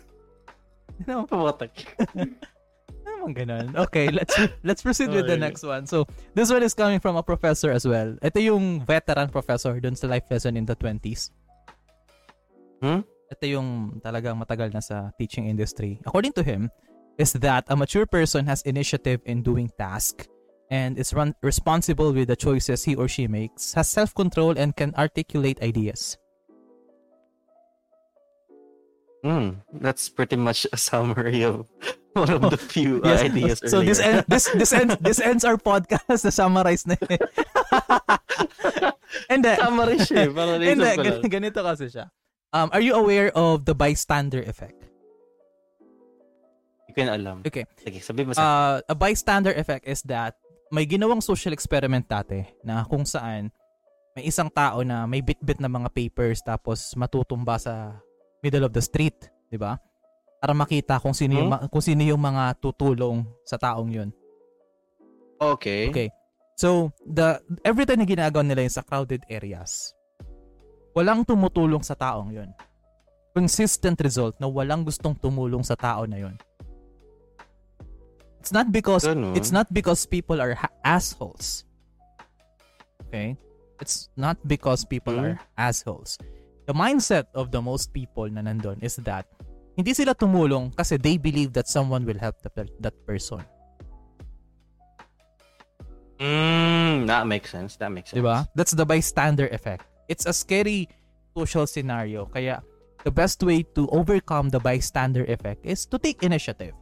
[1.05, 1.29] Know?
[1.29, 1.73] Pumatak.
[3.25, 3.67] Naman ganun.
[3.89, 4.37] Okay, let's
[4.69, 5.89] let's proceed with the next one.
[5.89, 6.05] So,
[6.37, 8.13] this one is coming from a professor as well.
[8.21, 11.33] Ito yung veteran professor dun sa life lesson in the 20s.
[12.85, 13.01] Hmm?
[13.33, 16.05] Ito yung talagang matagal na sa teaching industry.
[16.05, 16.69] According to him,
[17.17, 20.29] is that a mature person has initiative in doing task
[20.69, 24.93] and is run- responsible with the choices he or she makes, has self-control and can
[25.01, 26.19] articulate ideas.
[29.25, 31.65] Mm, that's pretty much a summary of
[32.19, 33.21] one of the few yes.
[33.23, 33.59] ideas.
[33.67, 33.89] So earlier.
[33.91, 36.95] this end, this this ends this ends our podcast na summarize na.
[37.11, 37.19] Eh.
[39.31, 42.11] and then summary siya, para and then, gan- ganito kasi siya.
[42.55, 44.79] Um, are you aware of the bystander effect?
[46.87, 47.37] Hindi ko alam.
[47.43, 47.67] Okay.
[47.83, 48.43] Sige, sabi mo sa.
[48.43, 50.39] Uh, a bystander effect is that
[50.71, 53.51] may ginawang social experiment dati na kung saan
[54.15, 57.99] may isang tao na may bit-bit na mga papers tapos matutumba sa
[58.47, 59.19] middle of the street,
[59.51, 59.83] 'di ba?
[60.45, 61.73] Para makita kung sino yung hmm?
[61.73, 64.13] kung sino yung mga tutulong sa taong 'yon.
[65.41, 65.89] Okay.
[65.89, 66.09] Okay.
[66.61, 69.97] So, the every time na ginagawa nila yung sa crowded areas,
[70.93, 72.53] walang tumutulong sa taong 'yon.
[73.33, 76.37] Consistent result na walang gustong tumulong sa tao na 'yon.
[78.45, 79.33] It's not because Ganun.
[79.33, 81.65] it's not because people are ha- assholes.
[83.09, 83.41] Okay?
[83.81, 85.25] It's not because people hmm?
[85.25, 86.21] are assholes
[86.67, 89.29] the mindset of the most people na nandun is that
[89.75, 93.43] hindi sila tumulong kasi they believe that someone will help the, that person.
[96.23, 97.75] Mm, that makes sense.
[97.77, 98.23] That makes sense.
[98.23, 98.47] Diba?
[98.55, 99.85] That's the bystander effect.
[100.07, 100.87] It's a scary
[101.35, 102.31] social scenario.
[102.31, 102.63] Kaya
[103.03, 106.73] the best way to overcome the bystander effect is to take initiative.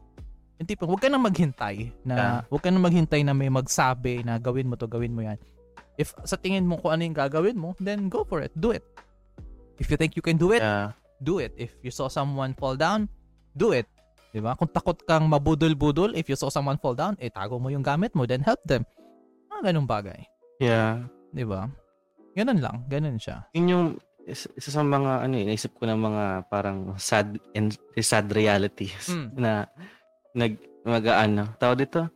[0.60, 2.38] Yung tipo, huwag ka na maghintay na yeah.
[2.46, 5.40] huwag ka na maghintay na may magsabi na gawin mo to, gawin mo yan.
[5.96, 8.54] If sa tingin mo kung ano yung gagawin mo, then go for it.
[8.54, 8.84] Do it.
[9.82, 10.94] If you think you can do it, yeah.
[11.22, 11.54] Do it.
[11.54, 13.06] If you saw someone fall down,
[13.54, 13.86] do it.
[14.34, 14.58] 'Di ba?
[14.58, 18.12] Kung takot kang mabudol-budol, if you saw someone fall down, eh tago mo yung gamit
[18.18, 18.82] mo, then help them.
[19.48, 20.18] Mga ganung bagay.
[20.58, 21.06] Yeah.
[21.30, 21.70] 'Di ba?
[22.34, 23.46] Ganun lang, ganun siya.
[23.54, 23.86] Yun yung
[24.24, 29.34] isa sa mga ano, eh, naisip ko ng mga parang sad and sad realities mm.
[29.34, 29.66] na
[30.32, 32.08] nag mag-ano, tao dito.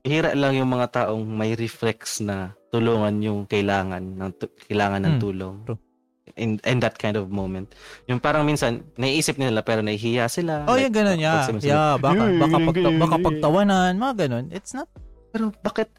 [0.00, 4.30] Bihira lang yung mga taong may reflex na tulungan yung kailangan ng
[4.70, 5.20] kailangan ng mm.
[5.20, 5.56] tulong.
[5.66, 5.89] True
[6.36, 7.74] in in that kind of moment.
[8.06, 10.66] Yung parang minsan naiisip nila pero nahihiya sila.
[10.66, 11.46] Oh, like, yung ganun ya.
[11.46, 11.58] Yeah.
[11.62, 14.46] yeah, baka baka pagta, baka pagtawanan, mga ganun.
[14.54, 14.90] It's not
[15.30, 15.90] pero bakit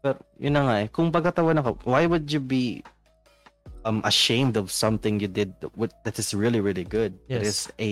[0.00, 0.88] pero yun na nga eh.
[0.88, 2.80] Kung pagkatawanan ka, why would you be
[3.84, 5.52] um ashamed of something you did
[6.04, 7.16] that is really really good?
[7.28, 7.36] Yes.
[7.36, 7.90] That is a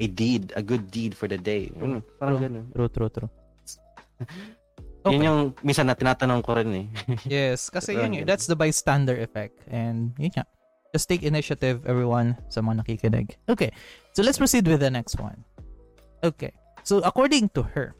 [0.00, 1.68] a deed, a good deed for the day.
[1.76, 2.64] Mm, parang true, ganun.
[2.72, 3.30] True, true, true.
[5.04, 5.12] Okay.
[5.18, 6.86] Yun yung minsan na tinatanong ko rin eh.
[7.26, 9.58] yes, kasi yun, that's the bystander effect.
[9.66, 10.46] And yun nga.
[10.92, 13.40] Just take initiative, everyone, sa mga nakikinig.
[13.48, 13.72] Okay,
[14.12, 15.40] so let's proceed with the next one.
[16.20, 16.52] Okay,
[16.84, 17.96] so according to her,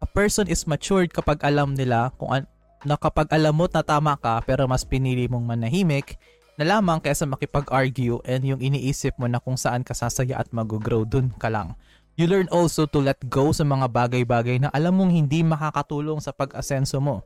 [0.00, 2.48] a person is matured kapag alam nila kung an-
[2.88, 6.16] na kapag alam mo na tama ka pero mas pinili mong manahimik
[6.56, 11.04] na lamang kaysa makipag-argue and yung iniisip mo na kung saan ka sasaya at mag-grow
[11.04, 11.76] dun ka lang.
[12.16, 16.32] You learn also to let go sa mga bagay-bagay na alam mong hindi makakatulong sa
[16.32, 17.20] pag-asenso mo.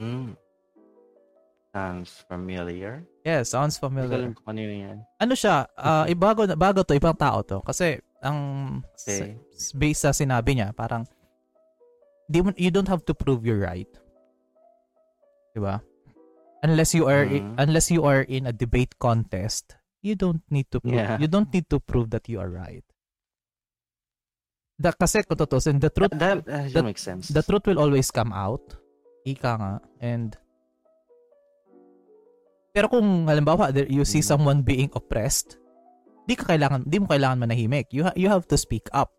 [0.00, 0.34] Mm.
[1.70, 3.06] Sounds familiar.
[3.22, 4.26] Yeah, sounds familiar.
[4.26, 4.98] Hindi ko kanino yan.
[5.22, 7.62] Ano siya, uh, ibago, bago to, ibang tao to.
[7.62, 9.38] Kasi, ang okay.
[9.54, 11.06] s- based sa sinabi niya, parang,
[12.26, 13.90] di mo, you don't have to prove you're right.
[15.54, 15.82] 'Di ba?
[16.62, 17.56] Unless you are mm.
[17.58, 19.74] unless you are in a debate contest,
[20.04, 21.18] you don't need to prove, yeah.
[21.18, 22.84] you don't need to prove that you are right.
[24.80, 27.28] The, kasi kung tutusin, the truth that, that, that makes sense.
[27.28, 28.79] The truth will always come out.
[29.26, 29.72] Ika nga.
[30.00, 30.36] And
[32.70, 34.30] pero kung halimbawa you see mm.
[34.30, 35.58] someone being oppressed,
[36.30, 37.90] di ka kailangan di mo kailangan manahimik.
[37.90, 39.10] You ha- you have to speak up.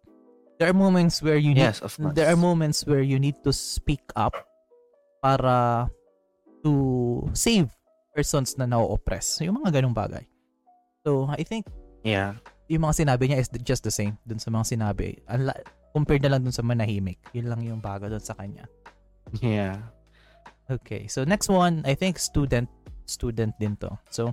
[0.62, 2.14] There are moments where you need, yes, of course.
[2.14, 4.38] there are moments where you need to speak up
[5.20, 5.90] para
[6.62, 6.74] to
[7.34, 7.74] save
[8.14, 9.42] persons na na-oppress.
[9.42, 10.22] Yung mga ganung bagay.
[11.02, 11.66] So, I think
[12.06, 12.38] yeah.
[12.72, 15.20] Yung mga sinabi niya is just the same dun sa mga sinabi.
[15.28, 15.60] Unla-
[15.92, 17.20] compared na lang dun sa manahimik.
[17.36, 18.64] Yun lang yung bago dun sa kanya.
[19.40, 19.92] Yeah.
[20.70, 21.08] Okay.
[21.08, 22.68] So next one, I think student
[23.06, 23.92] student din to.
[24.10, 24.32] So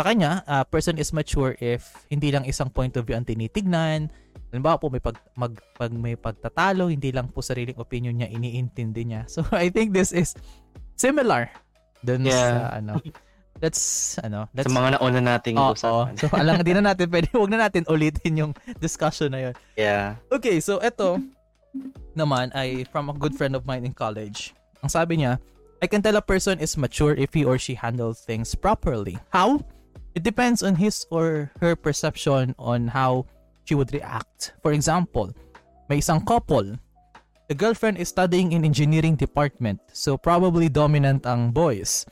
[0.00, 3.26] sa kanya, a uh, person is mature if hindi lang isang point of view ang
[3.26, 4.08] tinitignan.
[4.50, 9.02] Halimbawa po may pag, mag, pag may pagtatalo, hindi lang po sariling opinion niya iniintindi
[9.06, 9.22] niya.
[9.26, 10.32] So I think this is
[10.94, 11.50] similar
[12.06, 12.32] dun yeah.
[12.32, 12.94] sa ano.
[13.60, 16.16] Let's ano, let's sa mga nauna nating oh, usapan.
[16.16, 16.20] Oh.
[16.24, 19.54] So alam din na natin, pwede wag na natin ulitin yung discussion na yun.
[19.76, 20.16] Yeah.
[20.32, 21.20] Okay, so eto
[22.14, 24.54] naman ay from a good friend of mine in college.
[24.82, 25.38] Ang sabi niya,
[25.80, 29.16] I can tell a person is mature if he or she handles things properly.
[29.32, 29.64] How?
[30.12, 33.24] It depends on his or her perception on how
[33.64, 34.52] she would react.
[34.60, 35.32] For example,
[35.88, 36.76] may isang couple.
[37.48, 42.06] The girlfriend is studying in engineering department, so probably dominant ang boys.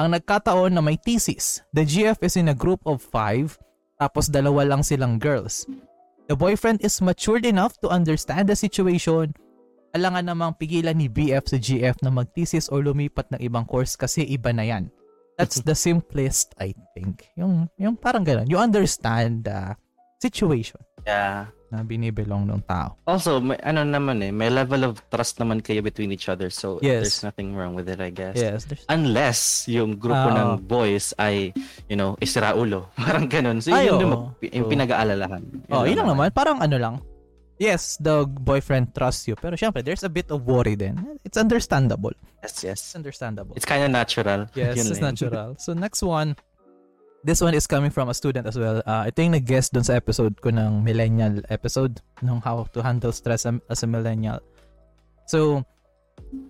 [0.00, 1.60] Ang nagkataon na may thesis.
[1.76, 3.54] The GF is in a group of five,
[4.00, 5.68] tapos dalawa lang silang girls.
[6.30, 9.34] The boyfriend is matured enough to understand the situation.
[9.98, 14.22] Alangan namang pigilan ni BF sa GF na mag-thesis or lumipat ng ibang course kasi
[14.30, 14.94] iba na yan.
[15.34, 17.26] That's the simplest, I think.
[17.34, 18.46] Yung, yung parang ganun.
[18.46, 19.74] You understand the
[20.22, 20.78] situation.
[21.02, 21.50] Yeah.
[21.70, 22.98] Na binibelong ng tao.
[23.06, 26.50] Also, may, ano naman eh, may level of trust naman kayo between each other.
[26.50, 27.06] So, yes.
[27.06, 28.34] there's nothing wrong with it, I guess.
[28.34, 28.66] Yes.
[28.90, 31.54] Unless yung grupo uh, ng boys ay,
[31.86, 32.90] you know, isiraulo.
[32.98, 33.62] Parang ganun.
[33.62, 35.42] So, yun yung, yung pinag-aalalahan.
[35.46, 36.34] Yun oh, yun lang naman.
[36.34, 36.94] Parang ano lang,
[37.60, 39.36] yes, the boyfriend trusts you.
[39.36, 41.20] Pero syempre, there's a bit of worry then.
[41.22, 42.16] It's understandable.
[42.42, 42.80] Yes, yes.
[42.80, 43.54] It's understandable.
[43.54, 44.48] It's kind of natural.
[44.56, 45.54] Yes, it's natural.
[45.60, 46.34] So next one,
[47.24, 48.82] this one is coming from a student as well.
[48.86, 53.12] Uh, ito yung nag-guest dun sa episode ko ng millennial episode ng how to handle
[53.12, 54.40] stress as a millennial.
[55.28, 55.64] So,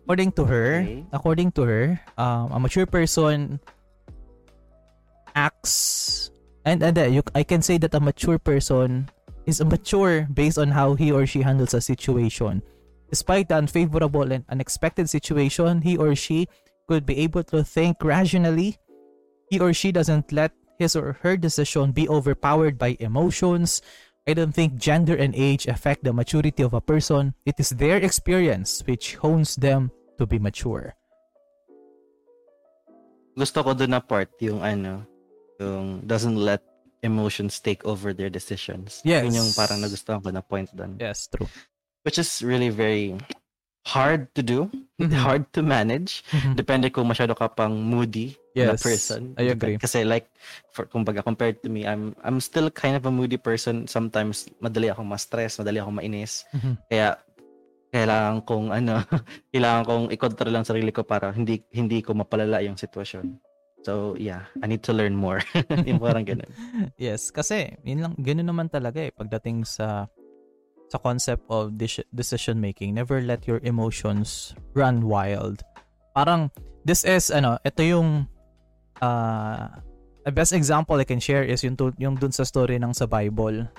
[0.06, 1.04] according to her, okay.
[1.12, 1.84] according to her,
[2.18, 3.58] um, a mature person
[5.34, 6.30] acts
[6.64, 9.10] and and uh, you, I can say that a mature person
[9.46, 12.62] is mature based on how he or she handles a situation.
[13.10, 16.46] Despite the unfavorable and unexpected situation, he or she
[16.86, 18.78] could be able to think rationally.
[19.50, 23.84] He or she doesn't let his or her decision be overpowered by emotions.
[24.24, 27.36] I don't think gender and age affect the maturity of a person.
[27.44, 30.96] It is their experience which hones them to be mature.
[33.36, 35.04] Gusto ko doon na part yung ano,
[35.60, 36.64] yung doesn't let
[37.04, 39.04] emotions take over their decisions.
[39.04, 39.24] Yes.
[39.24, 40.96] Yun yung parang nagustuhan ko na point doon.
[40.96, 41.48] Yes, true.
[42.04, 43.16] Which is really very
[43.86, 44.68] hard to do,
[45.00, 45.12] mm-hmm.
[45.16, 46.24] hard to manage.
[46.30, 46.54] Mm-hmm.
[46.54, 49.22] Depende kung masyado ka pang moody yes, na person.
[49.40, 49.78] I agree.
[49.80, 50.28] Kasi like,
[50.72, 53.88] for, kumbaga, compared to me, I'm I'm still kind of a moody person.
[53.88, 56.44] Sometimes, madali akong ma-stress, madali akong mainis.
[56.52, 56.74] Mm-hmm.
[56.92, 57.08] Kaya,
[57.90, 59.02] kailangan kong ano,
[59.52, 63.50] kailangan kong i-control lang sarili ko para hindi hindi ko mapalala yung sitwasyon.
[63.80, 65.40] So, yeah, I need to learn more.
[65.88, 66.52] yung parang ganun.
[67.00, 70.04] yes, kasi yun lang, ganun naman talaga eh pagdating sa
[70.90, 71.78] sa concept of
[72.12, 72.98] decision making.
[72.98, 75.62] Never let your emotions run wild.
[76.18, 76.50] Parang
[76.82, 78.26] this is ano, ito yung
[78.98, 79.70] uh,
[80.26, 83.70] a best example I can share is yung yung dun sa story ng sa Bible.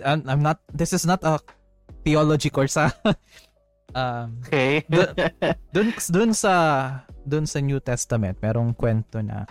[0.00, 1.42] I'm, I'm not this is not a
[2.06, 2.94] theology course ha.
[3.98, 4.86] um, okay.
[4.92, 5.10] dun,
[5.74, 6.54] dun, dun sa
[7.26, 9.42] dun sa New Testament, merong kwento na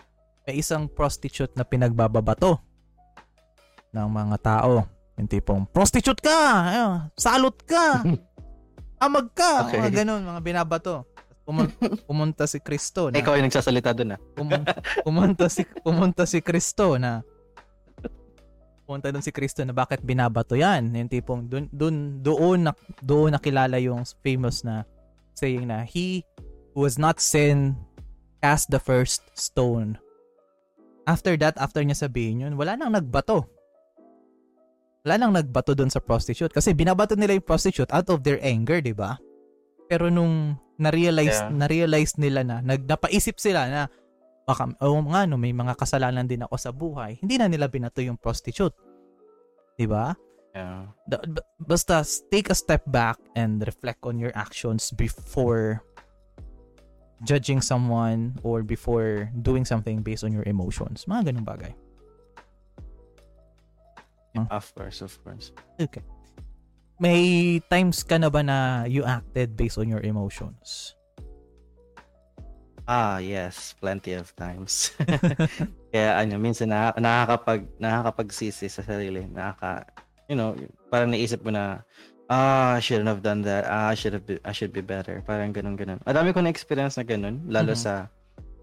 [0.48, 2.58] may isang prostitute na pinagbababato
[3.92, 5.01] ng mga tao.
[5.20, 6.40] Yung tipong, prostitute ka!
[6.72, 8.06] Ayun, salot ka!
[9.04, 9.66] Amag ka!
[9.68, 9.82] Okay.
[9.82, 11.10] Mga ganun, mga binabato.
[11.42, 11.74] Pumun-
[12.10, 13.18] pumunta si Kristo na...
[13.18, 14.20] Ikaw yung nagsasalita dun ah.
[14.38, 14.66] Pumun-
[15.02, 17.26] pumunta si pumunta si Kristo na
[18.86, 20.92] pumunta dun si Kristo na bakit binabato yan.
[20.92, 24.84] Yung tipong dun, dun, doon, na, doon nakilala yung famous na
[25.34, 26.28] saying na he
[26.76, 27.74] who was not sin
[28.44, 29.96] cast the first stone.
[31.08, 33.48] After that, after niya sabihin yun, wala nang nagbato.
[35.02, 36.54] Wala nang nagbato doon sa prostitute.
[36.54, 39.18] Kasi binabato nila yung prostitute out of their anger, di ba?
[39.90, 41.50] Pero nung na-realize, yeah.
[41.50, 43.82] na-realize nila na, nag, napaisip sila na,
[44.46, 48.02] baka, oh nga no, may mga kasalanan din ako sa buhay, hindi na nila binato
[48.02, 48.78] yung prostitute.
[49.78, 50.14] Di ba?
[50.54, 50.92] Yeah.
[51.08, 55.82] The, basta take a step back and reflect on your actions before
[57.24, 61.06] judging someone or before doing something based on your emotions.
[61.06, 61.74] Mga ganung bagay.
[64.36, 64.48] Huh?
[64.50, 65.52] Of course, of course.
[65.80, 66.04] Okay.
[67.02, 70.96] May times ka na ba na you acted based on your emotions?
[72.86, 74.92] Ah, yes, plenty of times.
[75.94, 79.86] Kaya ano, minsan na, nakakapag nakakapagsisi sa sarili, nakaka
[80.32, 80.56] you know,
[80.88, 81.84] parang naisip mo na,
[82.32, 83.68] ah, I shouldn't have done that.
[83.68, 85.20] Ah, I should have be, I should be better.
[85.28, 86.00] Parang ganun ganun.
[86.08, 87.84] Madami ko na experience na ganun, lalo mm-hmm.
[87.84, 88.08] sa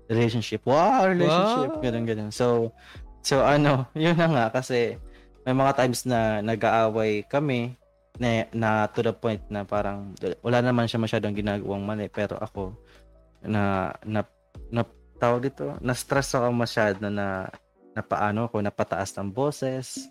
[0.09, 0.65] relationship.
[0.65, 1.85] Wow, relationship, wow.
[1.85, 2.31] ganun ganun.
[2.33, 2.73] So
[3.21, 4.97] so ano, yun na nga kasi
[5.49, 7.73] may mga times na nag-aaway kami
[8.21, 10.13] na, na to the point na parang
[10.45, 12.77] wala naman siya masyadong ginagawang mali pero ako
[13.41, 14.21] na na,
[14.69, 14.85] na
[15.17, 17.49] tawag dito, na-stress ako masyado na
[17.97, 20.05] na paano ako napataas ng boses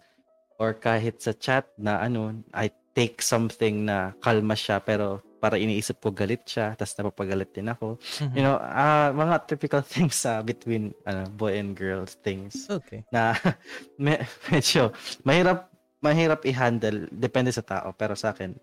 [0.57, 6.01] or kahit sa chat na ano, I take something na kalma siya pero para iniisip
[6.01, 7.97] ko galit siya tapos napapagalit din ako.
[7.97, 8.33] Mm-hmm.
[8.33, 12.65] You know, uh, mga typical things uh, between uh, boy and girl things.
[12.67, 13.05] Okay.
[13.13, 13.37] Na
[14.01, 14.91] me- medyo
[15.23, 15.69] mahirap
[16.01, 18.53] mahirap i-handle depende sa tao pero sa akin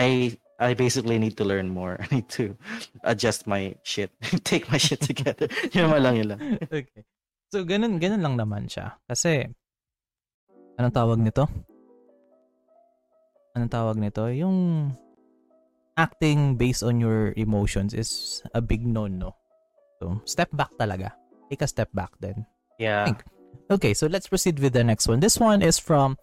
[0.00, 0.32] I
[0.62, 1.98] I basically need to learn more.
[2.02, 2.54] I need to
[3.02, 4.14] adjust my shit.
[4.46, 5.50] Take my shit together.
[5.74, 6.40] yun lang, yun lang.
[6.62, 7.02] okay.
[7.50, 8.96] So, ganun, ganun lang naman siya.
[9.04, 9.44] Kasi,
[10.80, 11.44] anong tawag nito?
[13.52, 14.24] Anong tawag nito?
[14.32, 14.88] Yung
[15.96, 19.36] acting based on your emotions is a big no-no.
[20.00, 21.12] So, step back talaga.
[21.50, 22.46] Take a step back then.
[22.78, 23.12] Yeah.
[23.70, 25.20] Okay, so let's proceed with the next one.
[25.20, 26.16] This one is from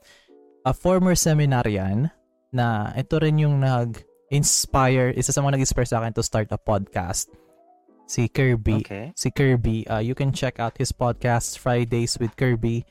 [0.65, 2.11] a former seminarian
[2.51, 7.29] na ito rin yung nag-inspire, isa sa mga nag-inspire sa akin to start a podcast.
[8.09, 8.81] Si Kirby.
[8.81, 9.13] Okay.
[9.13, 9.85] Si Kirby.
[9.85, 12.81] Uh, you can check out his podcast, Fridays with Kirby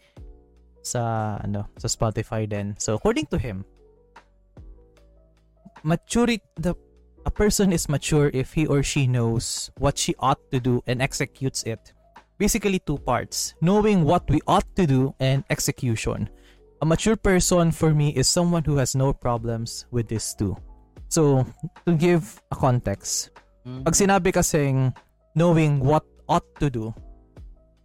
[0.81, 2.79] sa ano sa Spotify din.
[2.79, 3.67] So according to him,
[5.83, 6.75] maturity the
[7.27, 11.03] a person is mature if he or she knows what she ought to do and
[11.03, 11.93] executes it.
[12.39, 13.53] Basically two parts.
[13.61, 16.31] Knowing what we ought to do and execution.
[16.81, 20.57] A mature person for me is someone who has no problems with this too.
[21.09, 21.45] So,
[21.85, 23.35] to give a context,
[23.67, 23.83] mm-hmm.
[23.83, 24.95] pag sinabi kasing
[25.35, 26.95] knowing what ought to do,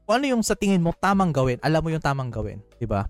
[0.05, 3.07] kung ano yung sa tingin mo tamang gawin, alam mo yung tamang gawin, 'di ba?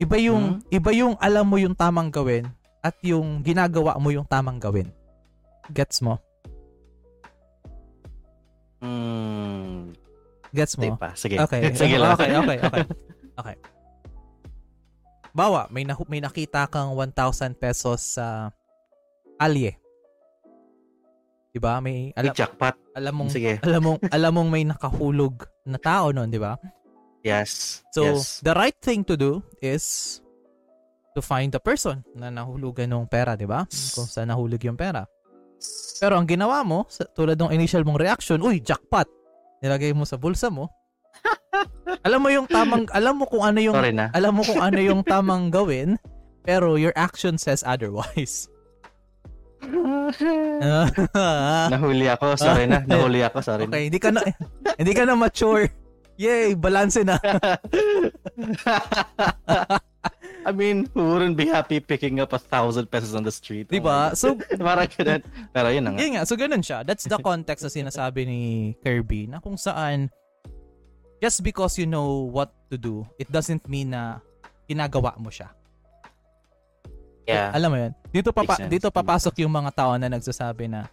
[0.00, 0.74] Iba yung hmm?
[0.74, 2.48] iba yung alam mo yung tamang gawin
[2.86, 4.86] at yung ginagawa mo yung tamang gawin.
[5.74, 6.22] Gets mo?
[8.78, 9.90] Mm.
[10.54, 10.94] Gets mo?
[10.94, 11.18] Pa.
[11.18, 11.42] Sige.
[11.42, 11.74] Okay.
[11.82, 12.14] Sige lang.
[12.14, 12.84] Okay, okay, okay.
[13.34, 13.56] Okay.
[15.34, 18.54] Bawa, may, na, may nakita kang 1,000 pesos sa
[19.42, 19.74] alye.
[21.52, 21.80] 'Di ba?
[21.80, 22.76] May alam, jackpot.
[22.92, 23.56] Alam mong Sige.
[23.64, 26.60] alam mong alam mong may nakahulog na tao noon, 'di ba?
[27.24, 27.80] Yes.
[27.96, 28.44] So, yes.
[28.44, 30.20] the right thing to do is
[31.16, 33.64] to find the person na nahulugan ng pera, 'di ba?
[33.96, 35.08] Kung saan nahulog yung pera.
[35.96, 36.84] Pero ang ginawa mo,
[37.16, 39.08] tulad ng initial mong reaction, uy, jackpot.
[39.64, 40.68] Nilagay mo sa bulsa mo.
[42.06, 43.72] alam mo yung tamang alam mo kung ano yung
[44.12, 45.96] alam mo kung ano yung tamang gawin,
[46.44, 48.52] pero your action says otherwise.
[51.72, 52.84] Nahuli ako, sorry na.
[52.84, 53.64] Nahuli ako, sorry.
[53.66, 54.20] Okay, hindi ka na
[54.76, 55.72] hindi ka na mature.
[56.16, 57.20] Yay, balance na.
[60.46, 63.66] I mean, who wouldn't be happy picking up a thousand pesos on the street?
[63.66, 64.14] Diba?
[64.14, 65.26] Oh so, parang ganun.
[65.50, 65.98] Pero yun na nga.
[65.98, 66.86] Yun nga, so ganun siya.
[66.86, 68.40] That's the context na sinasabi ni
[68.78, 70.06] Kirby na kung saan
[71.18, 74.22] just because you know what to do, it doesn't mean na
[74.70, 75.50] ginagawa mo siya.
[77.26, 77.50] Yeah.
[77.50, 77.92] Alam mo yun?
[78.14, 80.86] Dito, papa, dito papasok yung mga tao na nagsasabi na,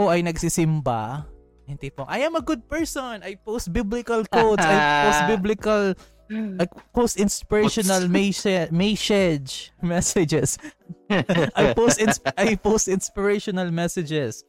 [0.00, 1.28] oh, ay nagsisimba.
[1.68, 3.20] Hindi po, I am a good person.
[3.20, 4.64] I post biblical quotes.
[4.64, 5.92] I post biblical
[6.30, 10.58] I post inspirational message message messages.
[11.10, 14.44] I post ins- I post inspirational messages.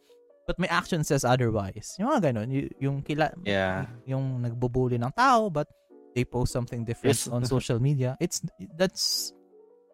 [0.45, 1.98] But my action says otherwise.
[1.98, 3.90] Yung mga ganun, y- yung kila yeah.
[4.06, 5.70] yung nagbubuli ng tao but
[6.14, 7.26] they post something different yes.
[7.26, 8.14] on social media.
[8.22, 8.45] It's
[8.78, 9.34] that's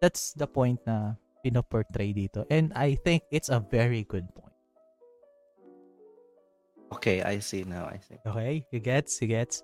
[0.00, 2.44] that's the point na pinoportray dito.
[2.52, 4.52] And I think it's a very good point.
[6.92, 7.84] Okay, I see now.
[7.88, 8.16] I see.
[8.24, 9.62] Okay, you gets, you gets.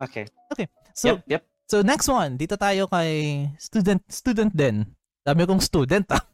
[0.00, 0.28] Okay.
[0.52, 0.68] Okay.
[0.98, 1.42] So, yep, yep.
[1.70, 4.82] So next one, dito tayo kay student student din.
[5.22, 6.24] Dami kong student ah.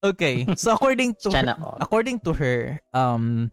[0.00, 0.48] okay.
[0.56, 3.52] So according to her, according to her, um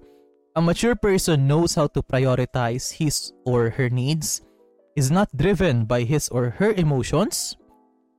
[0.56, 4.46] a mature person knows how to prioritize his or her needs,
[4.96, 7.58] is not driven by his or her emotions,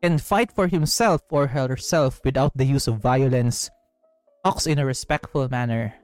[0.02, 3.70] can fight for himself or herself without the use of violence,
[4.44, 5.94] talks in a respectful manner,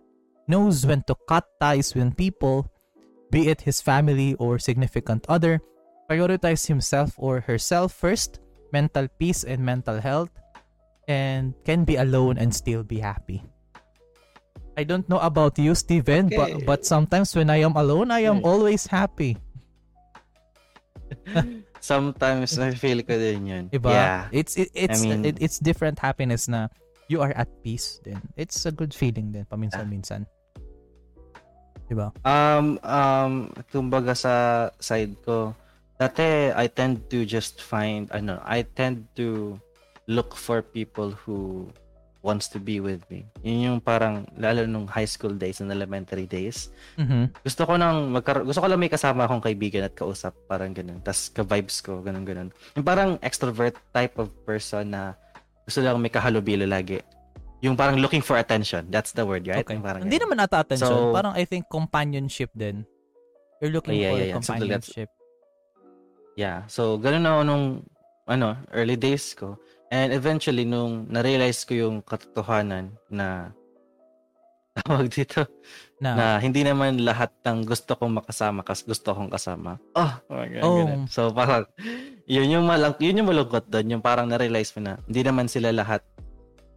[0.47, 2.71] knows when to cut ties with people,
[3.31, 5.61] be it his family or significant other,
[6.11, 8.41] prioritize himself or herself first,
[8.73, 10.31] mental peace and mental health
[11.09, 13.43] and can be alone and still be happy.
[14.77, 16.37] I don't know about you, Steven, okay.
[16.37, 18.47] but but sometimes when I am alone, I am hmm.
[18.47, 19.35] always happy.
[21.81, 23.65] sometimes I feel ko din yun.
[23.75, 23.91] Diba?
[23.91, 24.29] Yeah.
[24.31, 26.71] It's it, it's I mean, it, it's different happiness na
[27.11, 28.23] you are at peace then.
[28.39, 30.31] It's a good feeling then paminsan-minsan.
[31.89, 32.13] Diba?
[32.23, 33.33] Um um
[33.73, 35.57] kumbaga sa side ko,
[35.97, 39.57] dati I tend to just find ano, I tend to
[40.09, 41.69] look for people who
[42.19, 43.25] wants to be with me.
[43.47, 46.69] Yun yung parang, lalo nung high school days and elementary days.
[46.99, 47.31] Mm-hmm.
[47.47, 50.99] Gusto ko nang, magkar- gusto ko lang may kasama akong kaibigan at kausap, parang ganun.
[51.01, 52.49] Tapos ka-vibes ko, ganun ganun.
[52.75, 55.15] Yung parang extrovert type of person na
[55.63, 56.99] gusto lang may kahalubilo lagi.
[57.59, 58.87] Yung parang looking for attention.
[58.87, 59.67] That's the word, right?
[59.67, 59.79] Okay.
[59.83, 60.87] parang Hindi naman ata attention.
[60.87, 62.87] So, parang I think companionship din.
[63.59, 64.37] You're looking yeah, for yeah, yeah.
[64.39, 65.11] companionship.
[65.11, 66.59] So, yeah.
[66.71, 67.83] So, ganun na nung
[68.31, 69.59] ano, early days ko.
[69.91, 73.51] And eventually, nung na-realize ko yung katotohanan na
[74.79, 75.43] tawag dito,
[75.99, 79.83] na, na hindi naman lahat ng gusto kong makasama kasi gusto kong kasama.
[79.99, 80.79] Oh, oh, ganun, oh.
[80.87, 81.03] Ganun.
[81.11, 81.67] So parang
[82.31, 85.75] yun yung malang yun yung malungkot doon, yung parang na-realize mo na hindi naman sila
[85.75, 86.07] lahat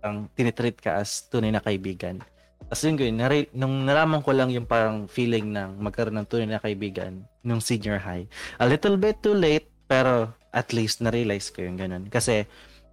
[0.01, 2.21] ang tinitreat ka as tunay na kaibigan.
[2.67, 6.47] Tapos yun, yun nare- nung nalaman ko lang yung parang feeling ng magkaroon ng tunay
[6.47, 8.25] na kaibigan nung senior high.
[8.61, 12.07] A little bit too late, pero at least na-realize ko yung ganun.
[12.07, 12.45] Kasi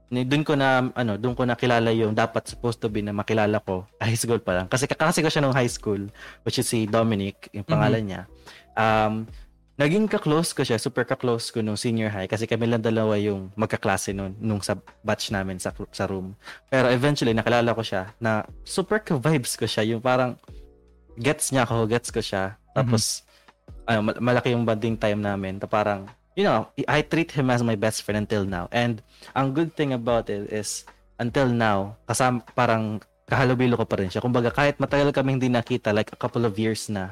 [0.08, 3.84] doon ko na ano, doon ko nakilala yung dapat supposed to be na makilala ko
[4.02, 4.66] high school pa lang.
[4.66, 6.08] Kasi kakasi ko siya nung high school,
[6.42, 8.24] which is si Dominic, yung pangalan mm-hmm.
[8.24, 8.74] niya.
[8.78, 9.28] Um,
[9.78, 13.54] naging ka-close ko siya, super ka-close ko nung senior high kasi kami lang dalawa yung
[13.54, 14.74] magkaklase noon nung sa
[15.06, 16.34] batch namin sa sa room.
[16.66, 20.34] Pero eventually nakilala ko siya na super ka-vibes ko siya, yung parang
[21.14, 22.58] gets niya ako, gets ko siya.
[22.74, 23.22] Tapos
[23.86, 23.88] mm-hmm.
[23.88, 25.62] ano, malaki yung bonding time namin.
[25.62, 28.70] Ta parang you know, I treat him as my best friend until now.
[28.70, 29.02] And
[29.34, 30.86] ang good thing about it is,
[31.18, 34.22] until now, kasama, parang kahalubilo ko pa rin siya.
[34.22, 37.10] Kumbaga, kahit matagal kami hindi nakita, like a couple of years na,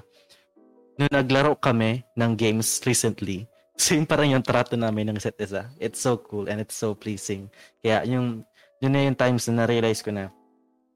[0.96, 3.44] nung naglaro kami ng games recently,
[3.76, 5.68] same pa rin yung trato namin ng set isa.
[5.76, 7.52] It's so cool and it's so pleasing.
[7.84, 8.44] Kaya yung,
[8.80, 10.32] yun na yung times na na-realize ko na,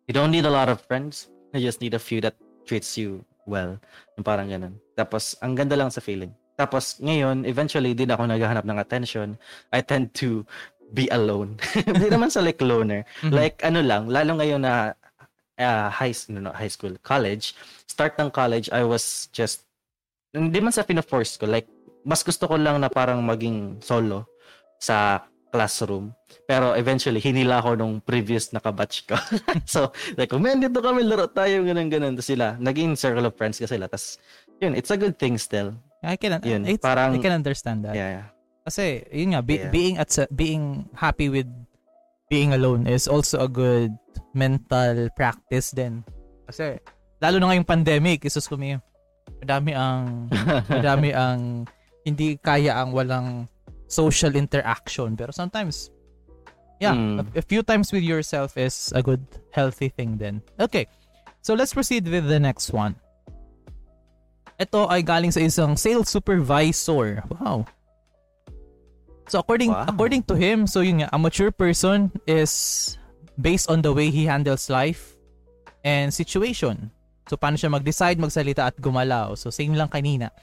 [0.09, 3.20] you don't need a lot of friends, you just need a few that treats you
[3.44, 3.77] well.
[4.16, 4.81] Yung parang ganun.
[4.97, 6.32] Tapos, ang ganda lang sa feeling.
[6.60, 9.40] Tapos ngayon, eventually, din ako naghahanap ng attention.
[9.72, 10.44] I tend to
[10.93, 11.56] be alone.
[11.89, 13.09] Hindi naman sa like loner.
[13.24, 13.32] Mm-hmm.
[13.32, 14.93] Like ano lang, lalo ngayon na
[15.56, 17.56] uh, high, no, high school, college,
[17.89, 19.64] start ng college, I was just,
[20.35, 21.66] hindi man sa pina-force ko, like,
[22.07, 24.27] mas gusto ko lang na parang maging solo
[24.81, 26.15] sa classroom.
[26.47, 29.19] Pero eventually, hinila ako nung previous na kabatch ko.
[29.66, 32.15] so, like, man, dito kami, laro tayo, ganun, ganun.
[32.15, 33.90] Tapos sila, naging circle of friends kasi sila.
[33.90, 34.16] Tapos,
[34.62, 35.74] yun, it's a good thing still.
[36.01, 37.93] I can yun, parang, I can understand that.
[37.93, 38.27] Yeah, yeah.
[38.65, 39.73] Kasi yun nga be, yeah.
[39.73, 41.48] being at being happy with
[42.31, 43.93] being alone is also a good
[44.36, 46.05] mental practice din.
[46.47, 46.78] Kasi
[47.19, 48.78] lalo na ngayong pandemic, isus ko may
[49.40, 50.28] madami ang
[50.80, 51.66] madami ang
[52.04, 53.48] hindi kaya ang walang
[53.90, 55.90] social interaction pero sometimes
[56.80, 57.20] yeah, mm.
[57.20, 59.22] a, a few times with yourself is a good
[59.52, 60.42] healthy thing then.
[60.58, 60.88] Okay.
[61.42, 62.96] So let's proceed with the next one.
[64.58, 67.24] Ito ay galing sa isang sales supervisor.
[67.38, 67.64] Wow.
[69.28, 69.86] So according wow.
[69.86, 72.98] according to him, so yun nga, a mature person is
[73.40, 75.16] based on the way he handles life
[75.84, 76.90] and situation.
[77.31, 79.39] So paano siya mag-decide, magsalita at gumalaw.
[79.39, 80.35] So same lang kanina.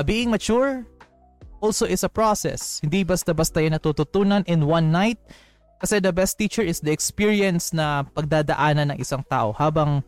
[0.00, 0.88] A being mature
[1.60, 2.80] also is a process.
[2.80, 5.20] Hindi basta-basta yan natututunan in one night.
[5.84, 10.00] Kasi the best teacher is the experience na pagdadaanan ng isang tao habang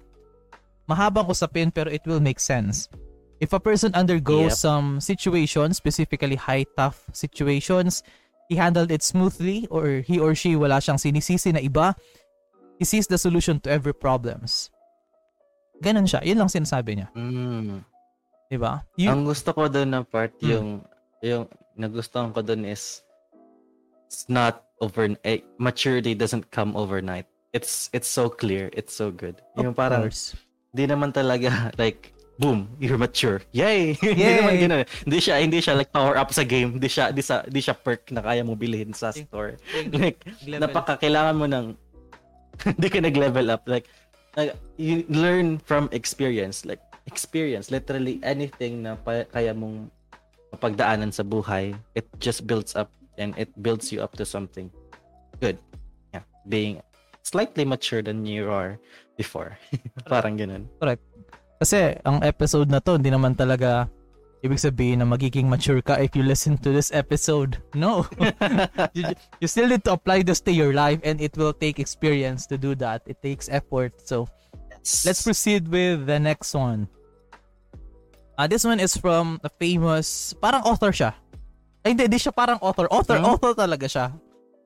[0.88, 2.88] mahabang usapin pero it will make sense.
[3.36, 4.64] If a person undergoes yep.
[4.64, 8.00] some situations, specifically high tough situations,
[8.48, 11.92] he handled it smoothly or he or she wala siyang sinisisi na iba,
[12.80, 14.72] he sees the solution to every problems.
[15.82, 16.20] Ganun siya.
[16.24, 17.08] Yun lang sinasabi niya.
[17.12, 17.84] Mm.
[18.46, 18.84] Diba?
[18.96, 20.48] You, Ang gusto ko doon na part, mm.
[20.48, 20.68] yung,
[21.20, 21.44] yung
[21.76, 23.02] nagustuhan ko doon is,
[24.06, 27.26] it's not over, eh, maturity doesn't come overnight.
[27.52, 28.70] It's, it's so clear.
[28.72, 29.42] It's so good.
[29.56, 30.36] Of yung parang, course.
[30.72, 33.40] di naman talaga, like, boom, you're mature.
[33.52, 33.96] Yay!
[34.02, 34.12] Yay!
[34.12, 34.84] hindi naman ganoon.
[35.08, 36.76] Hindi siya hindi siya like power up sa game.
[36.76, 39.56] Hindi siya hindi sa hindi siya perk na kaya mo bilhin sa store.
[39.96, 41.66] like napaka kailangan mo ng
[42.64, 43.88] hindi ka nag-level up like
[44.76, 49.88] you learn from experience like experience literally anything na pa, kaya mong
[50.52, 54.68] mapagdaanan sa buhay it just builds up and it builds you up to something
[55.40, 55.56] good.
[56.12, 56.80] Yeah being
[57.26, 58.78] slightly mature than you are
[59.18, 59.58] before.
[60.10, 60.70] Parang ganun.
[60.78, 61.02] Correct.
[61.58, 63.90] Kasi ang episode na to, hindi naman talaga
[64.44, 67.62] ibig sabihin na magiging mature ka if you listen to this episode.
[67.72, 68.04] No.
[68.96, 69.04] you,
[69.40, 72.58] you still need to apply this to your life and it will take experience to
[72.58, 73.02] do that.
[73.06, 73.96] It takes effort.
[74.04, 74.28] So,
[75.04, 76.88] let's proceed with the next one.
[78.36, 81.16] Uh, this one is from a famous, parang author siya.
[81.80, 82.84] Ay, hindi, hindi siya parang author.
[82.92, 83.32] Author, huh?
[83.32, 84.12] author talaga siya.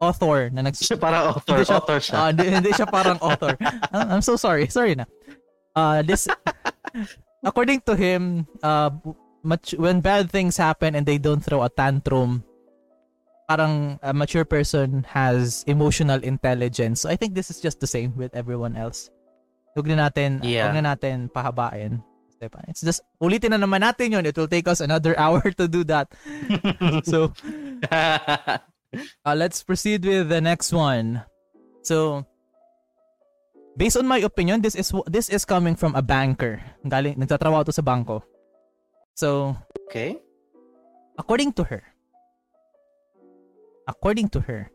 [0.00, 0.82] Author na nags...
[0.82, 2.16] Siya parang author, hindi siya, author siya.
[2.16, 3.54] Uh, hindi, hindi siya parang author.
[3.94, 4.66] I'm so sorry.
[4.66, 5.06] Sorry na.
[5.76, 6.26] Uh, this,
[7.46, 8.90] according to him, uh,
[9.42, 12.44] much, when bad things happen and they don't throw a tantrum,
[13.48, 17.02] parang a mature person has emotional intelligence.
[17.02, 19.10] So I think this is just the same with everyone else.
[19.76, 20.70] Huwag na natin, yeah.
[20.70, 22.02] huwag na natin pahabain.
[22.40, 22.64] Diba?
[22.72, 24.24] It's just, ulitin na naman natin yun.
[24.24, 26.08] It will take us another hour to do that.
[27.04, 27.32] so,
[27.92, 31.20] uh, let's proceed with the next one.
[31.82, 32.24] So,
[33.76, 36.64] based on my opinion, this is this is coming from a banker.
[36.84, 38.24] Galing, nagtatrabaho to sa bangko.
[39.14, 39.56] So,
[39.88, 40.18] okay.
[41.18, 41.82] According to her,
[43.86, 44.70] according to her,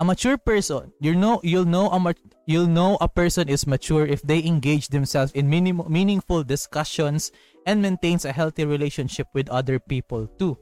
[0.00, 2.14] a mature person, you know, you'll know a
[2.46, 7.32] you'll know a person is mature if they engage themselves in minim- meaningful discussions
[7.66, 10.56] and maintains a healthy relationship with other people too.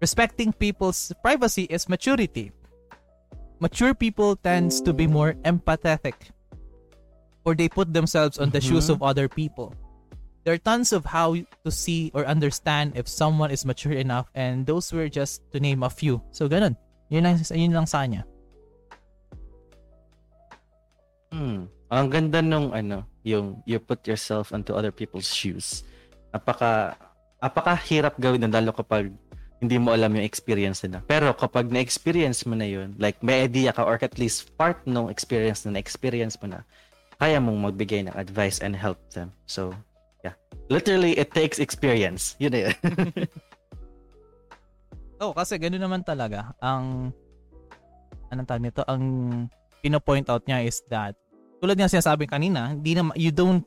[0.00, 2.52] Respecting people's privacy is maturity.
[3.58, 6.30] Mature people tends to be more empathetic
[7.44, 8.78] or they put themselves on the mm-hmm.
[8.78, 9.74] shoes of other people.
[10.48, 14.64] There are tons of how to see or understand if someone is mature enough and
[14.64, 16.24] those were just to name a few.
[16.32, 16.72] So ganun.
[17.12, 18.24] Yun lang, yun lang sa kanya.
[21.28, 21.68] Hmm.
[21.92, 25.84] Ang ganda nung ano, yung you put yourself into other people's shoes.
[26.32, 26.96] Napaka
[27.44, 29.12] napakahirap gawin ng lalo kapag
[29.60, 31.04] hindi mo alam yung experience nila.
[31.04, 35.12] Pero kapag na-experience mo na yun, like may idea ka or at least part ng
[35.12, 36.64] experience na na-experience mo na,
[37.20, 39.28] kaya mong magbigay ng advice and help them.
[39.44, 39.76] So.
[40.68, 42.36] Literally, it takes experience.
[42.36, 42.76] Yun na yun.
[45.24, 46.52] oh, kasi ganoon naman talaga.
[46.60, 47.12] Ang,
[48.28, 48.84] anong tawag nito?
[48.84, 49.02] Ang
[49.80, 51.16] pino-point out niya is that
[51.58, 53.66] tulad nga sinasabi kanina, hindi na you don't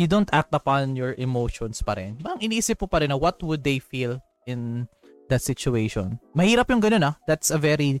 [0.00, 2.16] you don't act upon your emotions pa rin.
[2.22, 4.88] Bang iniisip mo pa rin na what would they feel in
[5.28, 6.16] that situation.
[6.32, 7.14] Mahirap yung ganun ah.
[7.28, 8.00] That's a very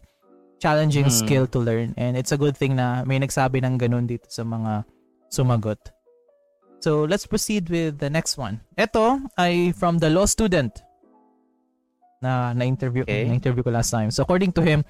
[0.62, 1.14] challenging hmm.
[1.14, 4.42] skill to learn and it's a good thing na may nagsabi ng ganun dito sa
[4.46, 4.86] mga
[5.28, 5.78] sumagot.
[6.78, 8.62] So, let's proceed with the next one.
[8.78, 10.82] Ito ay from the law student
[12.22, 13.26] na na-interview okay.
[13.26, 14.10] na-interview ko last time.
[14.10, 14.86] So, according to him,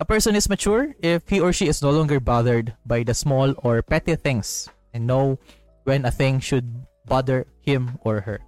[0.00, 3.54] A person is mature if he or she is no longer bothered by the small
[3.62, 5.38] or petty things and know
[5.84, 6.66] when a thing should
[7.06, 8.42] bother him or her.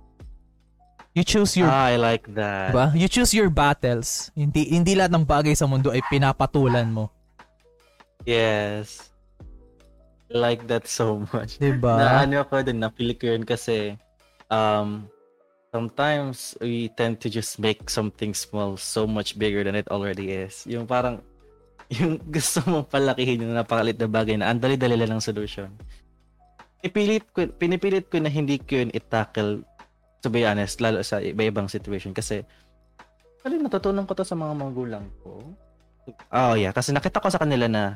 [1.15, 2.75] You choose your ah, I like that.
[2.75, 2.99] Diba?
[2.99, 4.35] You choose your battles.
[4.35, 7.15] Hindi hindi lahat ng bagay sa mundo ay pinapatulan mo.
[8.27, 9.15] Yes.
[10.27, 11.63] Like that so much.
[11.63, 11.95] Diba?
[11.97, 13.95] Na ano ako din, napili ko yun kasi
[14.51, 15.07] um,
[15.71, 20.67] sometimes we tend to just make something small so much bigger than it already is.
[20.67, 21.23] Yung parang
[21.93, 25.71] yung gusto mong palakihin yung napakalit na bagay na ang dali-dali lang ng solution.
[26.83, 29.63] Pinipilit ko, pinipilit ko na hindi ko yun itackle
[30.25, 32.43] to be honest, lalo sa iba-ibang situation kasi
[33.47, 35.39] Actually, natutunan ko to sa mga magulang ko.
[36.35, 36.75] Oh, yeah.
[36.75, 37.95] Kasi nakita ko sa kanila na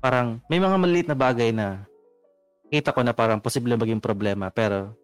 [0.00, 1.84] parang may mga maliit na bagay na
[2.72, 4.96] kita ko na parang posible maging problema pero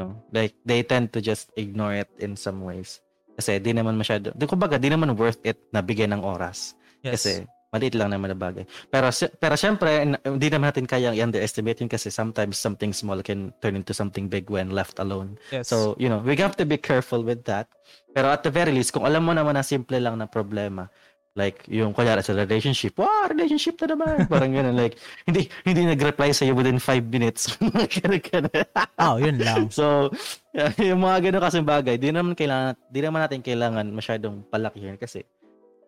[0.00, 3.04] no, like they tend to just ignore it in some ways.
[3.34, 6.78] Kasi di naman masyado, di kumbaga, di naman worth it na bigyan ng oras.
[7.02, 7.18] Yes.
[7.18, 7.32] Kasi
[7.74, 8.62] maliit lang naman na bagay.
[8.86, 9.10] Pero
[9.42, 13.90] pero syempre hindi naman natin kayang i-underestimate yun kasi sometimes something small can turn into
[13.90, 15.34] something big when left alone.
[15.50, 15.74] Yes.
[15.74, 17.66] So, you know, we have to be careful with that.
[18.14, 20.86] Pero at the very least, kung alam mo naman na simple lang na problema,
[21.34, 24.30] like yung kunyari sa relationship, wow, relationship na naman.
[24.30, 24.94] Parang gano'n, like,
[25.26, 27.58] hindi hindi nag-reply sa iyo within 5 minutes.
[29.02, 29.66] oh, yun lang.
[29.74, 30.14] So,
[30.78, 35.26] yung mga ganun kasi bagay, di naman kailangan, di naman natin kailangan masyadong palakihin kasi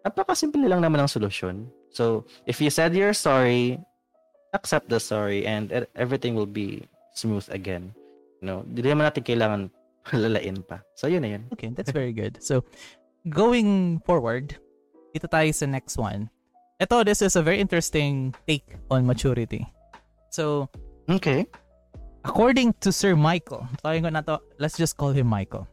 [0.07, 1.67] Napakasimple lang naman ang solusyon.
[1.91, 3.83] So, if you said you're sorry,
[4.55, 6.87] accept the sorry and everything will be
[7.19, 7.91] smooth again.
[8.39, 9.61] You know, hindi naman natin kailangan
[10.15, 10.79] lalain pa.
[10.95, 11.51] So, yun na yun.
[11.51, 12.39] Okay, that's very good.
[12.39, 12.63] So,
[13.27, 14.55] going forward,
[15.17, 16.29] dito tayo sa next one.
[16.77, 19.65] Ito, this is a very interesting take on maturity.
[20.29, 20.69] So,
[21.09, 21.49] okay.
[22.21, 25.65] According to Sir Michael, ko na to, let's just call him Michael.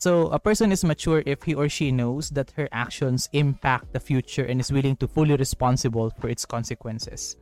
[0.00, 4.00] So, a person is mature if he or she knows that her actions impact the
[4.00, 7.36] future and is willing to fully responsible for its consequences.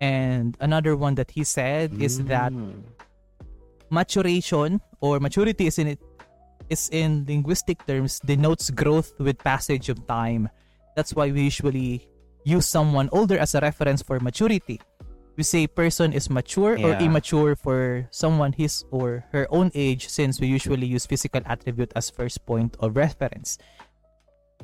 [0.00, 2.26] And another one that he said is mm.
[2.28, 2.52] that
[3.90, 6.00] maturation or maturity is in it
[6.68, 10.48] is in linguistic terms denotes growth with passage of time.
[10.96, 12.08] That's why we usually
[12.44, 14.80] use someone older as a reference for maturity.
[15.36, 20.40] we say person is mature or immature for someone his or her own age since
[20.40, 23.56] we usually use physical attribute as first point of reference.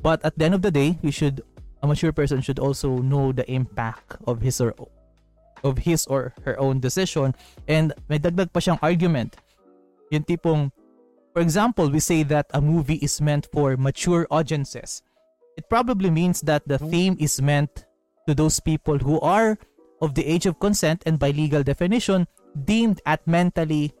[0.01, 1.41] But at the end of the day, we should
[1.81, 4.75] a mature person should also know the impact of his or
[5.63, 7.35] of his or her own decision
[7.67, 9.35] and may dagdag pa siyang argument.
[10.11, 10.71] Yung tipong
[11.39, 15.01] for example, we say that a movie is meant for mature audiences.
[15.55, 17.85] It probably means that the theme is meant
[18.27, 19.57] to those people who are
[20.01, 22.27] of the age of consent and by legal definition
[22.65, 23.93] deemed at mentally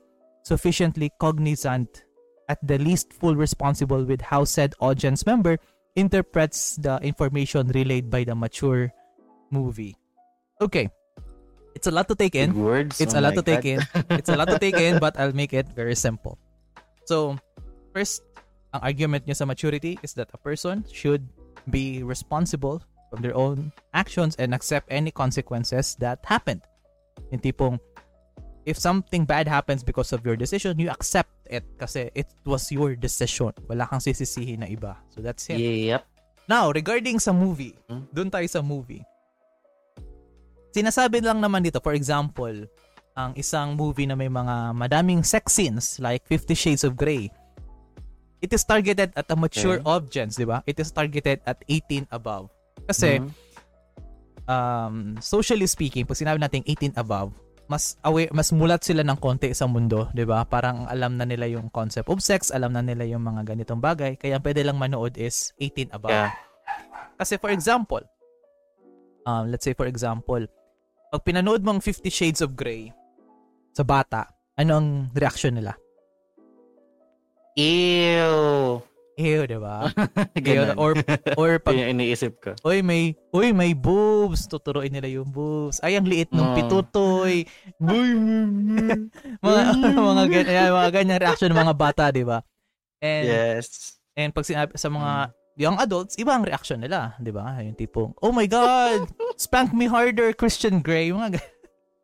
[0.43, 2.03] sufficiently cognizant
[2.49, 5.55] at the least full responsible with how said audience member
[5.95, 8.91] interprets the information relayed by the mature
[9.49, 9.95] movie.
[10.59, 10.89] Okay.
[11.73, 12.53] It's a lot to take in.
[12.59, 12.99] Words.
[12.99, 13.79] It's oh a lot to take in.
[14.09, 16.37] It's a lot to take in, but I'll make it very simple.
[17.09, 17.41] So,
[17.89, 18.21] first,
[18.69, 21.25] ang argument niya sa maturity is that a person should
[21.73, 26.61] be responsible from their own actions and accept any consequences that happened.
[27.33, 27.81] Yung tipong,
[28.69, 32.93] if something bad happens because of your decision, you accept it kasi it was your
[32.93, 33.57] decision.
[33.65, 34.93] Wala kang sisisihin na iba.
[35.09, 35.57] So, that's it.
[35.57, 36.05] Yep.
[36.45, 38.05] Now, regarding sa movie, Hmm?
[38.13, 39.01] doon tayo sa movie.
[40.69, 42.69] Sinasabi lang naman dito, for example,
[43.19, 47.27] ang isang movie na may mga madaming sex scenes like Fifty Shades of Grey.
[48.39, 49.91] It is targeted at a mature Okay.
[49.91, 50.63] audience, di ba?
[50.63, 52.47] It is targeted at 18 above.
[52.87, 53.29] Kasi, Mhm.
[54.47, 57.35] um, socially speaking, pag sinabi natin 18 above,
[57.67, 60.41] mas aware, mas mulat sila ng konti sa mundo, 'di ba?
[60.47, 64.15] Parang alam na nila yung concept of sex, alam na nila yung mga ganitong bagay,
[64.17, 66.09] kaya ang pwede lang manood is 18 above.
[66.09, 66.33] Yeah.
[67.19, 68.01] Kasi for example,
[69.27, 70.41] um, let's say for example,
[71.13, 72.89] pag pinanood mong 50 Shades of Grey
[73.79, 74.27] sa bata,
[74.59, 75.71] ano ang reaction nila?
[77.55, 78.83] Ew.
[79.19, 79.87] Ew, di ba?
[80.79, 80.95] Or,
[81.35, 82.51] or pag, Yun yung iniisip ko.
[82.63, 85.79] oy, may, oy, may boobs, tuturuin nila yung boobs.
[85.79, 86.55] Ay, ang liit ng Mm.
[86.55, 87.43] pitutoy.
[89.43, 89.61] mga,
[89.95, 92.43] mga, ganyan, mga ganyan reaction ng mga bata, di ba?
[92.99, 93.95] And, Yes.
[94.15, 95.11] And pag sinabi sa mga
[95.55, 97.55] young adults, iba ang reaction nila, 'di ba?
[97.59, 101.51] Yung tipong, "Oh my god, spank me harder, Christian Grey." Mga gan-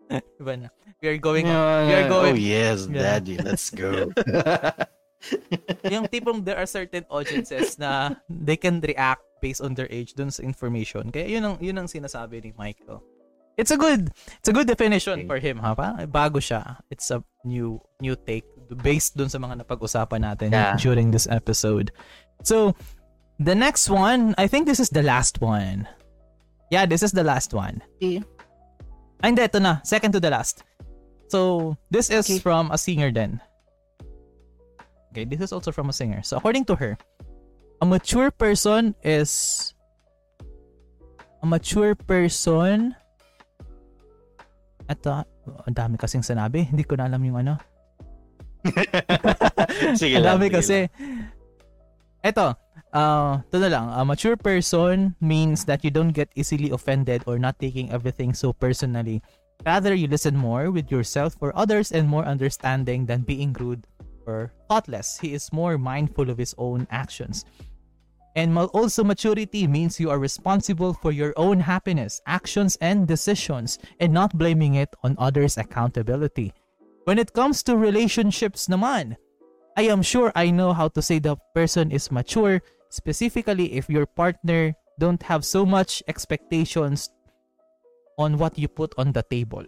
[0.41, 0.67] iba na.
[1.01, 3.19] We are going Yeah, we are going- Oh yes, Yeah.
[3.19, 4.09] daddy, let's go.
[5.89, 10.29] yung tipong there are certain audiences na they can react based on their age dun
[10.29, 11.09] sa information.
[11.09, 13.01] Kaya yun ang yun ang sinasabi ni Michael.
[13.57, 14.11] It's a good
[14.41, 15.29] it's a good definition Okay.
[15.29, 15.73] for him, ha?
[15.73, 16.77] Parang bago siya.
[16.91, 18.45] It's a new new take
[18.81, 20.75] based dun sa mga napag-usapan natin Yeah.
[20.77, 21.89] during this episode.
[22.43, 22.73] So,
[23.39, 25.87] the next one, I think this is the last one.
[26.73, 27.79] Yeah, this is the last one.
[28.01, 28.21] Okay.
[29.23, 29.79] Ay, hindi, ito na.
[29.83, 30.63] Second to the last.
[31.27, 32.39] So, this is Okay.
[32.39, 33.41] from a singer then.
[35.11, 36.19] Okay, this is also from a singer.
[36.21, 36.99] So, according to her,
[37.81, 39.71] a mature person is
[41.41, 42.95] a mature person
[44.85, 45.25] Ito,
[45.65, 46.61] ang dami kasing sinabi.
[46.69, 47.57] Hindi ko na alam yung ano.
[49.97, 50.37] sige Ang lang.
[50.37, 50.77] dami sige kasi.
[52.21, 52.53] Eto,
[52.95, 53.85] uh, ito na lang.
[53.91, 58.55] A mature person means that you don't get easily offended or not taking everything so
[58.55, 59.21] personally.
[59.67, 63.85] Rather, you listen more with yourself for others and more understanding than being rude
[64.25, 65.19] or thoughtless.
[65.19, 67.45] He is more mindful of his own actions.
[68.35, 74.11] And also, maturity means you are responsible for your own happiness, actions, and decisions, and
[74.11, 76.51] not blaming it on others' accountability.
[77.05, 79.15] When it comes to relationships naman,
[79.77, 82.61] I am sure I know how to say the person is mature,
[82.95, 87.11] specifically if your partner don't have so much expectations
[88.17, 89.67] on what you put on the table.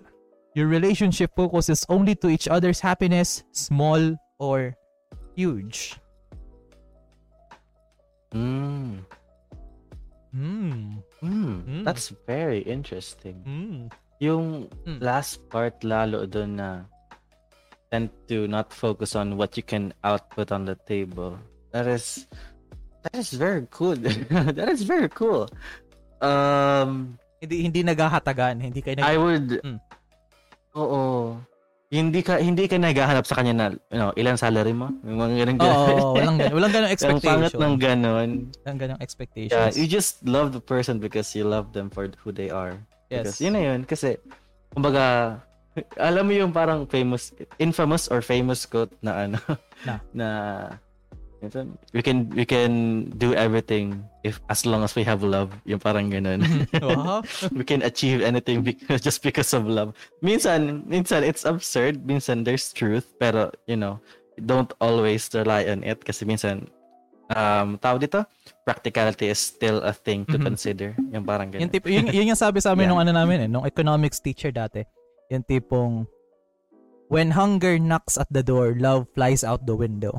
[0.55, 4.73] Your relationship focuses only to each other's happiness, small or
[5.35, 5.99] huge.
[8.31, 9.03] Mm.
[10.31, 11.03] Hmm.
[11.21, 11.63] Mm.
[11.63, 11.83] Mm.
[11.83, 13.43] That's very interesting.
[13.43, 13.77] Hmm.
[14.19, 14.99] Yung Mm.
[15.01, 16.89] last part lalo doon na
[17.93, 21.37] tend to not focus on what you can output on the table.
[21.71, 22.27] That is
[23.03, 23.95] that is very cool.
[24.57, 25.45] that is very cool.
[26.21, 29.77] Um Hindi hindi naghahatagan, hindi kayo nag I would Mm.
[30.73, 31.37] Oo.
[31.87, 34.91] Hindi ka hindi ka naghahanap sa kanya na you know, ilan salary mo?
[35.01, 37.61] Mga ganun Oo, oo, walang gan- walang ganong Ang pangat expectation.
[37.63, 38.29] ng ganon.
[38.65, 39.73] Walang ganong Yeah, expectations.
[39.79, 42.75] you just love the person because you love them for who they are.
[43.07, 43.23] yes.
[43.23, 43.79] Because yun na yun.
[43.87, 44.19] Kasi,
[44.75, 45.39] kumbaga,
[45.95, 49.39] alam mo yung parang famous, infamous or famous quote na ano,
[49.87, 49.93] Na.
[50.19, 50.27] na,
[51.93, 56.09] we can we can do everything if as long as we have love yung parang
[56.09, 56.41] ganun
[56.81, 57.21] wow.
[57.57, 59.93] we can achieve anything because, just because of love
[60.25, 64.01] minsan minsan it's absurd minsan there's truth pero you know
[64.45, 66.69] don't always rely on it kasi minsan
[67.33, 68.23] um, tawag dito,
[68.63, 70.47] practicality is still a thing to mm-hmm.
[70.47, 70.95] consider.
[71.11, 71.67] Yung parang ganun.
[71.67, 72.91] Yung tipo, yun, yun yung sabi sa amin yeah.
[72.91, 74.83] nung ano namin eh, nung economics teacher dati.
[75.31, 76.07] Yung tipong,
[77.11, 80.15] when hunger knocks at the door, love flies out the window.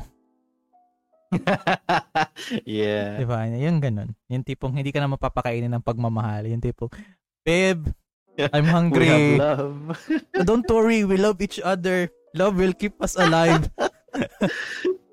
[2.64, 3.20] yeah.
[3.20, 3.44] Diba?
[3.52, 4.10] Yung ganun.
[4.28, 6.48] Yung tipong hindi ka na mapapakainin ng pagmamahal.
[6.48, 6.88] Yung tipong,
[7.44, 7.88] babe,
[8.38, 9.10] I'm hungry.
[9.10, 9.78] We have love.
[10.48, 12.08] Don't worry, we love each other.
[12.36, 13.66] Love will keep us alive.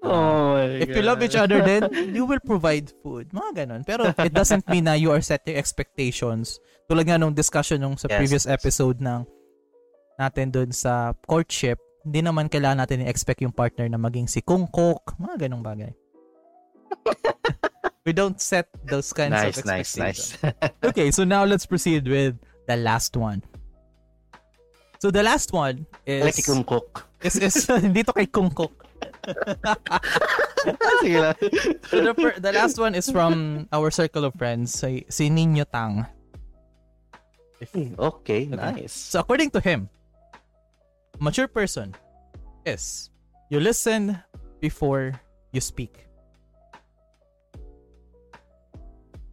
[0.05, 3.33] Oh my If you love each other, then you will provide food.
[3.33, 3.81] Mga ganun.
[3.81, 6.61] Pero it doesn't mean na you are setting expectations.
[6.85, 9.25] Tulad nga nung discussion nung sa yes, previous episode ng
[10.21, 15.17] natin doon sa courtship, hindi naman kailangan natin i-expect yung partner na maging si Kungkok.
[15.17, 15.89] Mga ganung bagay.
[18.05, 19.97] We don't set those kinds nice, of expectations.
[19.97, 20.53] Nice, nice.
[20.61, 20.71] Nice.
[20.93, 23.41] Okay, so now let's proceed with the last one.
[24.99, 26.23] So the last one is...
[26.23, 27.03] Like Kungkok.
[27.25, 27.65] Is, is,
[27.97, 28.73] dito kay Kungkok.
[31.01, 31.37] Sige lang.
[31.89, 36.05] So the, the last one is from our circle of friends, si, si Nino Tang.
[37.73, 38.93] Hmm, okay, okay, nice.
[38.93, 39.89] So according to him,
[41.17, 41.95] mature person
[42.65, 43.09] is
[43.49, 44.21] you listen
[44.61, 45.17] before
[45.51, 46.04] you speak.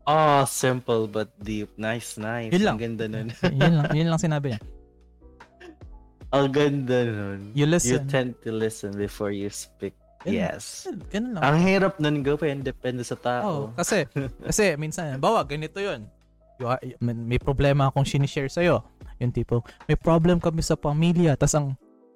[0.03, 1.71] Oh, simple but deep.
[1.79, 2.51] Nice, nice.
[2.51, 2.75] Yun lang.
[2.75, 3.29] Ang ganda nun.
[3.61, 4.61] yun lang, yun lang sinabi niya.
[6.35, 7.41] Ang ganda nun.
[7.55, 7.93] You listen.
[7.93, 9.95] You tend to listen before you speak.
[10.23, 10.87] Ganun, yes.
[11.11, 11.43] Ganun lang.
[11.43, 13.43] Ang hirap nun go pa depende sa tao.
[13.43, 14.07] Oh, kasi,
[14.49, 16.07] kasi minsan, bawa, ganito yun.
[16.63, 18.87] You are, may problema akong sinishare sa'yo.
[19.19, 21.35] Yung tipo, may problem kami sa pamilya.
[21.35, 21.67] Tapos ang,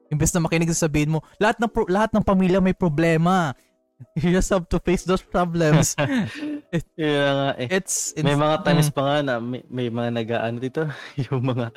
[0.07, 3.55] imbes na makinig sabihin mo, lahat ng, pro- lahat ng pamilya may problema.
[4.21, 5.97] You just have to face those problems.
[6.75, 7.69] It, yeah, nga eh.
[7.79, 10.83] It's, it's, may mga times mm, pa nga na may, may mga nag-ano dito,
[11.31, 11.71] yung mga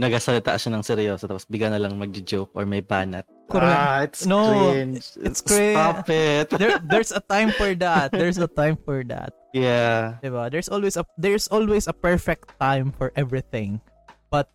[0.00, 3.26] nagasalita siya ng seryoso tapos bigla na lang magjo-joke or may banat.
[3.50, 3.76] Correct.
[3.76, 5.04] Ah, it's no, cringe.
[5.20, 5.76] It's cringe.
[5.76, 6.48] Stop it.
[6.56, 8.14] there, there's a time for that.
[8.14, 9.34] There's a time for that.
[9.52, 10.22] Yeah.
[10.22, 10.48] Diba?
[10.48, 13.82] There's always a there's always a perfect time for everything.
[14.30, 14.46] But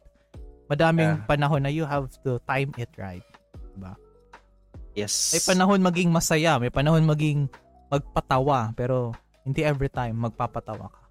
[0.72, 1.27] madaming yeah.
[1.27, 3.27] panahon na you have to time it right.
[4.96, 5.36] Yes.
[5.36, 7.52] May panahon maging masaya, may panahon maging
[7.92, 9.12] magpatawa, pero
[9.44, 11.02] hindi every time magpapatawa ka.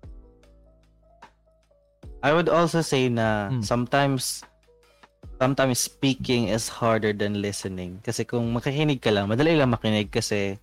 [2.24, 3.61] I would also say na mm.
[3.61, 4.40] sometimes
[5.36, 8.01] sometimes speaking is harder than listening.
[8.01, 10.56] Kasi kung makikinig ka lang, madali lang makinig kasi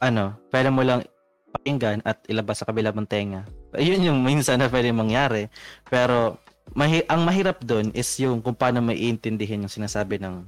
[0.00, 1.04] ano, pwede mo lang
[1.52, 3.42] pakinggan at ilabas sa kabilang mong tenga.
[3.76, 5.52] Yun yung minsan na pwede mangyari.
[5.92, 6.40] Pero
[6.72, 10.44] mahi- ang mahirap doon is yung kung paano maiintindihin yung sinasabi ng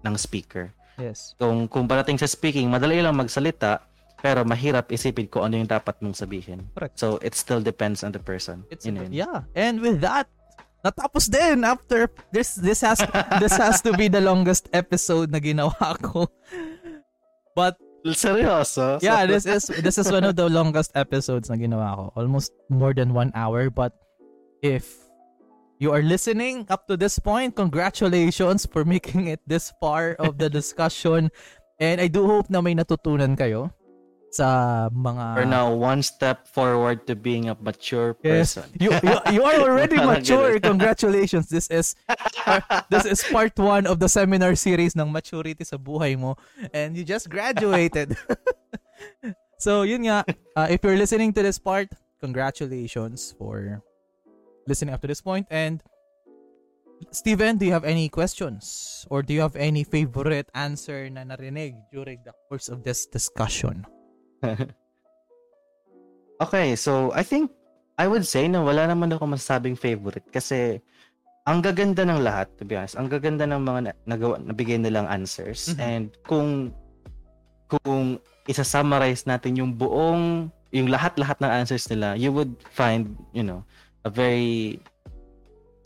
[0.00, 0.72] ng speaker.
[1.00, 1.34] Yes.
[1.40, 3.80] Kung kung parating sa speaking, madali lang magsalita,
[4.20, 6.68] pero mahirap isipin ko ano yung dapat mong sabihin.
[6.76, 7.00] Correct.
[7.00, 8.68] So it still depends on the person.
[8.68, 9.08] It's you know?
[9.08, 9.48] yeah.
[9.56, 10.28] And with that,
[10.84, 13.00] natapos din after this this has
[13.42, 16.28] this has to be the longest episode na ginawa ko.
[17.56, 19.00] But seryoso?
[19.02, 22.04] Yeah, this is this is one of the longest episodes na ginawa ko.
[22.14, 23.72] Almost more than one hour.
[23.72, 23.96] But
[24.62, 25.09] if
[25.80, 30.52] you are listening up to this point, congratulations for making it this far of the
[30.52, 31.32] discussion.
[31.80, 33.72] And I do hope na may natutunan kayo
[34.28, 38.68] sa mga Or now one step forward to being a mature person.
[38.76, 39.00] Yes.
[39.02, 40.60] You, you you are already mature.
[40.60, 41.48] Congratulations.
[41.48, 41.96] This is
[42.46, 42.60] uh,
[42.92, 46.36] this is part one of the seminar series ng maturity sa buhay mo
[46.76, 48.14] and you just graduated.
[49.64, 51.88] so yun nga, uh, if you're listening to this part,
[52.20, 53.82] congratulations for
[54.70, 55.82] listening up to this point and
[57.10, 61.74] Steven, do you have any questions or do you have any favorite answer na narinig
[61.88, 63.88] during the course of this discussion?
[66.44, 67.50] okay, so I think
[67.96, 70.84] I would say na wala naman ako masasabing favorite kasi
[71.48, 73.00] ang gaganda ng lahat, to be honest.
[73.00, 75.72] Ang gaganda ng mga na, nagawa, nabigay nilang answers.
[75.72, 75.80] Mm-hmm.
[75.82, 76.48] And kung
[77.66, 83.66] kung isa-summarize natin yung buong yung lahat-lahat ng answers nila, you would find, you know,
[84.04, 84.80] a very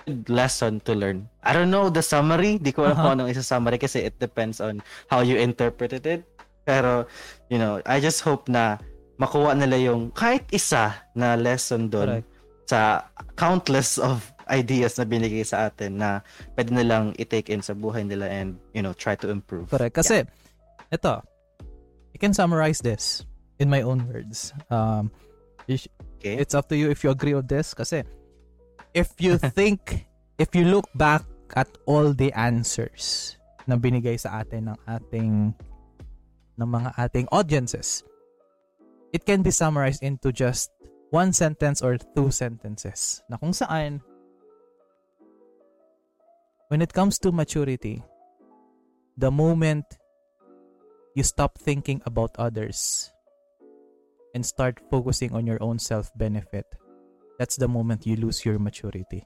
[0.05, 1.29] good lesson to learn.
[1.43, 2.59] I don't know the summary.
[2.59, 3.03] Di ko alam uh-huh.
[3.03, 6.23] kung anong isa-summary kasi it depends on how you interpreted it.
[6.65, 7.05] Pero,
[7.49, 8.79] you know, I just hope na
[9.21, 12.25] makuha nila yung kahit isa na lesson doon
[12.65, 13.05] sa
[13.37, 16.21] countless of ideas na binigay sa atin na
[16.57, 19.69] pwede nilang i-take in sa buhay nila and, you know, try to improve.
[19.69, 19.97] Correct.
[19.97, 20.93] Kasi, yeah.
[20.93, 21.21] ito,
[22.13, 23.25] I can summarize this
[23.59, 24.53] in my own words.
[24.69, 25.13] Um,
[26.25, 26.41] okay.
[26.41, 27.77] It's up to you if you agree with this.
[27.77, 28.09] Kasi,
[28.97, 30.09] if you think,
[30.41, 33.37] if you look back at all the answers
[33.69, 35.53] na binigay sa atin ng ating
[36.55, 38.03] ng mga ating audiences.
[39.15, 40.71] It can be summarized into just
[41.15, 44.03] one sentence or two sentences na kung saan
[46.67, 48.03] when it comes to maturity,
[49.15, 49.87] the moment
[51.15, 53.14] you stop thinking about others
[54.35, 56.67] and start focusing on your own self benefit,
[57.39, 59.25] that's the moment you lose your maturity.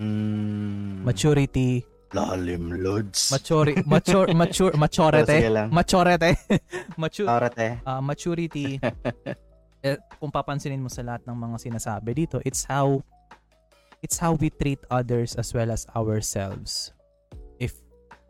[0.00, 1.02] Mm.
[1.04, 3.32] Maturity Lalim, Lods.
[3.32, 5.68] Maturity, mature, mature, maturity, lang.
[5.74, 6.32] maturity,
[6.96, 7.80] mature, Karate.
[7.84, 8.78] uh, maturity.
[9.84, 13.02] eh, kung papansinin mo sa lahat ng mga sinasabi dito, it's how,
[14.00, 16.94] it's how we treat others as well as ourselves.
[17.58, 17.74] If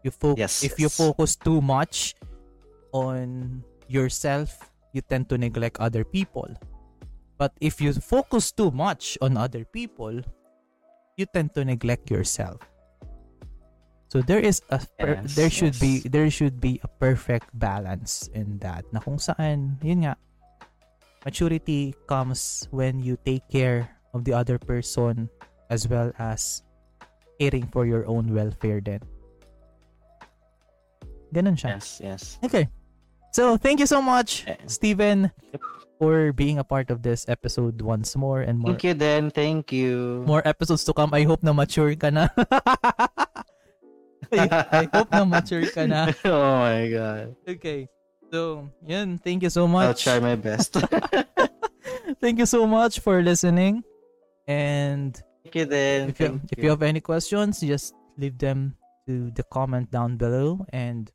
[0.01, 0.97] you focus, Yes, if you yes.
[0.97, 2.17] focus too much
[2.97, 6.49] on yourself, you tend to neglect other people.
[7.39, 10.21] But if you focus too much on other people,
[11.17, 12.61] you tend to neglect yourself.
[14.09, 18.31] So there is a per- Yes, there should be there should be a perfect balance
[18.33, 18.87] in that.
[18.95, 20.15] Na kung saan, yun nga,
[21.27, 25.29] maturity comes when you take care of the other person
[25.69, 26.63] as well as
[27.37, 29.03] caring for your own welfare then.
[31.35, 31.77] Ganun siya.
[31.77, 32.23] Yes, yes.
[32.47, 32.71] Okay.
[33.37, 34.57] So, thank you so much, Eh.
[34.57, 35.61] Yep.
[36.01, 39.29] for being a part of this episode once more and more Thank you then.
[39.29, 40.25] Thank you.
[40.25, 41.13] more episodes to come.
[41.13, 42.33] I hope na mature ka na.
[44.33, 44.41] I,
[44.73, 46.17] I hope na mature ka na.
[46.25, 47.37] oh my God.
[47.45, 47.93] Okay.
[48.33, 49.21] So, yun.
[49.21, 49.85] Thank you so much.
[49.85, 50.73] I'll try my best.
[52.25, 53.85] Thank you so much for listening.
[54.49, 55.13] And
[55.45, 56.09] Thank you then.
[56.09, 60.65] if you, if you have any questions, just leave them to the comment down below
[60.73, 61.13] and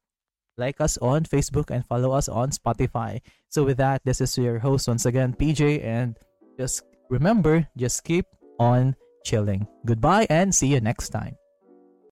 [0.57, 3.21] like us on Facebook and follow us on Spotify.
[3.49, 6.17] So with that, this is your host once again, PJ, and
[6.59, 8.25] just remember, just keep
[8.59, 8.95] on
[9.25, 9.67] chilling.
[9.85, 11.35] Goodbye and see you next time.